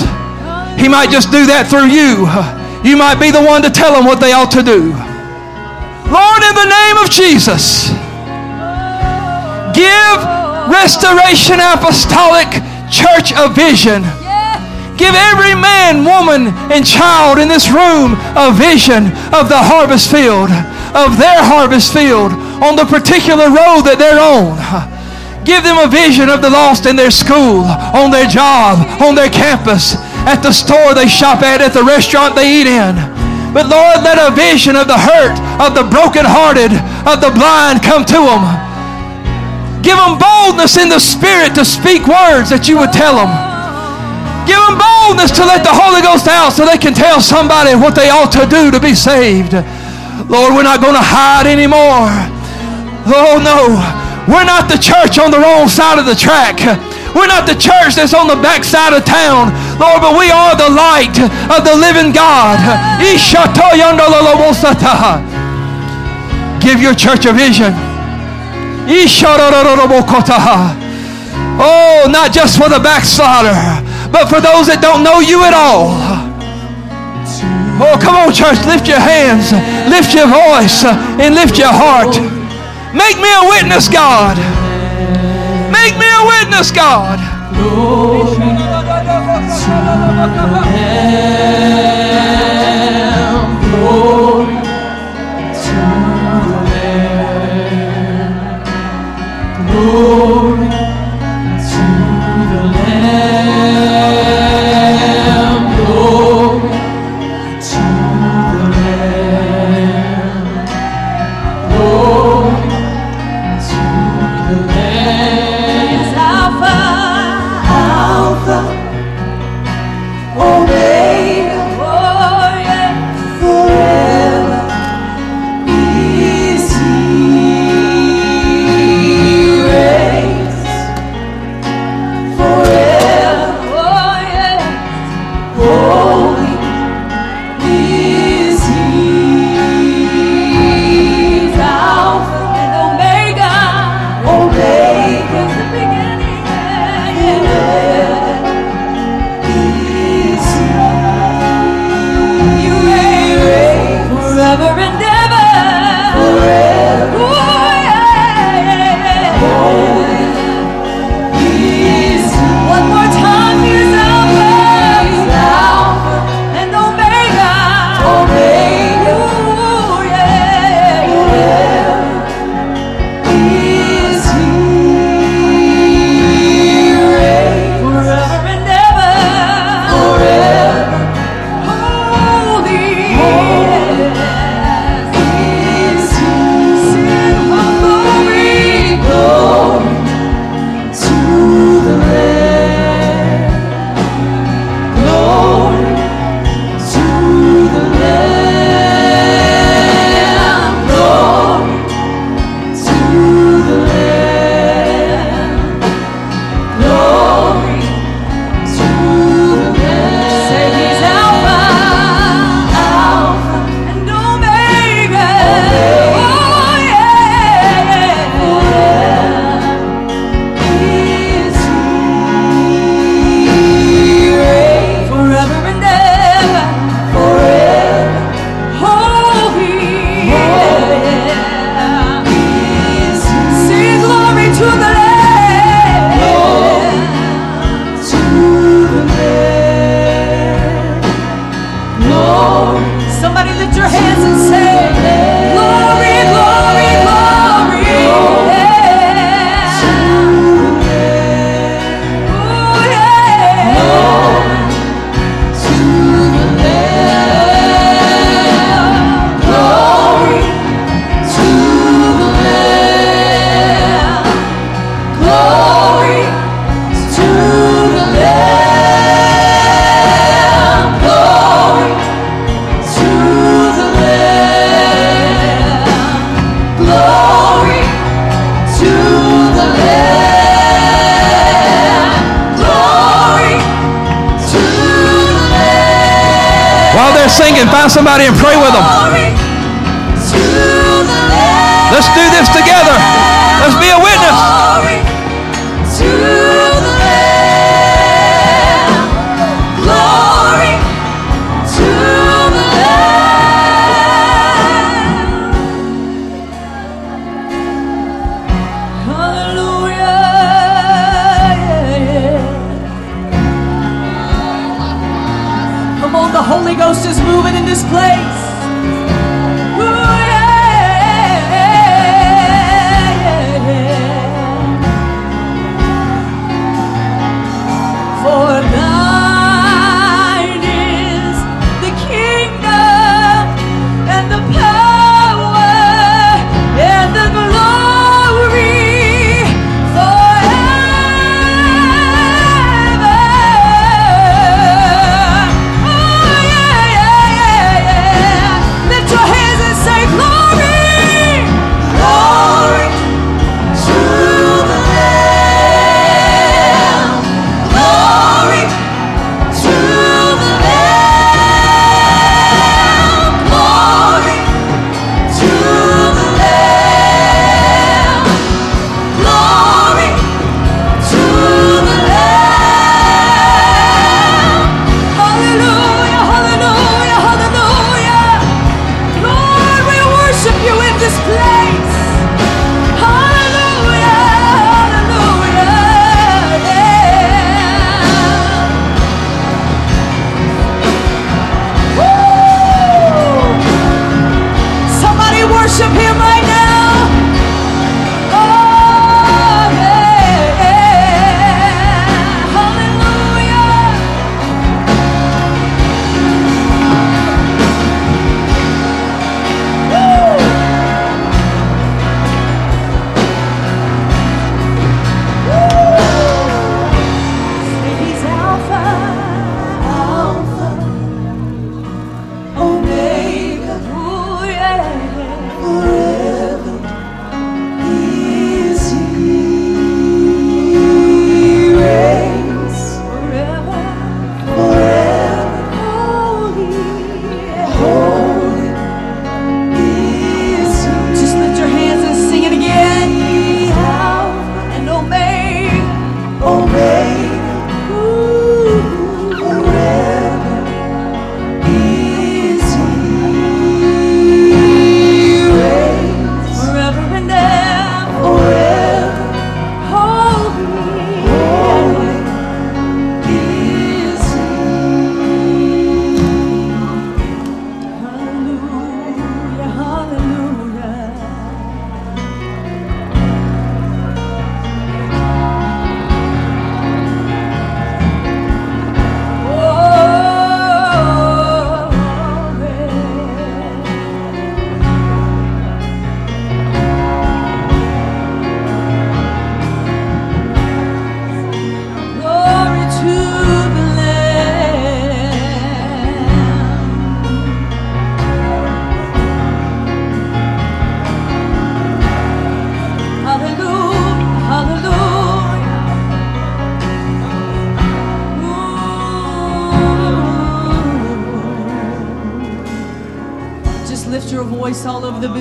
He 0.80 0.88
might 0.88 1.10
just 1.12 1.32
do 1.32 1.46
that 1.46 1.68
through 1.70 1.88
you. 1.88 2.61
You 2.84 2.98
might 2.98 3.20
be 3.20 3.30
the 3.30 3.42
one 3.42 3.62
to 3.62 3.70
tell 3.70 3.94
them 3.94 4.06
what 4.06 4.20
they 4.20 4.34
ought 4.34 4.52
to 4.52 4.64
do. 4.64 4.90
Lord, 6.10 6.42
in 6.44 6.56
the 6.58 6.66
name 6.66 6.98
of 6.98 7.10
Jesus, 7.10 7.94
give 9.72 10.18
restoration 10.66 11.62
apostolic 11.62 12.50
church 12.90 13.32
a 13.38 13.48
vision. 13.54 14.02
Give 14.98 15.16
every 15.16 15.56
man, 15.56 16.04
woman, 16.04 16.54
and 16.70 16.86
child 16.86 17.40
in 17.40 17.48
this 17.48 17.70
room 17.70 18.18
a 18.36 18.52
vision 18.52 19.08
of 19.34 19.48
the 19.50 19.58
harvest 19.58 20.12
field, 20.12 20.52
of 20.94 21.18
their 21.18 21.42
harvest 21.42 21.94
field 21.94 22.34
on 22.62 22.76
the 22.76 22.86
particular 22.86 23.50
road 23.50 23.86
that 23.86 23.98
they're 23.98 24.20
on. 24.22 24.58
Give 25.46 25.64
them 25.64 25.78
a 25.78 25.88
vision 25.90 26.30
of 26.30 26.42
the 26.42 26.50
lost 26.50 26.86
in 26.86 26.96
their 26.96 27.10
school, 27.10 27.66
on 27.98 28.12
their 28.12 28.28
job, 28.28 28.78
on 29.02 29.16
their 29.16 29.30
campus, 29.30 29.98
at 30.30 30.42
the 30.42 30.54
store 30.54 30.94
they 30.94 31.08
shop 31.08 31.42
at, 31.42 31.62
at 31.62 31.74
the 31.74 31.84
restaurant 31.84 32.36
they 32.36 32.62
eat 32.62 32.68
in. 32.68 32.96
But 33.52 33.68
Lord, 33.68 34.06
let 34.06 34.16
a 34.16 34.32
vision 34.32 34.80
of 34.80 34.88
the 34.88 34.98
hurt, 34.98 35.36
of 35.60 35.76
the 35.76 35.84
brokenhearted, 35.84 36.72
of 37.04 37.20
the 37.20 37.36
blind 37.36 37.84
come 37.84 38.08
to 38.08 38.22
them. 38.24 38.44
Give 39.84 39.98
them 39.98 40.16
boldness 40.16 40.78
in 40.78 40.88
the 40.88 41.02
spirit 41.02 41.58
to 41.58 41.66
speak 41.66 42.08
words 42.08 42.54
that 42.54 42.70
you 42.70 42.78
would 42.80 42.94
tell 42.94 43.18
them. 43.18 43.32
Give 44.48 44.62
them 44.62 44.78
boldness 44.78 45.36
to 45.36 45.44
let 45.44 45.66
the 45.66 45.74
Holy 45.74 46.00
Ghost 46.00 46.30
out 46.30 46.54
so 46.54 46.64
they 46.64 46.78
can 46.78 46.94
tell 46.94 47.20
somebody 47.20 47.76
what 47.76 47.98
they 47.98 48.10
ought 48.10 48.32
to 48.38 48.46
do 48.46 48.72
to 48.72 48.80
be 48.80 48.96
saved. 48.96 49.58
Lord, 50.30 50.54
we're 50.54 50.64
not 50.64 50.80
going 50.80 50.96
to 50.96 51.04
hide 51.04 51.50
anymore. 51.50 52.08
Oh, 53.10 53.42
no. 53.42 53.76
We're 54.30 54.46
not 54.46 54.70
the 54.70 54.78
church 54.78 55.18
on 55.18 55.34
the 55.34 55.42
wrong 55.42 55.68
side 55.68 55.98
of 55.98 56.06
the 56.06 56.16
track. 56.16 56.62
We're 57.16 57.28
not 57.28 57.46
the 57.46 57.56
church 57.56 57.96
that's 57.96 58.14
on 58.14 58.28
the 58.28 58.40
backside 58.40 58.94
of 58.94 59.04
town, 59.04 59.52
Lord, 59.80 60.00
but 60.02 60.16
we 60.18 60.32
are 60.32 60.56
the 60.56 60.70
light 60.72 61.16
of 61.52 61.64
the 61.68 61.76
living 61.76 62.12
God. 62.16 62.58
Give 66.62 66.80
your 66.80 66.94
church 66.96 67.26
a 67.26 67.34
vision. 67.34 67.74
Oh, 71.60 72.08
not 72.10 72.32
just 72.32 72.58
for 72.58 72.70
the 72.70 72.80
backslider, 72.80 73.54
but 74.12 74.30
for 74.30 74.40
those 74.42 74.68
that 74.68 74.80
don't 74.82 75.04
know 75.04 75.20
you 75.20 75.44
at 75.44 75.54
all. 75.54 75.92
Oh, 77.82 77.98
come 78.00 78.16
on, 78.16 78.34
church, 78.34 78.62
lift 78.66 78.88
your 78.88 79.00
hands, 79.02 79.52
lift 79.90 80.14
your 80.14 80.28
voice, 80.30 80.86
and 80.86 81.34
lift 81.36 81.58
your 81.58 81.74
heart. 81.74 82.14
Make 82.94 83.18
me 83.18 83.30
a 83.34 83.44
witness, 83.50 83.90
God. 83.90 84.38
Make 85.72 85.98
me 85.98 86.06
a 86.06 86.24
witness, 86.28 86.72
God. 86.72 87.20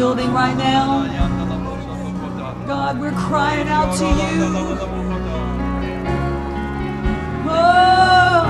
Building 0.00 0.32
right 0.32 0.56
now. 0.56 1.06
God, 2.66 2.98
we're 2.98 3.12
crying 3.12 3.68
out 3.68 3.94
to 3.98 4.06
you. 4.06 4.46
Oh. 7.44 8.46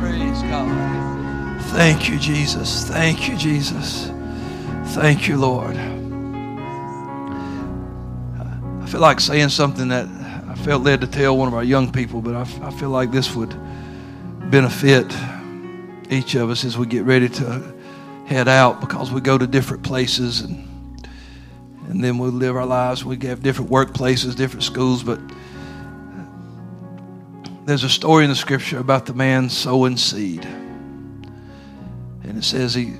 Praise 0.00 0.40
God. 0.44 1.62
Thank 1.72 2.08
you, 2.08 2.18
Jesus. 2.18 2.84
Thank 2.84 3.28
you, 3.28 3.36
Jesus. 3.36 4.10
Thank 4.94 5.28
you, 5.28 5.36
Lord. 5.36 5.76
I 8.80 8.86
feel 8.86 9.02
like 9.02 9.20
saying 9.20 9.50
something 9.50 9.88
that 9.88 10.08
I 10.08 10.25
felt 10.66 10.82
led 10.82 11.00
to 11.00 11.06
tell 11.06 11.36
one 11.36 11.46
of 11.46 11.54
our 11.54 11.62
young 11.62 11.92
people, 11.92 12.20
but 12.20 12.34
I, 12.34 12.40
I 12.40 12.72
feel 12.72 12.90
like 12.90 13.12
this 13.12 13.32
would 13.36 13.54
benefit 14.50 15.06
each 16.10 16.34
of 16.34 16.50
us 16.50 16.64
as 16.64 16.76
we 16.76 16.86
get 16.86 17.04
ready 17.04 17.28
to 17.28 17.74
head 18.26 18.48
out 18.48 18.80
because 18.80 19.12
we 19.12 19.20
go 19.20 19.38
to 19.38 19.46
different 19.46 19.84
places 19.84 20.40
and 20.40 20.64
and 21.88 22.02
then 22.02 22.18
we 22.18 22.30
live 22.30 22.56
our 22.56 22.66
lives. 22.66 23.04
We 23.04 23.16
have 23.28 23.44
different 23.44 23.70
workplaces, 23.70 24.34
different 24.34 24.64
schools, 24.64 25.04
but 25.04 25.20
there's 27.64 27.84
a 27.84 27.88
story 27.88 28.24
in 28.24 28.30
the 28.30 28.34
scripture 28.34 28.80
about 28.80 29.06
the 29.06 29.14
man 29.14 29.48
sowing 29.48 29.96
seed. 29.96 30.44
And 32.24 32.36
it 32.36 32.42
says 32.42 32.74
he 32.74 32.94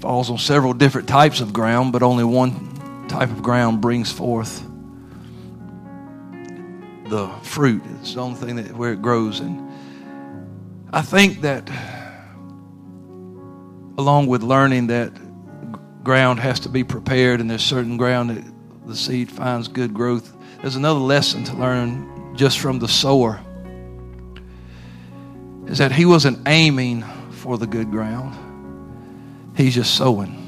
falls 0.00 0.30
on 0.30 0.38
several 0.38 0.72
different 0.72 1.06
types 1.06 1.40
of 1.40 1.52
ground, 1.52 1.92
but 1.92 2.02
only 2.02 2.24
one 2.24 3.06
type 3.06 3.30
of 3.30 3.40
ground 3.40 3.80
brings 3.80 4.10
forth 4.10 4.68
the 7.08 7.28
fruit. 7.42 7.82
It's 8.00 8.14
the 8.14 8.20
only 8.20 8.38
thing 8.38 8.56
that 8.56 8.76
where 8.76 8.92
it 8.92 9.02
grows. 9.02 9.40
And 9.40 9.70
I 10.92 11.02
think 11.02 11.42
that 11.42 11.68
along 13.98 14.26
with 14.26 14.42
learning 14.42 14.88
that 14.88 15.12
ground 16.02 16.40
has 16.40 16.60
to 16.60 16.68
be 16.68 16.84
prepared 16.84 17.40
and 17.40 17.50
there's 17.50 17.62
certain 17.62 17.96
ground 17.96 18.30
that 18.30 18.44
the 18.86 18.96
seed 18.96 19.30
finds 19.30 19.68
good 19.68 19.94
growth, 19.94 20.34
there's 20.60 20.76
another 20.76 21.00
lesson 21.00 21.44
to 21.44 21.56
learn 21.56 22.34
just 22.36 22.58
from 22.58 22.78
the 22.78 22.88
sower. 22.88 23.40
Is 25.66 25.78
that 25.78 25.92
he 25.92 26.04
wasn't 26.04 26.46
aiming 26.46 27.02
for 27.30 27.56
the 27.58 27.66
good 27.66 27.90
ground. 27.90 28.36
He's 29.56 29.74
just 29.74 29.94
sowing. 29.94 30.40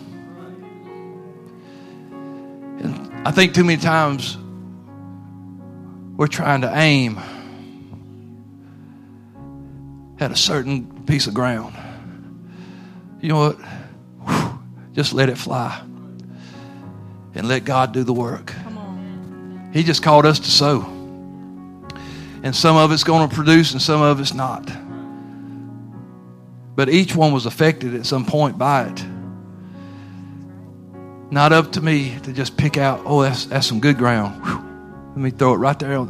And 2.80 3.26
I 3.26 3.30
think 3.30 3.54
too 3.54 3.64
many 3.64 3.80
times 3.80 4.36
we're 6.16 6.26
trying 6.26 6.62
to 6.62 6.74
aim 6.74 7.18
at 10.18 10.30
a 10.30 10.36
certain 10.36 11.04
piece 11.04 11.26
of 11.26 11.34
ground. 11.34 11.74
You 13.20 13.28
know 13.28 13.38
what? 13.38 13.56
Whew, 14.26 14.58
just 14.94 15.12
let 15.12 15.28
it 15.28 15.36
fly 15.36 15.82
and 17.34 17.48
let 17.48 17.64
God 17.64 17.92
do 17.92 18.02
the 18.02 18.14
work. 18.14 18.54
He 19.72 19.82
just 19.82 20.02
called 20.02 20.24
us 20.24 20.38
to 20.38 20.50
sow. 20.50 20.82
And 22.42 22.54
some 22.56 22.76
of 22.76 22.92
it's 22.92 23.04
going 23.04 23.28
to 23.28 23.34
produce 23.34 23.72
and 23.72 23.82
some 23.82 24.00
of 24.00 24.20
it's 24.20 24.32
not. 24.32 24.70
But 26.74 26.88
each 26.88 27.14
one 27.14 27.32
was 27.32 27.44
affected 27.44 27.94
at 27.94 28.06
some 28.06 28.24
point 28.24 28.56
by 28.56 28.84
it. 28.84 29.04
Not 31.30 31.52
up 31.52 31.72
to 31.72 31.80
me 31.80 32.16
to 32.22 32.32
just 32.32 32.56
pick 32.56 32.78
out, 32.78 33.02
oh, 33.04 33.22
that's, 33.22 33.46
that's 33.46 33.66
some 33.66 33.80
good 33.80 33.98
ground. 33.98 34.42
Whew. 34.44 34.65
Let 35.16 35.22
me 35.22 35.30
throw 35.30 35.54
it 35.54 35.56
right 35.56 35.78
there. 35.78 36.06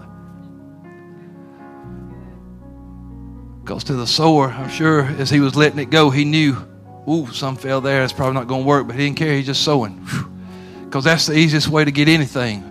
Because 3.62 3.84
to 3.84 3.92
the 3.94 4.06
sower, 4.06 4.48
I'm 4.48 4.68
sure 4.68 5.02
as 5.04 5.30
he 5.30 5.38
was 5.38 5.54
letting 5.54 5.78
it 5.78 5.90
go, 5.90 6.10
he 6.10 6.24
knew, 6.24 6.56
ooh, 7.08 7.28
some 7.28 7.54
fell 7.54 7.80
there. 7.80 8.02
It's 8.02 8.12
probably 8.12 8.34
not 8.34 8.48
going 8.48 8.62
to 8.62 8.66
work. 8.66 8.88
But 8.88 8.96
he 8.96 9.04
didn't 9.04 9.16
care. 9.16 9.36
He's 9.36 9.46
just 9.46 9.62
sowing. 9.62 10.04
Because 10.84 11.04
that's 11.04 11.26
the 11.26 11.34
easiest 11.34 11.68
way 11.68 11.84
to 11.84 11.92
get 11.92 12.08
anything. 12.08 12.62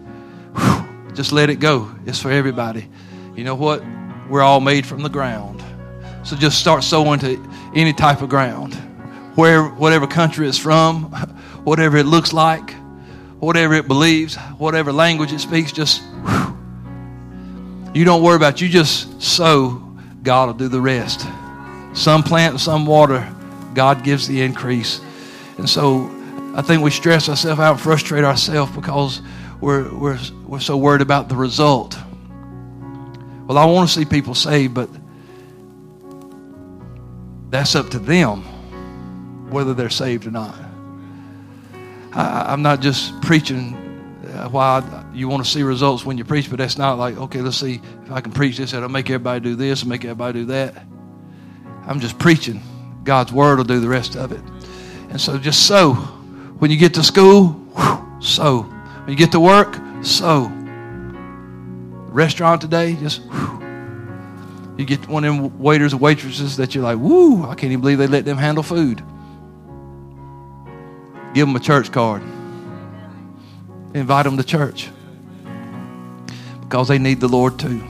Whew. 0.57 1.13
Just 1.13 1.31
let 1.31 1.49
it 1.49 1.61
go. 1.61 1.89
It's 2.05 2.21
for 2.21 2.31
everybody. 2.31 2.89
You 3.33 3.45
know 3.45 3.55
what? 3.55 3.81
We're 4.29 4.41
all 4.41 4.59
made 4.59 4.85
from 4.85 5.03
the 5.03 5.09
ground. 5.09 5.63
So 6.25 6.35
just 6.35 6.59
start 6.59 6.83
sowing 6.83 7.21
to 7.21 7.41
any 7.73 7.93
type 7.93 8.21
of 8.21 8.27
ground. 8.27 8.73
Where, 9.35 9.63
whatever 9.63 10.05
country 10.05 10.49
it's 10.49 10.57
from, 10.57 11.03
whatever 11.63 11.95
it 11.95 12.05
looks 12.05 12.33
like, 12.33 12.73
whatever 13.39 13.73
it 13.73 13.87
believes, 13.87 14.35
whatever 14.57 14.91
language 14.91 15.31
it 15.31 15.39
speaks, 15.39 15.71
just 15.71 16.01
you 17.93 18.03
don't 18.03 18.23
worry 18.23 18.35
about 18.35 18.55
it. 18.55 18.61
You 18.61 18.69
just 18.69 19.21
sow, 19.21 19.81
God 20.23 20.47
will 20.47 20.53
do 20.53 20.67
the 20.67 20.81
rest. 20.81 21.25
Some 21.93 22.23
plant, 22.23 22.59
some 22.59 22.85
water, 22.85 23.33
God 23.73 24.03
gives 24.03 24.27
the 24.27 24.41
increase. 24.41 25.01
And 25.57 25.69
so 25.69 26.09
I 26.55 26.61
think 26.61 26.83
we 26.83 26.91
stress 26.91 27.29
ourselves 27.29 27.59
out 27.59 27.73
and 27.73 27.81
frustrate 27.81 28.23
ourselves 28.23 28.71
because 28.75 29.21
we're, 29.61 29.93
we're, 29.93 30.19
we're 30.47 30.59
so 30.59 30.77
worried 30.77 31.01
about 31.01 31.29
the 31.29 31.35
result. 31.35 31.97
Well, 33.47 33.57
I 33.57 33.65
want 33.65 33.89
to 33.89 33.95
see 33.95 34.05
people 34.05 34.33
saved, 34.35 34.73
but 34.73 34.89
that's 37.49 37.75
up 37.75 37.89
to 37.91 37.99
them 37.99 38.41
whether 39.49 39.73
they're 39.73 39.89
saved 39.89 40.25
or 40.25 40.31
not. 40.31 40.55
I, 42.11 42.53
am 42.53 42.61
not 42.61 42.81
just 42.81 43.21
preaching 43.21 43.84
Uh, 44.35 44.49
why 44.49 45.05
you 45.13 45.29
want 45.29 45.45
to 45.45 45.49
see 45.49 45.63
results 45.63 46.05
when 46.05 46.17
you 46.17 46.25
preach, 46.25 46.49
but 46.49 46.59
that's 46.59 46.77
not 46.77 46.97
like, 46.97 47.15
okay, 47.15 47.39
let's 47.39 47.55
see 47.55 47.79
if 48.03 48.11
I 48.11 48.19
can 48.19 48.33
preach 48.33 48.57
this, 48.57 48.71
that'll 48.71 48.89
make 48.89 49.09
everybody 49.09 49.39
do 49.39 49.55
this 49.55 49.81
and 49.81 49.89
make 49.89 50.03
everybody 50.03 50.39
do 50.39 50.45
that. 50.47 50.75
I'm 51.87 52.01
just 52.01 52.19
preaching. 52.19 52.61
God's 53.05 53.31
word 53.31 53.57
will 53.57 53.63
do 53.63 53.79
the 53.79 53.87
rest 53.87 54.17
of 54.17 54.33
it. 54.33 54.41
And 55.09 55.21
so 55.21 55.37
just 55.37 55.67
sow. 55.67 55.93
When 55.93 56.69
you 56.69 56.75
get 56.75 56.93
to 56.95 57.03
school, 57.03 57.57
sow. 58.19 58.63
When 58.63 59.09
you 59.09 59.15
get 59.15 59.31
to 59.31 59.39
work, 59.39 59.79
sow. 60.01 60.51
Restaurant 62.09 62.59
today, 62.59 62.95
just 62.95 63.21
whew. 63.21 63.61
You 64.77 64.83
get 64.83 65.07
one 65.07 65.23
of 65.23 65.33
them 65.33 65.59
waiters 65.59 65.93
or 65.93 65.97
waitresses 65.97 66.57
that 66.57 66.75
you're 66.75 66.83
like, 66.83 66.97
woo, 66.97 67.43
I 67.45 67.55
can't 67.55 67.71
even 67.71 67.79
believe 67.79 67.99
they 67.99 68.07
let 68.07 68.25
them 68.25 68.37
handle 68.37 68.63
food. 68.63 68.97
Give 71.33 71.47
them 71.47 71.55
a 71.55 71.61
church 71.61 71.93
card. 71.93 72.21
Invite 73.95 74.25
them 74.25 74.35
to 74.35 74.43
church. 74.43 74.89
Because 76.59 76.89
they 76.89 76.99
need 76.99 77.21
the 77.21 77.29
Lord 77.29 77.57
too. 77.57 77.81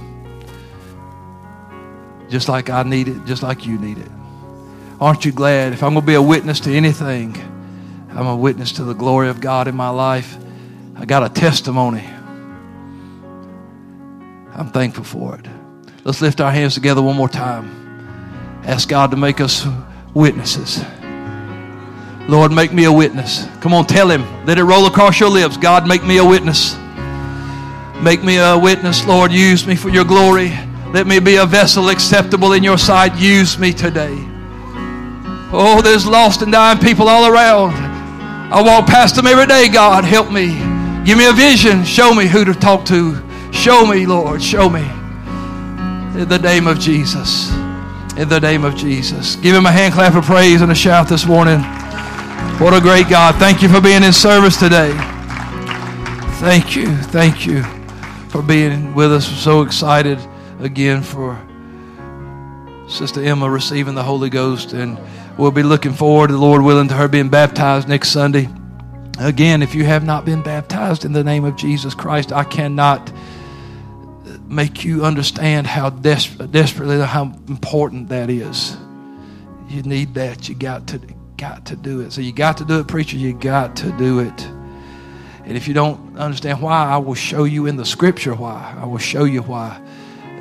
Just 2.30 2.48
like 2.48 2.70
I 2.70 2.84
need 2.84 3.08
it, 3.08 3.26
just 3.26 3.42
like 3.42 3.66
you 3.66 3.80
need 3.80 3.98
it. 3.98 4.12
Aren't 5.02 5.26
you 5.26 5.32
glad? 5.32 5.74
If 5.74 5.82
I'm 5.82 5.94
going 5.94 6.04
to 6.04 6.08
be 6.08 6.14
a 6.14 6.22
witness 6.22 6.60
to 6.62 6.72
anything, 6.72 7.36
I'm 8.12 8.28
a 8.28 8.36
witness 8.36 8.74
to 8.74 8.84
the 8.84 8.94
glory 8.94 9.30
of 9.30 9.42
God 9.42 9.68
in 9.68 9.76
my 9.76 9.90
life. 9.90 10.38
I 10.96 11.06
got 11.06 11.24
a 11.24 11.30
testimony. 11.30 12.06
I'm 14.54 14.70
thankful 14.72 15.04
for 15.06 15.40
it. 15.40 15.46
Let's 16.04 16.22
lift 16.22 16.40
our 16.40 16.52
hands 16.52 16.76
together 16.76 17.02
one 17.02 17.16
more 17.16 17.30
time. 17.30 18.62
Ask 18.64 18.90
God 18.90 19.10
to 19.10 19.18
make 19.18 19.42
us 19.42 19.66
witnesses. 20.14 20.84
Lord, 22.28 22.52
make 22.52 22.74
me 22.74 22.86
a 22.86 22.92
witness. 22.92 23.48
Come 23.60 23.74
on, 23.74 23.86
tell 23.86 24.10
Him. 24.10 24.24
Let 24.46 24.58
it 24.58 24.64
roll 24.64 24.88
across 24.88 25.20
your 25.20 25.30
lips. 25.30 25.58
God, 25.58 25.88
make 25.88 26.04
me 26.04 26.18
a 26.18 26.26
witness. 26.26 26.76
Make 28.02 28.24
me 28.24 28.38
a 28.38 28.58
witness, 28.58 29.06
Lord. 29.06 29.32
Use 29.32 29.66
me 29.68 29.76
for 29.76 29.90
your 29.90 30.06
glory. 30.06 30.52
Let 30.92 31.08
me 31.08 31.20
be 31.20 31.36
a 31.36 31.46
vessel 31.46 31.90
acceptable 31.90 32.54
in 32.54 32.64
your 32.64 32.78
sight. 32.78 33.16
Use 33.18 33.60
me 33.60 33.74
today. 33.74 34.16
Oh, 35.52 35.82
there's 35.84 36.06
lost 36.06 36.42
and 36.42 36.52
dying 36.52 36.80
people 36.80 37.08
all 37.08 37.28
around. 37.32 37.74
I 38.52 38.62
walk 38.62 38.88
past 38.88 39.16
them 39.16 39.28
every 39.28 39.46
day, 39.46 39.70
God. 39.70 40.04
Help 40.04 40.32
me. 40.32 40.48
Give 41.06 41.18
me 41.18 41.28
a 41.28 41.34
vision. 41.34 41.84
Show 41.84 42.14
me 42.14 42.26
who 42.26 42.44
to 42.46 42.54
talk 42.54 42.86
to. 42.86 43.22
Show 43.52 43.86
me, 43.86 44.06
Lord. 44.06 44.42
Show 44.42 44.70
me. 44.70 44.82
In 46.20 46.28
the 46.28 46.40
name 46.40 46.66
of 46.66 46.80
Jesus. 46.80 47.52
In 48.18 48.30
the 48.30 48.40
name 48.40 48.64
of 48.64 48.76
Jesus. 48.76 49.36
Give 49.36 49.56
him 49.56 49.66
a 49.66 49.72
hand 49.72 49.94
clap 49.94 50.16
of 50.16 50.26
praise 50.26 50.62
and 50.62 50.72
a 50.72 50.76
shout 50.76 51.08
this 51.08 51.26
morning. 51.26 51.62
What 52.58 52.74
a 52.74 52.80
great 52.80 53.10
God. 53.10 53.36
Thank 53.36 53.62
you 53.62 53.68
for 53.68 53.82
being 53.82 54.02
in 54.02 54.14
service 54.14 54.58
today. 54.58 54.94
Thank 56.40 56.74
you. 56.74 56.88
Thank 56.88 57.46
you 57.46 57.64
for 58.30 58.42
being 58.42 58.96
with 58.96 59.12
us. 59.12 59.30
We're 59.30 59.36
so 59.36 59.62
excited 59.62 60.18
again 60.62 61.04
for 61.04 61.38
Sister 62.88 63.22
Emma 63.22 63.50
receiving 63.50 63.94
the 63.94 64.04
Holy 64.04 64.30
Ghost. 64.30 64.72
And 64.72 64.98
we'll 65.38 65.52
be 65.52 65.64
looking 65.64 65.92
forward, 65.92 66.28
to 66.28 66.34
the 66.34 66.40
Lord 66.40 66.62
willing, 66.62 66.88
to 66.88 66.94
her 66.94 67.10
being 67.10 67.28
baptized 67.28 67.90
next 67.90 68.12
Sunday. 68.12 68.48
Again, 69.20 69.62
if 69.62 69.76
you 69.76 69.84
have 69.84 70.06
not 70.06 70.24
been 70.24 70.42
baptized 70.42 71.04
in 71.04 71.12
the 71.12 71.26
name 71.26 71.44
of 71.44 71.58
Jesus 71.58 71.94
Christ, 71.94 72.32
I 72.32 72.46
cannot 72.46 73.12
make 74.48 74.86
you 74.86 75.04
understand 75.04 75.68
how 75.68 75.90
des- 75.90 76.48
desperately, 76.52 77.02
how 77.02 77.34
important 77.50 78.08
that 78.10 78.30
is. 78.30 78.78
You 79.68 79.84
need 79.84 80.14
that. 80.14 80.48
You 80.48 80.56
got 80.56 80.88
to 80.88 81.02
got 81.48 81.66
to 81.66 81.76
do 81.76 82.00
it. 82.00 82.12
So 82.12 82.22
you 82.22 82.32
got 82.32 82.58
to 82.58 82.66
do 82.66 82.80
it, 82.80 82.88
preacher. 82.88 83.18
You 83.18 83.32
got 83.32 83.76
to 83.78 83.92
do 83.98 84.20
it. 84.20 84.48
And 85.44 85.56
if 85.56 85.68
you 85.68 85.76
don't 85.76 86.18
understand 86.18 86.60
why, 86.60 86.86
I 86.86 86.98
will 86.98 87.14
show 87.14 87.44
you 87.44 87.68
in 87.68 87.76
the 87.76 87.86
scripture 87.86 88.34
why. 88.34 88.76
I 88.80 88.86
will 88.86 88.98
show 88.98 89.26
you 89.26 89.44
why. 89.44 89.80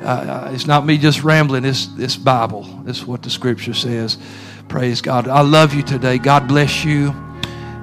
Uh, 0.01 0.49
it's 0.51 0.65
not 0.65 0.83
me 0.83 0.97
just 0.97 1.23
rambling. 1.23 1.63
It's, 1.63 1.89
it's 1.97 2.15
Bible. 2.15 2.83
It's 2.85 3.05
what 3.05 3.23
the 3.23 3.29
Scripture 3.29 3.73
says. 3.73 4.19
Praise 4.67 5.01
God. 5.01 5.27
I 5.27 5.41
love 5.41 5.73
you 5.73 5.81
today. 5.81 6.19
God 6.19 6.47
bless 6.47 6.85
you. 6.85 7.11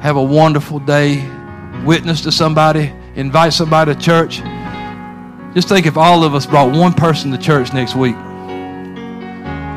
Have 0.03 0.17
a 0.17 0.23
wonderful 0.23 0.79
day. 0.79 1.29
Witness 1.85 2.21
to 2.23 2.31
somebody. 2.31 2.93
Invite 3.17 3.55
somebody 3.55 3.95
to 3.95 4.01
church. 4.01 4.41
Just 5.55 5.69
think 5.69 5.87
if 5.87 5.97
all 5.97 6.23
of 6.23 6.35
us 6.35 6.47
brought 6.47 6.77
one 6.77 6.93
person 6.93 7.33
to 7.33 7.39
church 7.39 7.73
next 7.73 7.97
week. 7.97 8.17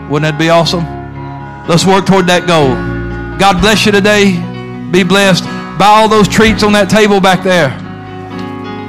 Wouldn't 0.09 0.23
that 0.23 0.37
be 0.37 0.49
awesome? 0.49 0.85
Let's 1.67 1.85
work 1.85 2.05
toward 2.05 2.27
that 2.27 2.45
goal. 2.45 2.94
God 3.39 3.59
bless 3.61 3.85
you 3.85 3.91
today. 3.91 4.41
Be 4.91 5.03
blessed. 5.03 5.43
Buy 5.77 5.87
all 5.87 6.07
those 6.07 6.27
treats 6.27 6.63
on 6.63 6.71
that 6.73 6.89
table 6.89 7.19
back 7.19 7.43
there. 7.43 7.69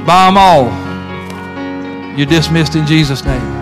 Buy 0.07 0.26
them 0.26 0.38
all. 0.38 2.16
You're 2.16 2.26
dismissed 2.26 2.76
in 2.76 2.86
Jesus' 2.86 3.24
name. 3.24 3.55